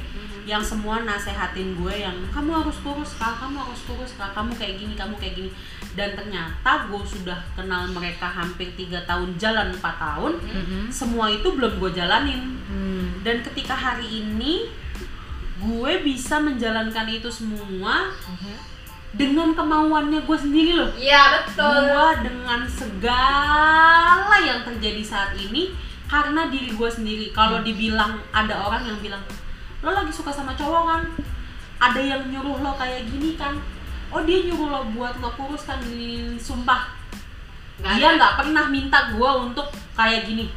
[0.48, 3.36] yang semua nasehatin gue yang kamu harus kurus kak.
[3.36, 4.32] Kamu harus kurus kak.
[4.32, 5.50] Kamu kayak gini kamu kayak gini.
[5.92, 10.32] Dan ternyata gue sudah kenal mereka hampir tiga tahun jalan 4 tahun
[10.88, 12.56] semua itu belum gue jalanin.
[12.68, 13.24] Hmm.
[13.24, 14.68] dan ketika hari ini
[15.58, 18.12] gue bisa menjalankan itu semua
[19.16, 20.92] dengan kemauannya gue sendiri loh.
[20.94, 21.64] Iya betul.
[21.64, 25.72] gue dengan segala yang terjadi saat ini
[26.08, 27.30] karena diri gue sendiri.
[27.30, 29.22] Kalau dibilang ada orang yang bilang
[29.84, 31.02] lo lagi suka sama cowok kan?
[31.78, 33.54] Ada yang nyuruh lo kayak gini kan?
[34.10, 36.90] Oh dia nyuruh lo buat lo kurus kan gini sumpah.
[37.78, 40.50] Nggak dia nggak pernah minta gue untuk kayak gini.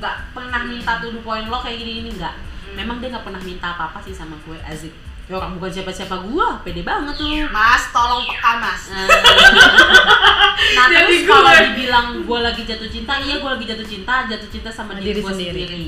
[0.00, 2.34] Nggak pernah minta tuh poin lo kayak gini gini nggak.
[2.78, 5.88] Memang dia nggak pernah minta apa apa sih sama gue Azik ya orang bukan siapa
[5.90, 8.82] siapa gue pede banget tuh Mas, tolong peka mas.
[10.74, 14.14] nah Jadi terus gue- kalau dibilang gue lagi jatuh cinta iya gue lagi jatuh cinta
[14.26, 15.62] jatuh cinta sama diri, diri gue sendiri.
[15.62, 15.86] sendiri.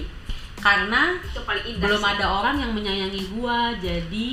[0.58, 1.84] karena Itu paling indah.
[1.84, 2.10] belum sih.
[2.12, 4.28] ada orang yang menyayangi gue jadi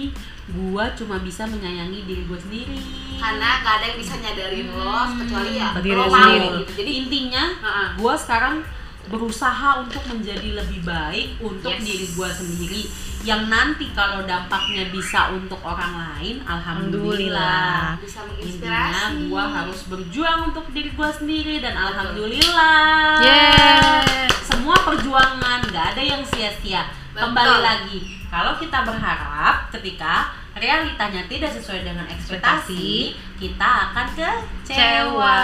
[0.45, 2.79] gue cuma bisa menyayangi diri gue sendiri
[3.15, 6.47] Karena nggak ada yang bisa nyadarin lo kecuali ya Diri lo lo mau sendiri.
[6.59, 6.71] gitu.
[6.77, 7.87] Jadi intinya Heeh.
[7.95, 8.55] gue sekarang
[9.05, 11.83] berusaha untuk menjadi lebih baik untuk Yes.
[11.83, 12.83] diri gue sendiri
[13.23, 18.03] yang nanti kalau dampaknya bisa untuk orang lain alhamdulillah, Alhamdulillah.
[18.03, 19.27] bisa intinya menginspirasi.
[19.27, 24.27] gue harus berjuang untuk diri gue sendiri dan alhamdulillah Yeah.
[24.41, 27.63] semua perjuangan nggak ada yang sia-sia kembali Betul.
[27.63, 30.13] lagi kalau kita berharap ketika
[30.53, 35.37] realitanya tidak sesuai dengan ekspektasi kita akan kecewa Kecewa.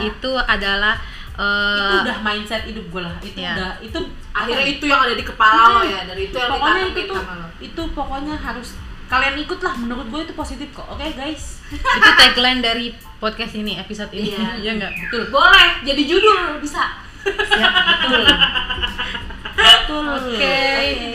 [0.00, 0.96] Itu adalah
[1.36, 3.14] eh, itu udah mindset hidup gue lah.
[3.18, 3.52] Itu Ya.
[3.52, 3.98] udah itu
[4.30, 6.00] akhirnya itu yang ada di kepala lo ya.
[6.04, 7.20] Dari itu yang pokoknya itu tuh
[7.58, 8.68] itu pokoknya harus
[9.06, 9.74] kalian ikut lah.
[9.76, 10.86] Menurut gue itu positif kok.
[10.88, 11.60] Oke guys?
[11.98, 12.86] Itu tagline dari
[13.16, 14.30] podcast ini episode ini.
[14.32, 14.50] Iya.
[14.56, 14.92] Iya enggak?
[14.96, 15.22] betul.
[15.30, 15.82] Boleh.
[15.82, 16.58] Jadi judul.
[16.58, 17.02] Bisa.
[17.26, 17.72] Siap,
[18.06, 18.22] betul.
[19.56, 20.06] betul.
[20.30, 20.58] Oke.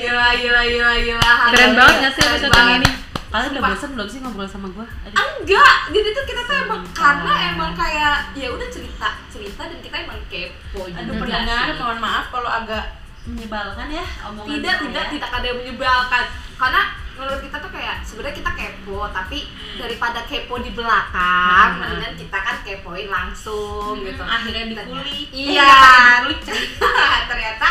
[0.02, 1.32] gila gila gila gila.
[1.52, 2.90] Keren banget nggak sih episode yang ini?
[3.32, 7.00] Kalian udah bosan belum sih ngobrol sama gue enggak jadi tuh kita tuh emang Sebentar.
[7.16, 11.22] karena emang kayak ya udah cerita cerita dan kita emang kepo juga aduh sih.
[11.22, 12.84] pendengar mohon maaf kalau agak
[13.24, 16.24] menyebalkan ya omongan tidak tidak tidak ada yang menyebalkan
[16.56, 16.82] karena
[17.14, 19.40] menurut kita tuh kayak sebenarnya kita kepo tapi
[19.76, 21.80] daripada kepo di belakang Hmm.
[21.80, 25.28] mendingan kita kan kepoin langsung Hmm, gitu akhirnya dikulik.
[25.32, 26.90] iya Eh, pakai dikulik cerita.
[27.30, 27.70] ternyata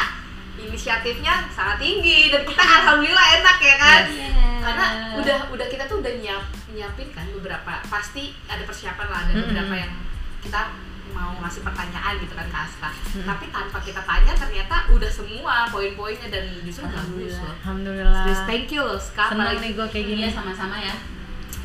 [0.63, 4.61] inisiatifnya sangat tinggi dan kita alhamdulillah enak ya kan Yes.
[4.61, 9.33] karena udah udah kita tuh udah nyiap nyiapin kan beberapa pasti ada persiapan lah ada
[9.35, 9.93] beberapa yang
[10.39, 10.69] kita
[11.11, 12.91] mau ngasih pertanyaan gitu kan ke Asta
[13.25, 18.23] tapi tanpa kita tanya ternyata udah semua poin-poinnya dan justru bagus loh Alhamdulillah.
[18.23, 20.21] Serius, thank you loh Ska apalagi nih gue kayak gini.
[20.23, 20.95] Iya sama-sama ya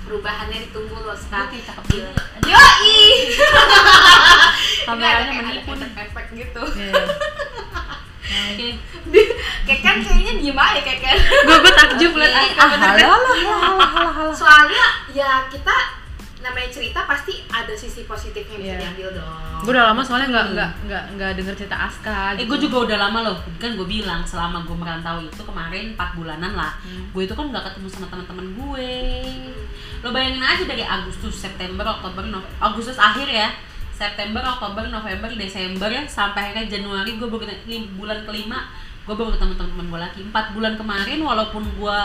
[0.01, 2.09] perubahannya ditunggu loh Ska Oke, cakep Gila.
[2.09, 2.41] banget.
[2.45, 2.95] Yoi!
[4.87, 6.93] Kameranya Ini menipu efek gitu Iya.
[8.25, 8.69] Oke.
[9.63, 12.65] Keken kayaknya diem aja Keken Gue gue takjub liat Iya.
[12.67, 13.19] Bener kan?
[14.31, 15.75] Soalnya ya kita
[16.39, 18.81] namanya cerita pasti ada sisi positifnya yang bisa Iya.
[18.83, 22.17] diambil dong Gue udah lama soalnya nggak nggak nggak nggak denger cerita Aska.
[22.31, 22.49] Eh gitu.
[22.51, 26.53] gue juga udah lama loh, kan gue bilang selama gue merantau itu kemarin 4 bulanan
[26.53, 27.09] lah Hmm.
[27.09, 28.91] Gue itu kan gak ketemu sama teman-teman gue
[30.01, 33.49] Lo bayangin aja dari Agustus, September, Oktober, Nov Agustus akhir ya
[33.95, 37.47] September, Oktober, November, Desember Sampai akhirnya Januari gue baru
[37.95, 38.67] bulan kelima
[39.07, 40.21] Gue baru ketemu teman-teman gue lagi.
[40.27, 41.99] 4 bulan kemarin walaupun gue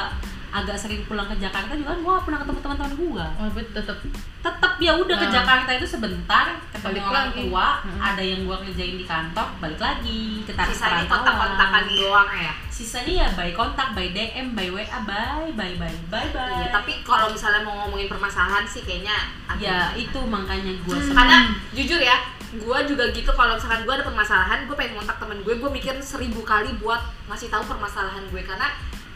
[0.50, 3.64] agak sering pulang ke Jakarta juga kan gue gak pernah ketemu teman-teman gue Oh, gue
[3.70, 3.96] tetep
[4.40, 5.32] tetap ya udah ke Nah.
[5.32, 7.38] Jakarta itu sebentar ketemu Balik orang lagi.
[7.40, 8.00] tua Mm-mm.
[8.00, 13.28] ada yang gua kerjain di kantor balik lagi ke sisanya kontak-kontakan doang ya sisanya ya
[13.30, 17.60] by kontak by DM by WA bye bye bye bye bye Iya, tapi kalau misalnya
[17.60, 21.12] mau ngomongin permasalahan sih kayaknya ya itu makanya gua Hmm.
[21.12, 21.36] karena
[21.70, 22.16] jujur ya
[22.50, 25.94] gue juga gitu kalau misalkan gue ada permasalahan gue pengen kontak temen gue gue mikir
[25.96, 28.72] seribu kali buat ngasih tahu permasalahan gue karena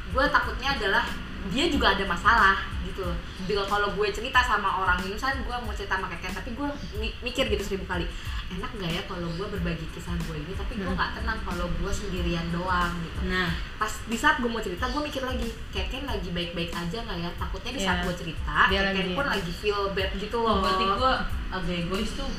[0.07, 1.03] gue takutnya adalah
[1.47, 3.17] dia juga ada masalah gitu loh.
[3.43, 6.69] Bila kalau gue cerita sama orang ini misalnya gue mau cerita sama keken tapi gue
[6.95, 8.09] mi- mikir gitu seribu kali
[8.47, 10.53] enak gak ya kalau gue berbagi kisah gue ini?
[10.53, 13.21] Tapi gue nggak tenang kalau gue sendirian doang gitu.
[13.27, 17.19] Nah, pas di saat gue mau cerita gue mikir lagi keken lagi baik-baik aja nggak
[17.19, 17.31] ya?
[17.35, 18.05] Takutnya di saat Iya.
[18.05, 21.13] gue cerita Dia keken lagi- pun lagi feel bad gitu oh, loh berarti gue
[21.51, 22.31] agak egois tuh.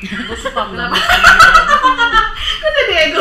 [0.00, 0.96] Gue suka Kenapa?
[0.96, 1.04] banget.
[2.56, 3.20] kan jadi ego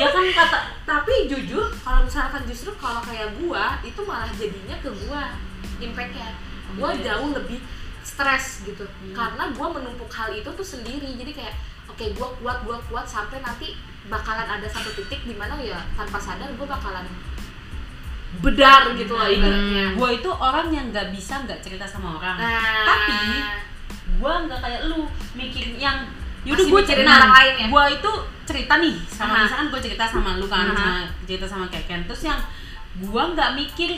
[0.00, 4.90] Ya kan kata tapi jujur kalau misalkan justru kalau kayak gua itu malah jadinya ke
[4.98, 5.36] gua
[5.78, 6.32] impactnya
[6.72, 7.02] gua Iya.
[7.06, 7.60] jauh lebih
[8.00, 9.12] stres gitu Hmm.
[9.12, 11.54] karena gua menumpuk hal itu tuh sendiri jadi kayak
[11.86, 16.16] oke gua kuat gua kuat sampai nanti bakalan ada satu titik di mana ya tanpa
[16.16, 17.04] sadar gua bakalan
[18.40, 22.38] bedar gitu loh Nah, ibaratnya gue itu orang yang nggak bisa nggak cerita sama orang.
[22.38, 23.18] nah Tapi
[24.12, 25.02] gue nggak kayak lu
[25.34, 26.06] mikir yang
[26.42, 27.66] yaudah gue mikirin cerita orang lain ya?
[27.68, 28.10] gue itu
[28.44, 29.42] cerita nih sama Aha.
[29.44, 30.88] misalkan gue cerita sama lu kan sama
[31.22, 32.00] cerita sama keken.
[32.04, 32.40] Terus yang
[32.96, 33.90] gue nggak mikir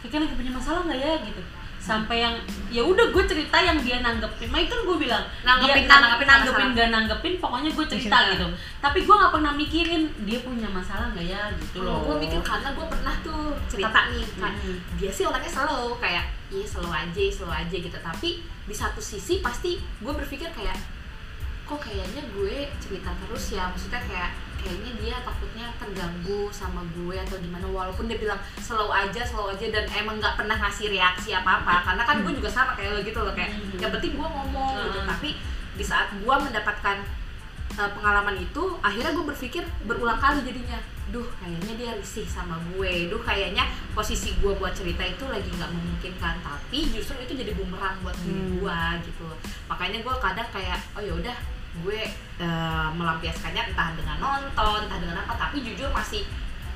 [0.00, 1.14] keken lagi punya masalah nggak ya?
[1.22, 1.42] Gitu.
[1.78, 2.32] Sampai yang
[2.68, 4.48] ya udah gue cerita yang dia nanggepin.
[4.48, 8.32] Makanya kan gue bilang Nanggepin, dia nanggepin nanggepin nanggepin gak nanggepin pokoknya gue cerita Cerita.
[8.32, 8.46] gitu.
[8.80, 12.00] Tapi gue nggak pernah mikirin dia punya masalah nggak ya gitu loh.
[12.02, 14.76] gue mikir karena gue pernah tuh cerita nih kan Mm.
[14.96, 17.94] dia sih orangnya slow kayak iya slow aja slow aja gitu.
[17.94, 20.76] Tapi di satu sisi pasti gue berpikir kayak
[21.64, 27.36] kok kayaknya gue cerita terus ya maksudnya kayak kayaknya dia takutnya terganggu sama gue atau
[27.36, 31.60] gimana walaupun dia bilang slow aja slow aja dan emang nggak pernah ngasih reaksi apa
[31.60, 33.76] apa karena kan gue juga sama kayak lo gitu loh kayak Hmm.
[33.78, 35.08] yang penting gue ngomong gitu Hmm.
[35.08, 35.28] tapi
[35.74, 36.96] di saat gue mendapatkan
[37.74, 40.78] uh, pengalaman itu akhirnya gue berpikir berulang kali jadinya
[41.12, 43.12] duh kayaknya dia risih sama gue.
[43.12, 46.40] Duh kayaknya posisi gue buat cerita itu lagi nggak memungkinkan.
[46.40, 48.52] Tapi justru itu jadi bumerang buat diri Hmm.
[48.60, 49.28] gue gitu.
[49.68, 51.36] Makanya gue kadang kayak oh yaudah
[51.82, 52.00] gue
[52.38, 55.34] uh, melampiaskannya entah dengan nonton entah dengan apa.
[55.36, 56.24] Tapi jujur masih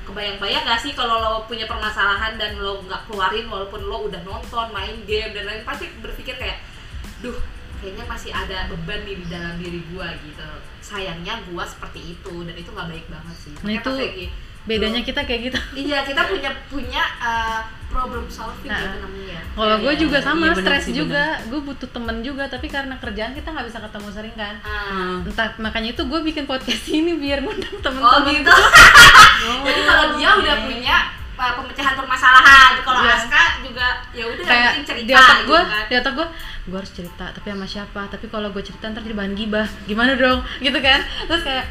[0.09, 4.67] kebayang-bayang gak sih kalau lo punya permasalahan dan lo nggak keluarin walaupun lo udah nonton
[4.73, 6.57] main game dan lain pasti berpikir kayak
[7.21, 7.37] duh
[7.79, 10.49] kayaknya masih ada beban di dalam diri gua gitu.
[10.79, 13.53] Sayangnya gua seperti itu dan itu nggak baik banget sih.
[13.55, 14.27] Nah, Makanya itu
[14.59, 15.59] bedanya kita kayak gitu.
[15.73, 18.77] Iya kita punya punya uh, problem solving Nah.
[18.77, 19.39] gitu namanya.
[19.57, 21.23] kalau gue Iya, juga iya, sama iya, stres sih, juga.
[21.41, 24.55] gue butuh temen juga tapi karena kerjaan kita nggak bisa ketemu sering kan.
[24.61, 24.69] Ah.
[24.93, 25.17] Hmm.
[25.25, 28.51] entah makanya itu gue bikin podcast ini biar ngundang oh temen-temen gitu.
[29.65, 30.95] jadi kalau dia udah punya
[31.39, 32.71] uh, pemecahan permasalahan.
[32.83, 33.15] Kalau Iya.
[33.15, 35.85] Aska juga ya udah yang kayak penting cerita di otak gitu gue kan.
[35.87, 36.27] di otak gue
[36.69, 38.01] gue harus cerita tapi sama siapa?
[38.11, 39.67] Tapi kalau gue cerita ntar jadi bahan gibah.
[39.87, 40.39] Gimana dong?
[40.59, 40.99] Gitu kan.
[41.25, 41.65] Terus kayak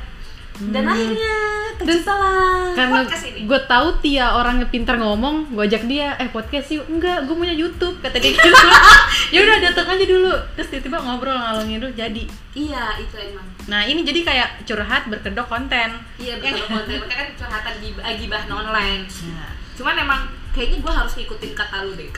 [0.59, 1.35] dan hmm, akhirnya
[1.79, 3.01] terciptalah karena
[3.47, 6.87] gue tahu Tia orangnya pintar ngomong gue ajak dia eh podcast yuk.
[6.91, 8.51] Enggak gue punya YouTube kata dia gitu.
[9.35, 10.35] Ya udah datang aja dulu.
[10.59, 12.25] Terus tiba-tiba ngobrol ngalor ngidul jadi.
[12.59, 13.47] Iya itu emang.
[13.71, 15.95] Nah ini jadi kayak curhat berkedok konten.
[16.19, 16.97] Iya betul konten.
[17.07, 19.03] Makanya kan curhatan gibah, gibah online.
[19.07, 19.47] Ya.
[19.79, 20.27] cuman emang
[20.59, 22.11] kayaknya gue harus ngikutin kata lu deh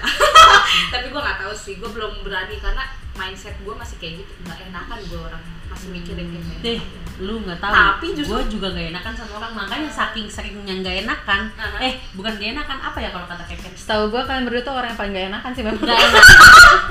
[0.93, 2.89] tapi gue nggak tahu sih gue belum berani karena
[3.21, 6.81] mindset gue masih kayak gitu nggak enakan gue orang masih mikirin kayak gitu deh
[7.21, 11.05] lu nggak tahu Tapi justru- gue juga gak enakan sama orang makanya saking seringnya nggak
[11.05, 11.79] enakan Aha.
[11.79, 14.89] eh bukan gak enakan apa ya kalau kata keken setahu gue kalian berdua tuh orang
[14.89, 16.25] yang paling gak enakan sih memang nggak enak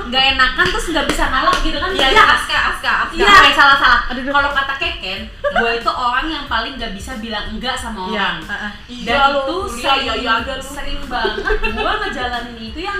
[0.05, 2.23] nggak enakan terus nggak bisa nolak gitu kan Iya, Iya.
[2.29, 3.17] Aska, Aska, Aska.
[3.17, 4.01] Iya, Oke, salah salah.
[4.07, 8.13] Aduh, kalau kata Keken, gue itu orang yang paling gak bisa bilang enggak sama Iya,
[8.13, 8.37] orang.
[8.45, 8.71] heeh.
[9.03, 10.61] Dan Iya, itu sering, Iya, iya, lu.
[10.61, 12.99] sering banget gue ngejalanin itu yang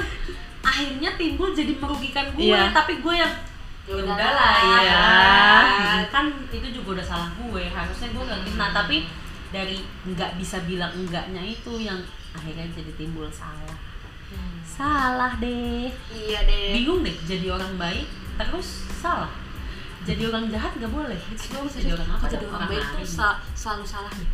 [0.59, 2.69] akhirnya timbul jadi merugikan gue, Iya.
[2.69, 3.33] tapi gue yang
[3.81, 4.79] ya Ya udahlah udahlah, ya.
[4.85, 6.05] ya.
[6.07, 8.55] Kan itu juga udah salah gue, harusnya gue gak gitu.
[8.55, 9.09] Nah, tapi
[9.49, 11.97] dari nggak bisa bilang enggaknya itu yang
[12.31, 13.73] akhirnya jadi timbul salah.
[14.61, 16.69] Salah deh Iya deh.
[16.71, 18.05] bingung deh jadi orang baik
[18.37, 19.33] terus salah
[19.99, 24.13] jadi orang jahat nggak boleh itu jadi orang apa jadi orang baik sa- selalu salah
[24.13, 24.29] deh.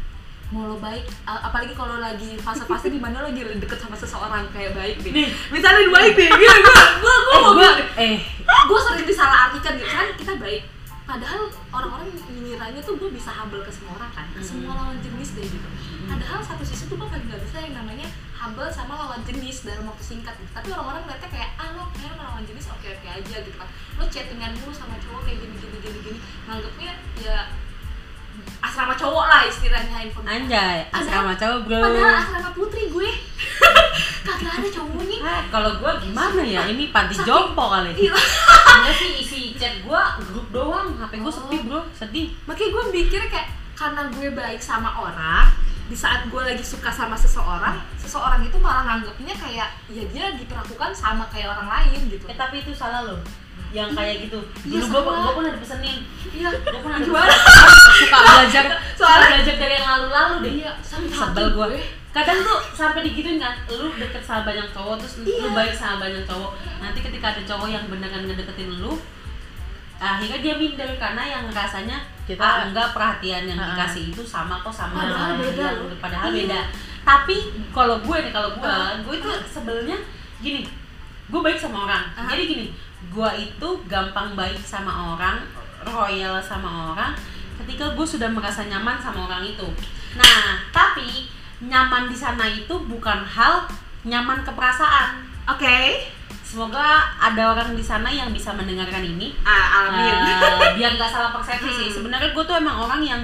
[0.53, 4.77] Mau lo baik, apalagi kalau lagi fase-fase di mana lo lagi deket sama seseorang kayak
[4.77, 5.11] baik deh.
[5.11, 5.27] Nih.
[5.49, 8.15] Misalnya baik deh, gila gue, gue, gue eh mau gue eh.
[8.45, 9.89] gue sering disalah artikan gitu.
[9.89, 14.41] Kan kita baik padahal orang-orang ngiranya tuh gue bisa humble ke semua orang kan ke
[14.41, 15.69] semua lawan jenis deh gitu.
[16.09, 19.85] Padahal satu sisi tuh gue paling gak bisa yang namanya humble sama lawan jenis dalam
[19.85, 20.49] waktu singkat gitu.
[20.49, 23.69] Tapi orang-orang ngeliatnya kayak ah lo kayak lawan jenis oke oke aja gitu kan.
[24.01, 26.19] Lo chattingan dulu sama cowok kayak gini gini gini gini.
[26.49, 26.91] Nganggepnya
[27.22, 27.38] ya
[28.59, 31.79] asrama cowok lah istilahnya handphone anjay asrama cowok bro.
[31.79, 33.09] padahal asrama putri gue.
[34.27, 35.17] Kagak ada cowoknya.
[35.21, 36.65] Ah, kalau gue gimana ya?
[36.65, 37.93] Ini panti Saking- jompo kali.
[37.93, 38.13] Iya.
[38.15, 40.97] enggak sih isi chat gue grup doang.
[40.97, 41.85] Hp gue sepi bro.
[41.93, 42.33] Sedih.
[42.49, 43.47] Makanya gue mikir kayak
[43.77, 45.51] karena gue baik sama orang
[45.85, 50.89] di saat gue lagi suka sama seseorang seseorang itu malah nganggapnya kayak ya dia diperlakukan
[50.89, 52.25] sama kayak orang lain gitu.
[52.25, 53.21] Eh tapi itu salah loh
[53.76, 54.39] yang kayak gitu.
[54.64, 55.97] Iya, dulu gue gue pun ada pesenin
[56.31, 56.47] iya.
[56.49, 57.39] Gue pun ada pesenin.
[57.99, 58.64] suka belajar.
[58.99, 60.53] Soalnya- belajar dari yang lalu-lalu deh.
[60.64, 61.68] Iya sebel gue.
[62.10, 65.52] Kadang tuh sampai digituin kan lu deket sama banyak cowok terus lu Iya.
[65.52, 66.52] baik sama banyak cowok.
[66.80, 68.95] Nanti ketika ada cowok yang beneran ngedeketin lu
[69.95, 71.95] akhirnya dia minder karena yang rasanya
[72.26, 73.76] Kita- ah enggak perhatian yang Ha-ha.
[73.76, 76.38] dikasih itu sama kok sama Padahal beda yang- padahal Iya.
[76.41, 76.61] beda.
[77.06, 77.35] Tapi
[77.69, 78.97] kalau gue nih kalau gue Ha.
[78.97, 79.97] gue itu sebelumnya
[80.39, 80.65] gini
[81.26, 82.03] gue baik sama orang.
[82.11, 82.27] Aha.
[82.27, 82.65] jadi gini
[83.15, 85.39] gue itu gampang baik sama orang
[85.81, 87.15] royal sama orang
[87.55, 89.63] ketika gue sudah merasa nyaman sama orang itu.
[90.13, 91.31] Nah tapi
[91.61, 93.63] nyaman di sana itu bukan hal
[94.03, 95.23] nyaman ke perasaan.
[95.47, 96.11] Oke.
[96.45, 96.83] semoga
[97.17, 99.33] ada orang di sana yang bisa mendengarkan ini.
[99.41, 101.87] Ah, Eh, biar nggak salah persepsi sih.
[101.89, 101.95] Hmm.
[101.95, 103.21] sebenarnya gue tuh emang orang yang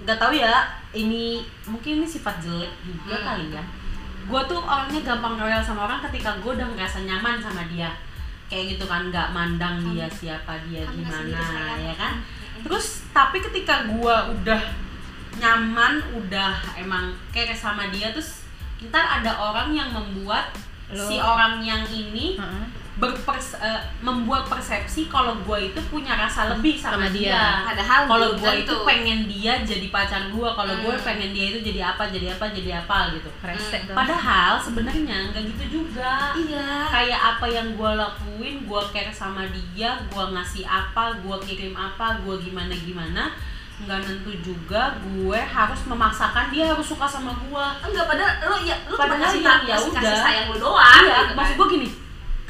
[0.00, 3.26] nggak tahu ya ini mungkin ini sifat jelek juga Hmm.
[3.26, 3.62] kali ya.
[4.26, 7.90] Gue tuh orangnya gampang royal sama orang ketika gue udah ngerasa nyaman sama dia
[8.50, 11.80] kayak gitu kan nggak mandang dia siapa dia Kamu gimana sendiri, sayang.
[11.80, 12.14] ya kan
[12.60, 14.62] terus tapi ketika gue udah
[15.38, 18.44] nyaman udah emang kayak sama dia terus
[18.82, 20.50] ntar ada orang yang membuat
[20.90, 22.64] Lo- si orang yang ini Heeh.
[23.00, 27.32] Berpers eh, membuat persepsi kalau gue itu punya rasa lebih sama, Sama dia.
[27.32, 27.44] dia.
[27.64, 31.02] Padahal Kalau gue itu pengen dia jadi pacar gue, kalau gue Hmm.
[31.02, 33.30] pengen dia itu jadi apa, jadi apa, jadi apa gitu.
[33.40, 33.56] Hmm.
[33.90, 36.36] Padahal sebenarnya nggak gitu juga.
[36.36, 36.86] Iya.
[36.86, 42.20] Kayak apa yang gue lakuin, gue care sama dia, gue ngasih apa, gue kirim apa,
[42.20, 43.32] gue gimana gimana,
[43.80, 47.64] nggak nentu juga gue harus memaksakan dia harus suka sama gue.
[47.80, 50.20] Enggak padahal lu ya cuma Padahal kasih ya ya kasih udah.
[50.20, 51.00] sayang lu doang.
[51.00, 51.60] iya, gitu maksud kan.
[51.64, 51.88] gue gini,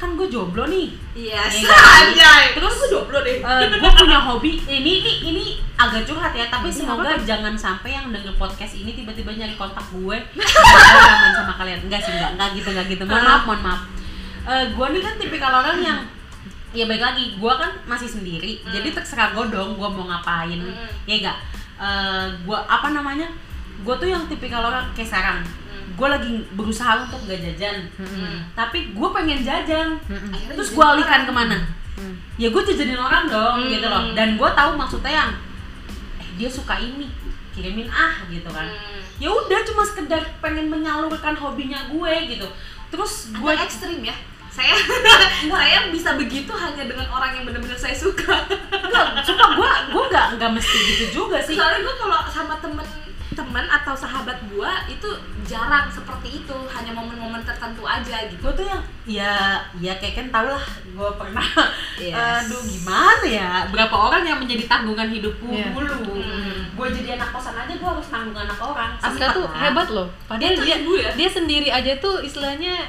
[0.01, 0.89] kan gue jomblo nih.
[1.13, 2.43] Iya, Iya, anjay.
[2.57, 3.37] Terus gue jomblo deh.
[3.85, 4.57] gue punya hobi.
[4.65, 5.45] Ini ini ini
[5.77, 10.17] agak curhat ya tapi semoga jangan sampai yang denger podcast ini tiba-tiba nyari kontak gue.
[10.33, 11.85] Gue aman sama kalian.
[11.85, 13.03] Enggak sih enggak enggak gitu enggak gitu.
[13.05, 13.81] Mohon maaf mohon maaf.
[14.73, 15.99] Gue nih kan tipikal orang yang
[16.73, 18.63] ya baik lagi gue kan masih sendiri.
[18.65, 18.73] Hmm.
[18.73, 20.57] jadi terserah gue dong gue mau ngapain.
[20.57, 20.89] Hmm.
[21.05, 21.37] ya enggak?
[22.41, 23.29] Gue apa namanya?
[23.85, 25.45] Gue tuh yang tipikal orang kayak sekarang
[25.91, 28.47] gue lagi berusaha untuk gak jajan Mm-mm.
[28.51, 29.95] tapi gue pengen jajan.
[30.27, 31.59] Akhirnya terus gue alihkan ke mana
[31.91, 32.15] Mm.
[32.35, 33.69] ya gue jajanin orang dong Hmm.
[33.69, 35.31] gitu loh dan gue tahu maksudnya yang
[36.17, 37.11] eh dia suka ini
[37.51, 39.03] kirimin ah gitu kan Hmm.
[39.17, 42.47] ya udah cuma sekedar pengen menyalurkan hobinya gue gitu
[42.87, 44.15] terus gue ekstrim ya.
[44.47, 44.75] Saya
[45.53, 48.35] saya bisa begitu hanya dengan orang yang benar-benar saya suka.
[48.73, 52.83] enggak sumpah gue gue nggak nggak mesti gitu juga sih Soalnya gue kalau sama temen
[53.51, 55.09] temen atau sahabat gue itu
[55.43, 58.39] jarang seperti itu, hanya momen-momen tertentu aja gitu.
[58.39, 61.43] gue tuh yang ya ya kayak kan tau lah gue pernah
[61.99, 62.15] Yes.
[62.47, 65.75] aduh gimana ya berapa orang yang menjadi tanggungan hidupku Iya.
[65.75, 66.71] dulu Hmm.
[66.71, 70.07] gue jadi anak kosan aja gue harus nanggung anak orang Aska tuh hebat loh.
[70.25, 71.11] Padahal Dia dia ya?
[71.13, 72.87] dia sendiri aja tuh istilahnya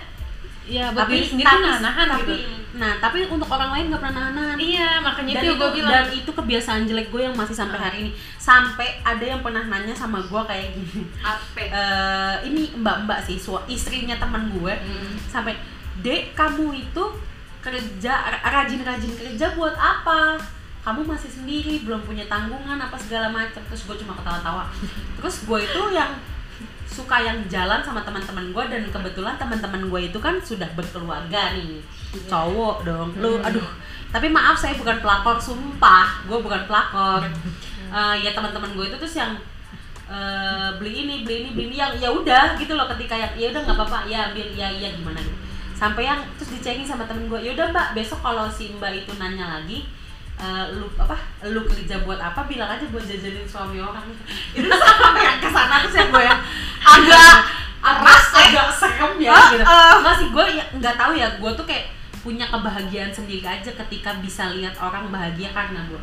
[0.72, 2.34] ya buat tapi diri sendiri tapi, tuh nahan tapi, gitu.
[2.72, 5.92] nah tapi untuk orang lain gak pernah nahan Iya, makanya dan itu gue bilang.
[5.92, 9.92] dan itu kebiasaan jelek gue yang masih sampai hari ini sampai ada yang pernah nanya
[9.92, 11.60] sama gue kayak gini Apa?
[11.60, 15.12] Eh, ini mbak-mbak sih sua- istrinya teman gue Hmm.
[15.26, 15.60] sampai
[15.98, 17.04] dek kamu itu
[17.60, 20.34] kerja ra- rajin-rajin kerja buat apa
[20.82, 24.66] kamu masih sendiri belum punya tanggungan apa segala macam terus gue cuma ketawa-tawa
[25.14, 26.10] terus gue itu yang
[26.92, 31.80] suka yang jalan sama teman-teman gue dan kebetulan teman-teman gue itu kan sudah berkeluarga nih.
[32.28, 33.08] Cowok dong.
[33.16, 33.64] Lu aduh.
[34.12, 36.28] Tapi maaf saya bukan pelakor sumpah.
[36.28, 37.24] Gue bukan pelakor.
[37.92, 39.36] Eh, ya teman-teman gue itu terus yang
[40.08, 41.76] eh, beli ini beli ini beli ini.
[41.76, 42.88] Yang ya udah gitu loh.
[42.88, 44.08] Ketika yang ya udah nggak apa-apa.
[44.08, 44.48] Ya ambil.
[44.56, 45.20] Ya iya gimana?
[45.20, 45.42] Gitu
[45.82, 49.18] sampai yang terus dicengin sama temen gue ya udah mbak besok kalau si mbak itu
[49.18, 49.82] nanya lagi
[50.36, 54.06] eh, lu apa lu kerja buat apa bilang aja buat jajanin suami orang.
[54.52, 56.40] Itu sampai yang ke sana terus yang gue yang
[56.80, 57.36] agak
[57.82, 58.42] Keras ya?
[58.46, 59.64] agak serem ya Ah, gitu.
[59.64, 59.94] ah.
[59.98, 61.28] nggak sih gue ya nggak tahu ya.
[61.36, 61.84] Gue tuh kayak
[62.22, 65.98] punya kebahagiaan sendiri aja ketika bisa lihat orang bahagia karena gue.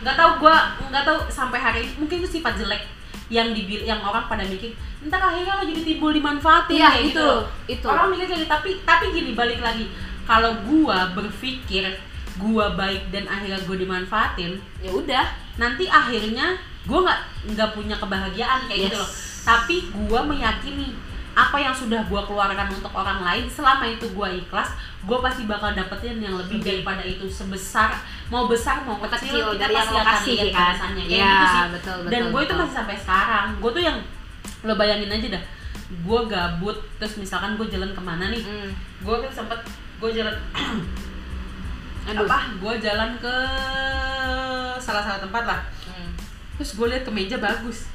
[0.00, 0.56] Nggak tahu gue
[0.86, 2.84] nggak tahu sampai hari ini mungkin itu sifat jelek
[3.30, 7.14] yang dibil yang orang pada mikir entar akhirnya lo jadi timbul dimanfaatin Iya, kayak itu,
[7.14, 7.28] gitu
[7.70, 7.86] itu.
[7.86, 8.50] orang mikir kayak gitu.
[8.50, 9.88] Tapi tapi gini balik lagi.
[10.26, 11.96] Kalau gue berpikir
[12.40, 15.24] gue baik dan akhirnya gue dimanfaatin Ya udah.
[15.54, 19.00] nanti akhirnya gue nggak nggak punya kebahagiaan kayak gitu Yes.
[19.00, 19.10] loh
[19.40, 20.96] tapi gue meyakini
[21.30, 25.72] apa yang sudah gue keluarkan untuk orang lain selama itu gue ikhlas gue pasti bakal
[25.72, 27.94] dapetin yang lebih daripada itu sebesar
[28.26, 30.74] mau besar mau kecil, Kecil, kita dari yang pasti akan kasih, kan?
[30.90, 32.60] Iya, ya gitu sih betul, dan betul, gue itu betul.
[32.60, 33.98] masih sampai sekarang gue tuh yang
[34.60, 35.44] lo bayangin aja dah
[35.90, 38.70] gue gabut terus misalkan gue jalan ke mana nih Hmm.
[39.00, 39.58] gue tuh sempet
[39.96, 40.34] gue jalan
[42.02, 42.24] Aduh.
[42.24, 43.36] apa gue jalan ke
[44.78, 46.10] salah salah tempat lah Hmm.
[46.56, 47.86] terus gue lihat kemeja bagus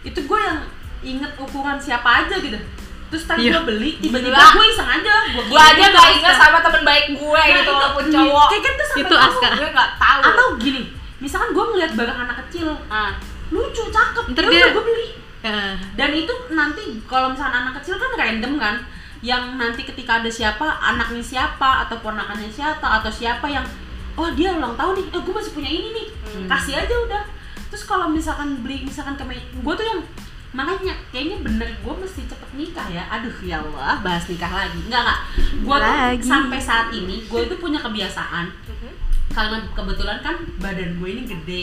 [0.00, 0.60] itu gue yang
[1.00, 2.58] inget ukuran siapa aja gitu
[3.08, 3.56] terus tadi Iya.
[3.56, 7.46] gue beli tiba-tiba gue iseng aja gue aja gak ingat sama temen baik gue Nah,
[7.48, 8.46] gitu itu- walaupun cowok.
[8.48, 9.14] kayak gitu sampai Itu.
[9.16, 9.48] Aska.
[9.54, 10.20] Gue gak tahu.
[10.24, 10.82] atau gini
[11.18, 13.10] misalkan gue ngeliat barang anak kecil Ah.
[13.48, 15.08] lucu cakep Ntar ya dia- gue beli
[15.40, 15.72] Heeh.
[15.94, 18.76] dan itu nanti kalau misalnya anak kecil kan random kan
[19.18, 23.66] yang nanti ketika ada siapa anaknya siapa atau ponakannya siapa atau siapa yang
[24.14, 26.06] oh dia ulang tahun nih eh gue masih punya ini nih.
[26.46, 27.22] Kasih aja udah.
[27.70, 30.00] Terus kalau misalkan beli misalkan ke gue tuh yang
[30.48, 33.06] makanya kayaknya bener gue mesti cepet nikah ya.
[33.10, 34.78] Aduh ya Allah bahas nikah lagi.
[34.86, 35.20] Nggak nggak.
[35.66, 35.94] Gue tuh
[36.26, 38.50] sampai saat ini gue itu punya kebiasaan.
[39.34, 41.62] Karena kebetulan kan badan gue ini gede.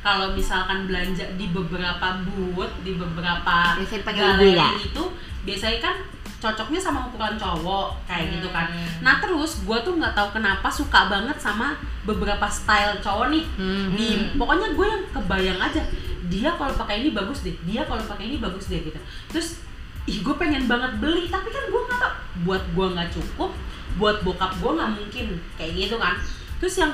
[0.00, 3.76] Kalau misalkan belanja di beberapa booth di beberapa
[4.16, 4.72] galeri ya?
[4.80, 5.04] itu
[5.44, 5.96] biasanya kan
[6.40, 8.72] cocoknya sama ukuran cowok kayak gitu kan.
[8.72, 9.04] Hmm.
[9.04, 11.76] nah terus gue tuh nggak tahu kenapa suka banget sama
[12.08, 13.44] beberapa style cowok nih.
[13.60, 13.92] Hmm.
[13.92, 14.08] di
[14.40, 15.84] pokoknya gue yang kebayang aja
[16.32, 18.96] dia kalau pakai ini bagus deh dia kalau pakai ini bagus deh gitu.
[19.28, 19.60] Terus
[20.08, 22.14] ih gue pengen banget beli tapi kan gue nggak tahu.
[22.48, 23.52] Buat gue nggak cukup
[24.00, 25.26] buat bokap gue nggak mungkin
[25.60, 26.16] kayak gitu kan.
[26.56, 26.92] Terus yang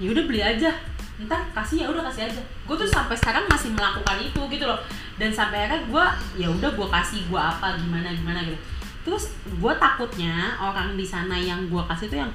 [0.00, 0.72] ya udah beli aja.
[1.16, 2.40] Ntar kasih ya udah kasih aja.
[2.64, 4.80] Gue tuh sampai sekarang masih melakukan itu gitu loh.
[5.20, 6.04] Dan sampai akhirnya gue
[6.40, 8.75] ya udah gue kasih gue apa gimana gimana gitu
[9.06, 12.32] terus gue takutnya orang di sana yang gue kasih tuh yang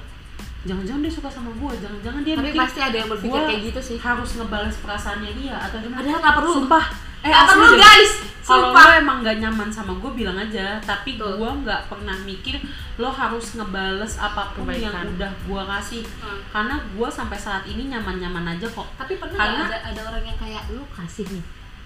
[0.62, 3.80] jangan-jangan dia suka sama gue jangan-jangan dia Tapi mikir pasti ada yang berpikir kayak gitu
[3.84, 3.96] sih.
[3.98, 6.52] harus ngebales perasaannya dia atau gimana Padahal nggak perlu.
[6.56, 6.84] sumpah
[7.20, 7.78] eh asli perlu, deh.
[7.78, 8.12] guys.
[8.42, 8.82] kalau Sumpah.
[8.82, 11.30] lo emang gak nyaman sama gue bilang aja tapi gue
[11.60, 12.58] nggak pernah mikir
[12.96, 15.06] lo harus ngebales apa pun yang Kebaikan.
[15.12, 16.40] udah gue kasih Hmm.
[16.48, 20.34] karena gue sampai saat ini nyaman-nyaman aja kok Tapi pernah Karena- ada ada orang yang
[20.36, 21.42] kayak lu kasih nih,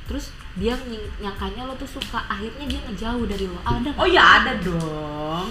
[0.07, 0.73] terus dia
[1.21, 3.59] nyangkanya lo tuh suka, akhirnya dia ngejauh dari lo.
[3.61, 5.47] Ada oh ya ada dong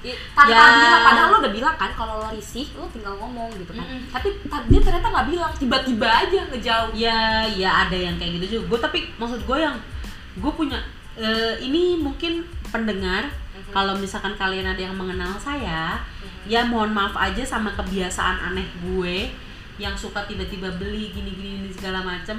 [0.00, 0.64] I- tanpa Ya.
[0.80, 3.84] bilang, padahal lo udah bilang kan kalau lo risih, lo tinggal ngomong gitu kan.
[3.84, 4.08] Mm-mm.
[4.08, 6.90] Tapi ta- dia ternyata nggak bilang, tiba-tiba aja ngejauh.
[6.94, 9.76] ya ya ada yang kayak gitu juga gue tapi maksud gue yang
[10.34, 10.80] gue punya
[11.14, 13.28] eh, ini mungkin pendengar
[13.70, 15.98] kalau misalkan kalian ada yang mengenal saya
[16.44, 19.30] ya mohon maaf aja sama kebiasaan aneh gue
[19.74, 22.38] yang suka tiba-tiba beli gini-gini ini segala macem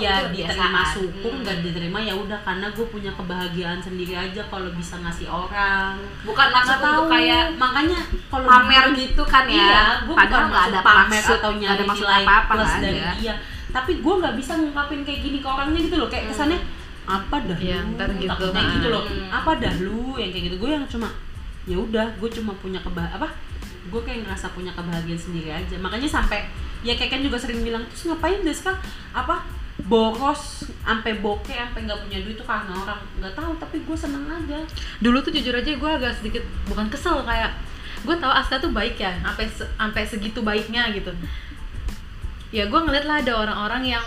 [0.00, 0.94] ya diterima kebiasaan.
[0.96, 1.40] syukur Hmm.
[1.44, 6.48] nggak diterima ya udah karena gue punya kebahagiaan sendiri aja kalau bisa ngasih orang Bukan
[6.48, 8.00] maksud tahu kayak makanya
[8.32, 9.60] kalau pamer gitu kan ya.
[9.60, 12.64] Iya, gue Padahal nggak maksud ada pamer maksud, atau nyari ada maksud nilai apa-apa plus
[12.64, 13.12] nggak dari ada.
[13.20, 13.34] dia.
[13.70, 16.58] Tapi gue nggak bisa ngungkapin kayak gini ke orangnya gitu loh, kayak kesannya
[17.04, 18.72] apa dah Iya, lu, gitu, takutnya nah.
[18.80, 19.02] gitu loh.
[19.04, 19.28] Hmm.
[19.28, 20.56] Apa dah lu yang kayak gitu.
[20.56, 21.08] Gue yang cuma
[21.68, 23.28] ya udah, gue cuma punya kebah apa?
[23.92, 25.76] Gue kayak ngerasa punya kebahagiaan sendiri aja.
[25.76, 26.48] Makanya sampai
[26.80, 28.80] ya kayak kan juga sering bilang terus ngapain deh sekarang?
[29.12, 29.44] Apa?
[29.80, 34.28] Boros sampai bokeh sampai nggak punya duit itu karena orang nggak tahu tapi gue seneng
[34.28, 34.60] aja.
[35.00, 37.52] Dulu tuh jujur aja gue agak sedikit bukan kesel kayak
[38.00, 41.08] gue tahu Aska tuh baik ya sampai sampai segitu baiknya gitu.
[42.52, 44.06] Ya gue ngeliat lah ada orang-orang yang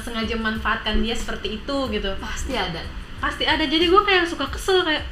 [0.00, 2.08] sengaja memanfaatkan dia seperti itu gitu.
[2.16, 2.80] Pasti ada.
[3.20, 3.62] pasti ada.
[3.68, 5.04] Jadi gue kayak suka kesel kayak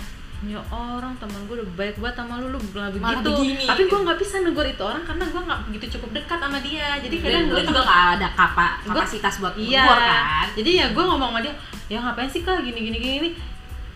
[0.46, 3.30] ya orang teman gue udah baik banget sama lu lu malah begitu.
[3.34, 6.58] begini, tapi gue nggak bisa negur itu orang karena gue nggak begitu cukup dekat sama
[6.62, 6.88] dia.
[7.02, 9.82] Jadi kadang gue juga nggak ada kapa, Gua- kapasitas buat iya.
[9.82, 10.46] kan.
[10.54, 11.54] jadi ya gue ngomong sama dia
[11.90, 12.62] ya ngapain sih kak?
[12.62, 13.16] Gini gini gini.
[13.18, 13.30] Gini."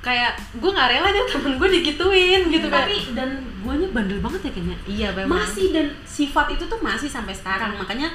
[0.02, 2.90] kayak gue nggak rela aja temen gue digituin gitu kan.
[2.90, 4.76] Tapi dan guanya bandel banget ya kayaknya.
[4.82, 7.78] Iya memang masih dan sifat itu tuh masih sampai sekarang.
[7.78, 8.10] Makanya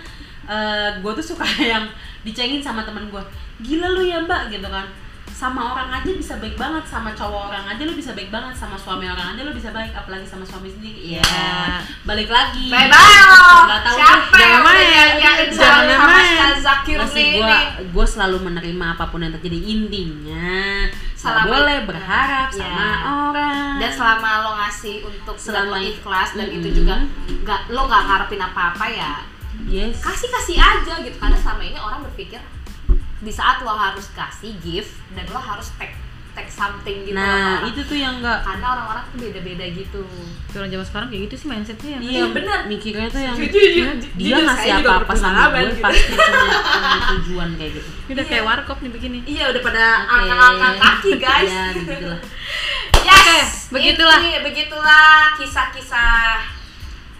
[0.99, 1.87] gue tuh suka yang
[2.27, 3.23] dicengin sama teman gue
[3.63, 4.83] gila lu ya mbak gitu kan
[5.29, 8.73] sama orang aja bisa baik banget sama cowok orang aja lu bisa baik banget sama
[8.73, 11.81] suami orang aja lu bisa baik apalagi sama suami sendiri ya Ya.
[12.03, 12.97] balik lagi Bye bye.
[13.63, 14.47] Nggak tahu Siapa deh.
[14.47, 15.13] yang main.
[15.53, 16.55] Jangan sama main.
[16.57, 17.33] Zakir masih nih?
[17.37, 22.57] gue gue selalu menerima apa pun yang terjadi intinya Selama- boleh berharap Ya.
[22.59, 22.87] sama
[23.29, 26.77] orang dan selama lo ngasih untuk Selama- ikhlas dan itu Mm-mm.
[26.77, 26.93] juga
[27.41, 29.13] nggak lo nggak ngarepin apa-apa ya
[29.65, 32.41] yes kasih kasih aja gitu karena selama ini orang berpikir
[33.17, 35.95] di saat lo harus kasih gift dan lo harus take
[36.31, 37.69] take something gitu nah sama orang.
[37.73, 40.03] itu tuh yang enggak karena orang-orang tuh beda-beda gitu
[40.53, 42.59] orang zaman sekarang kayak gitu sih mindsetnya ya Iya bener.
[42.65, 45.81] Mikirnya tuh yang Jujur, jujur, dia ngasih juga apa-apa sama gue gitu.
[45.81, 47.89] pasti punya, punya tujuan kayak gitu.
[48.07, 50.13] udah kayak warkop nih begini iya udah pada Oke.
[50.13, 52.19] angkat-angkat kaki guys Ya, begitulah.
[53.09, 54.19] yes Oke, begitulah.
[54.21, 56.56] Ini, begitulah kisah-kisah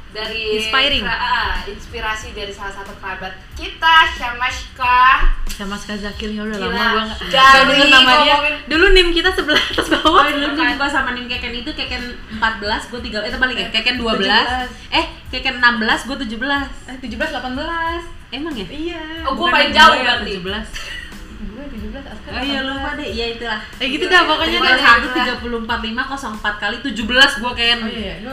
[0.09, 1.03] dari Inspiring.
[1.03, 6.69] ah, inspirasi dari salah satu kerabat kita Syamashka sama Ska Zakir ya udah Gila.
[6.69, 8.35] lama gue nggak denger nama dia
[8.67, 10.69] dulu nim kita sebelah atas Oh, bawah dulu Bukan.
[10.71, 12.39] juga sama Nim Keken itu Keken 14,
[12.87, 13.67] gue 3 eh terbalik ya.
[13.69, 14.21] Keken 12.
[14.21, 14.69] 17.
[14.93, 16.61] Eh, Keken 16, gue 17.
[16.85, 18.67] eh tujuh belas delapan belas Emang ya?
[18.67, 20.31] iya Oh, gua Bukan paling gue jauh berarti.
[20.37, 21.06] 17.
[21.37, 23.05] Gue tujuh belas Aska Oh iya lupa deh.
[23.05, 23.59] Iya itulah.
[23.77, 25.37] eh gitu dah pokoknya Terima dah kasih.
[25.37, 26.97] 1 30 45 04 kali 17
[27.37, 27.77] gue Ken.
[27.77, 28.31] oh iya lu?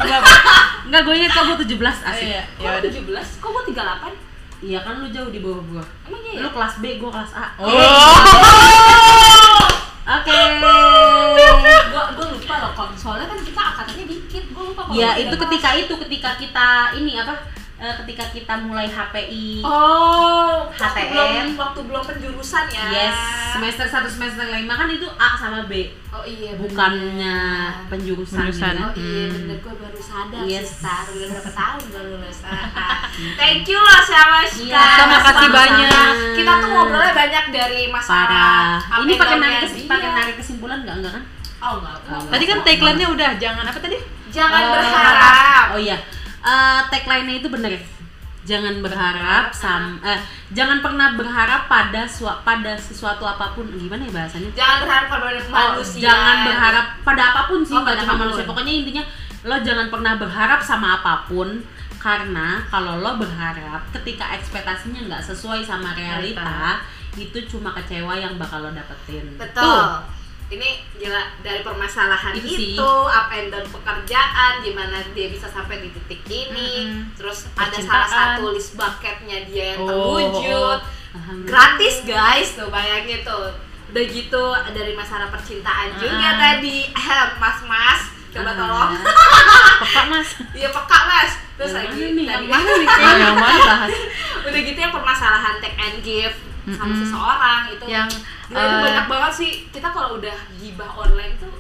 [0.87, 2.27] Enggak, gue inget kok gue 17 asik.
[2.27, 3.39] iya Kok ya lo udah 17?
[3.39, 4.11] Kok gua 38?
[4.63, 5.85] Iya kan lu jauh di bawah gue.
[6.07, 6.43] Emang iya ya?
[6.43, 7.47] Lu kelas B, gue kelas A.
[7.57, 7.71] oh
[10.03, 10.39] Oke.
[11.89, 15.69] Gua, gua lupa loh kok soalnya kan kita angkatannya dikit Gua lupa Ya itu ketika
[15.73, 16.67] itu ketika kita
[16.99, 17.35] ini apa
[17.83, 21.11] eh, ketika kita mulai HPI Oh, waktu HTM.
[21.11, 22.87] belum waktu belum penjurusan ya.
[22.89, 23.17] yes
[23.53, 26.63] semester 1 semester 5 kan itu A sama B Oh iya, bener.
[26.63, 27.37] bukannya
[27.89, 28.71] penjurusan, Penjurusan.
[28.71, 28.85] gitu.
[28.85, 29.33] Oh iya, Hmm.
[29.35, 30.69] bener gue baru sadar Yes.
[30.71, 31.05] sih, Tar.
[31.07, 32.39] Udah berapa tahun gue lulus.
[32.43, 32.97] Ah, ah.
[33.35, 34.61] Thank you loh sama Shka.
[34.63, 35.57] Iya, terima kasih Sama-sama.
[35.59, 36.13] banyak.
[36.33, 38.29] Kita tuh ngobrolnya banyak dari masalah
[38.85, 41.25] parah ini pakai narik pakai narik kesimpulan nggak enggak kan
[41.61, 41.97] Oh enggak.
[41.99, 42.31] enggak.
[42.31, 43.97] Tadi kan tagline-nya udah jangan apa tadi?
[44.29, 45.65] Jangan Eh, berharap.
[45.73, 45.97] oh iya
[46.43, 47.71] Eh, tagline-nya itu bener.
[47.73, 47.83] Ya
[48.43, 50.19] jangan berharap sam eh,
[50.51, 53.71] jangan pernah berharap pada sua- pada sesuatu apa pun.
[53.71, 54.51] Gimana ya bahasanya?
[54.53, 56.03] Jangan berharap pada Oh, manusia.
[56.03, 58.43] jangan berharap pada apa pun sih Oh, nggak pada cuma manusia.
[58.43, 59.03] Pokoknya intinya
[59.43, 61.63] lo jangan pernah berharap sama apa pun
[61.99, 66.83] karena kalau lo berharap ketika ekspektasinya nggak sesuai sama realita
[67.15, 69.39] itu cuma kecewa yang bakal lo dapetin.
[69.39, 69.87] Betul.
[70.53, 73.09] Ini gila dari permasalahan Itu itu, sih.
[73.09, 76.85] up and down pekerjaan, gimana dia bisa sampai di titik ini.
[76.87, 77.17] Mm-mm.
[77.17, 79.89] Terus ada salah satu list bucketnya dia yang Oh,
[80.21, 80.79] terwujud.
[81.13, 81.49] Alhamdulillah.
[81.49, 83.49] Gratis guys, tuh bayangin tuh.
[83.89, 86.37] Udah gitu dari masalah percintaan juga Ah.
[86.55, 86.89] tadi.
[87.35, 88.01] Mas-mas,
[88.31, 88.93] coba tolong.
[89.83, 90.29] Peka mas.
[90.53, 91.31] Iya peka mas.
[91.55, 92.27] Terus Yang lagi mana nih?
[92.27, 92.89] tadi Yang mana nih?
[92.89, 93.93] Oh, yang mana bahas?
[94.43, 96.35] udah gitu yang permasalahan take and give
[96.69, 97.01] sama Mm-mm.
[97.03, 98.09] seseorang itu Yang,
[98.53, 99.51] Itu eh, banyak banget sih.
[99.73, 101.53] Kita kalau udah gibah online tuh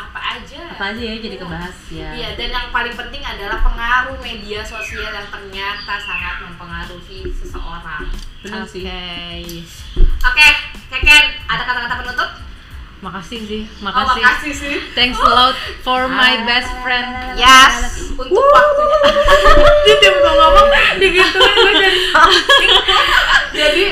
[0.00, 0.60] apa aja?
[0.72, 2.08] Apa aja ya jadi kebahas ya.
[2.16, 8.08] Iya dan yang paling penting adalah pengaruh media sosial yang ternyata sangat mempengaruhi seseorang.
[8.40, 8.72] Benar Oke.
[8.72, 9.60] sih.
[10.24, 10.48] Oke.
[10.88, 12.30] Keken ada kata-kata penutup?
[12.98, 14.18] Makasih sih, oh makasih.
[14.18, 14.76] makasih sih.
[14.96, 15.54] Thanks a lot
[15.86, 17.38] for my best friend.
[17.38, 18.98] yes untuk waktunya.
[19.86, 20.68] Dia tiap ngomong
[20.98, 22.00] digituin gue jadi
[23.58, 23.84] jadi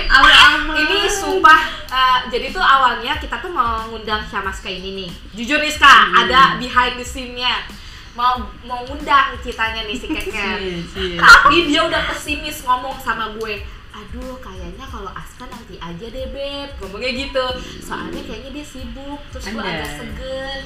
[0.74, 5.10] ini sumpah eh, jadi tuh awalnya kita tuh mau ngundang Syamaska ini nih.
[5.32, 7.64] Jujur Rizka ada behind the scene-nya.
[8.12, 10.09] Mau mau ngundang ceritanya nih si
[10.93, 11.16] sih.
[11.16, 13.64] tapi dia udah pesimis ngomong sama gue.
[13.97, 16.68] Aduh kayaknya kalau Aska nanti aja deh beb.
[16.81, 17.47] Ngomongnya gitu.
[17.81, 20.60] Soalnya kayaknya dia sibuk terus gue agak segen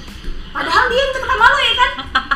[0.51, 1.90] padahal dia yang deket sama lo ya kan?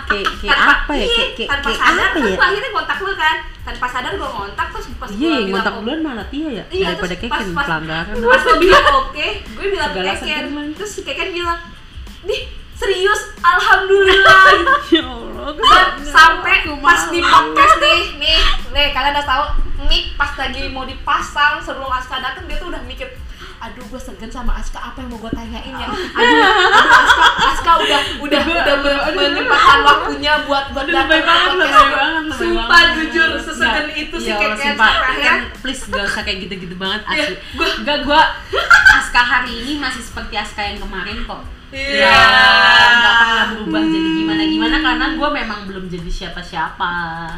[0.05, 1.05] Kayak kayak apa ya?
[1.05, 3.37] Iya, kayak kayak tanpa kayak sadar apa kan ya gue akhirnya kontak lo kan.
[3.65, 6.65] Tanpa sadar gue ngontak terus pas iya gue bilang kontak oke- duluan malah Tia ya
[6.69, 8.15] Iya, daripada terus Keken pas- pas- pelanggaran.
[8.21, 10.45] pas lo bilang oke gue bilang Keken.
[10.73, 11.59] terus si Keken bilang
[12.23, 12.37] di
[12.75, 13.21] serius?
[13.39, 14.45] Alhamdulillah.
[14.93, 19.45] Ya Allah dan sampai pas di podcast nih nih nih kalian udah tahu
[19.85, 23.09] mic pas lagi mau dipasang sebelum Aska datang dia tuh udah mikir
[23.65, 24.77] aduh gue segan sama Aska.
[24.77, 25.89] Apa yang mau gue tanyain ya?
[25.89, 26.45] Aduh, aduh
[26.85, 31.65] Aska Aska udah udah udah men- menyempatkan waktunya buat buat datang lebay ke banget, podcast
[31.65, 34.93] lebay banget, sumpah jujur Nggak, sesegan itu sih ya Allah, kayak sumpah.
[35.17, 37.37] Kan, please gak usah kayak gitu-gitu banget Iya, asli
[37.83, 38.21] gak gua
[38.95, 41.41] Aska hari ini masih seperti Aska yang kemarin kok
[41.75, 42.07] Iya.
[42.07, 42.19] ya
[42.95, 46.93] nggak pernah berubah jadi gimana gimana karena gue memang belum jadi siapa-siapa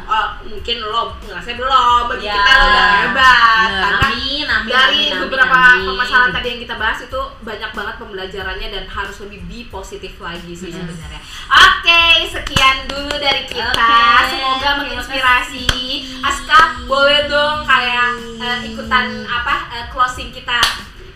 [0.05, 2.37] Oh, mungkin lo ngerasa belum bagi Ya.
[2.37, 3.81] kita lo udah hebat Bener.
[3.81, 5.85] karena amin amin dari amin, amin, beberapa amin.
[5.85, 10.51] permasalahan tadi yang kita bahas itu banyak banget pembelajarannya dan harus lebih be positif lagi
[10.51, 10.77] sih Yes.
[10.77, 11.21] sebenarnya.
[11.47, 13.71] Oke, sekian dulu dari kita.
[13.71, 15.65] Oke, Semoga menginspirasi.
[16.19, 20.59] Aska, boleh dong kayak eh, ikutan apa eh, closing kita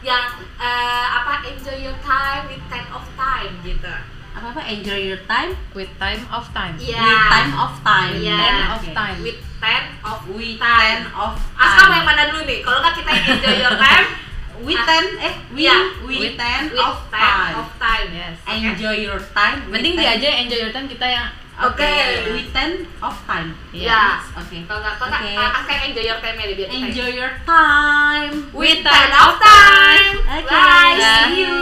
[0.01, 0.25] yang
[0.57, 3.93] eh, apa enjoy your time with ten of time gitu.
[4.31, 6.79] apa apa enjoy your time With time of time.
[6.79, 6.97] Iya.
[6.97, 8.37] with time of time Iya.
[8.39, 9.17] Ten of time.
[9.19, 10.79] With ten of with time.
[10.79, 12.59] ten of mau time yang mana dulu nih?
[12.61, 14.05] Kalau nggak kita yang enjoy your time,
[14.65, 15.77] with ten eh with Iya.
[16.07, 18.07] with ten with of ten time of time.
[18.09, 18.35] Yes.
[18.47, 19.57] Enjoy your time
[19.93, 21.27] ten- dia aja enjoy your time kita yang
[21.63, 21.91] Oke.
[22.31, 24.17] with ten of time Iya.
[24.33, 25.33] oke Kalau nggak, kalau nggak, Oke.
[25.37, 29.33] ah, Aska yang enjoy your time ya biar kita enjoy your time with ten of
[29.37, 30.15] time.
[30.21, 30.47] Oke.
[30.47, 30.95] Bye.
[30.97, 31.25] Dah.
[31.27, 31.55] See you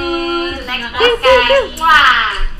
[0.56, 1.68] the next podcast.
[1.78, 2.59] Wah.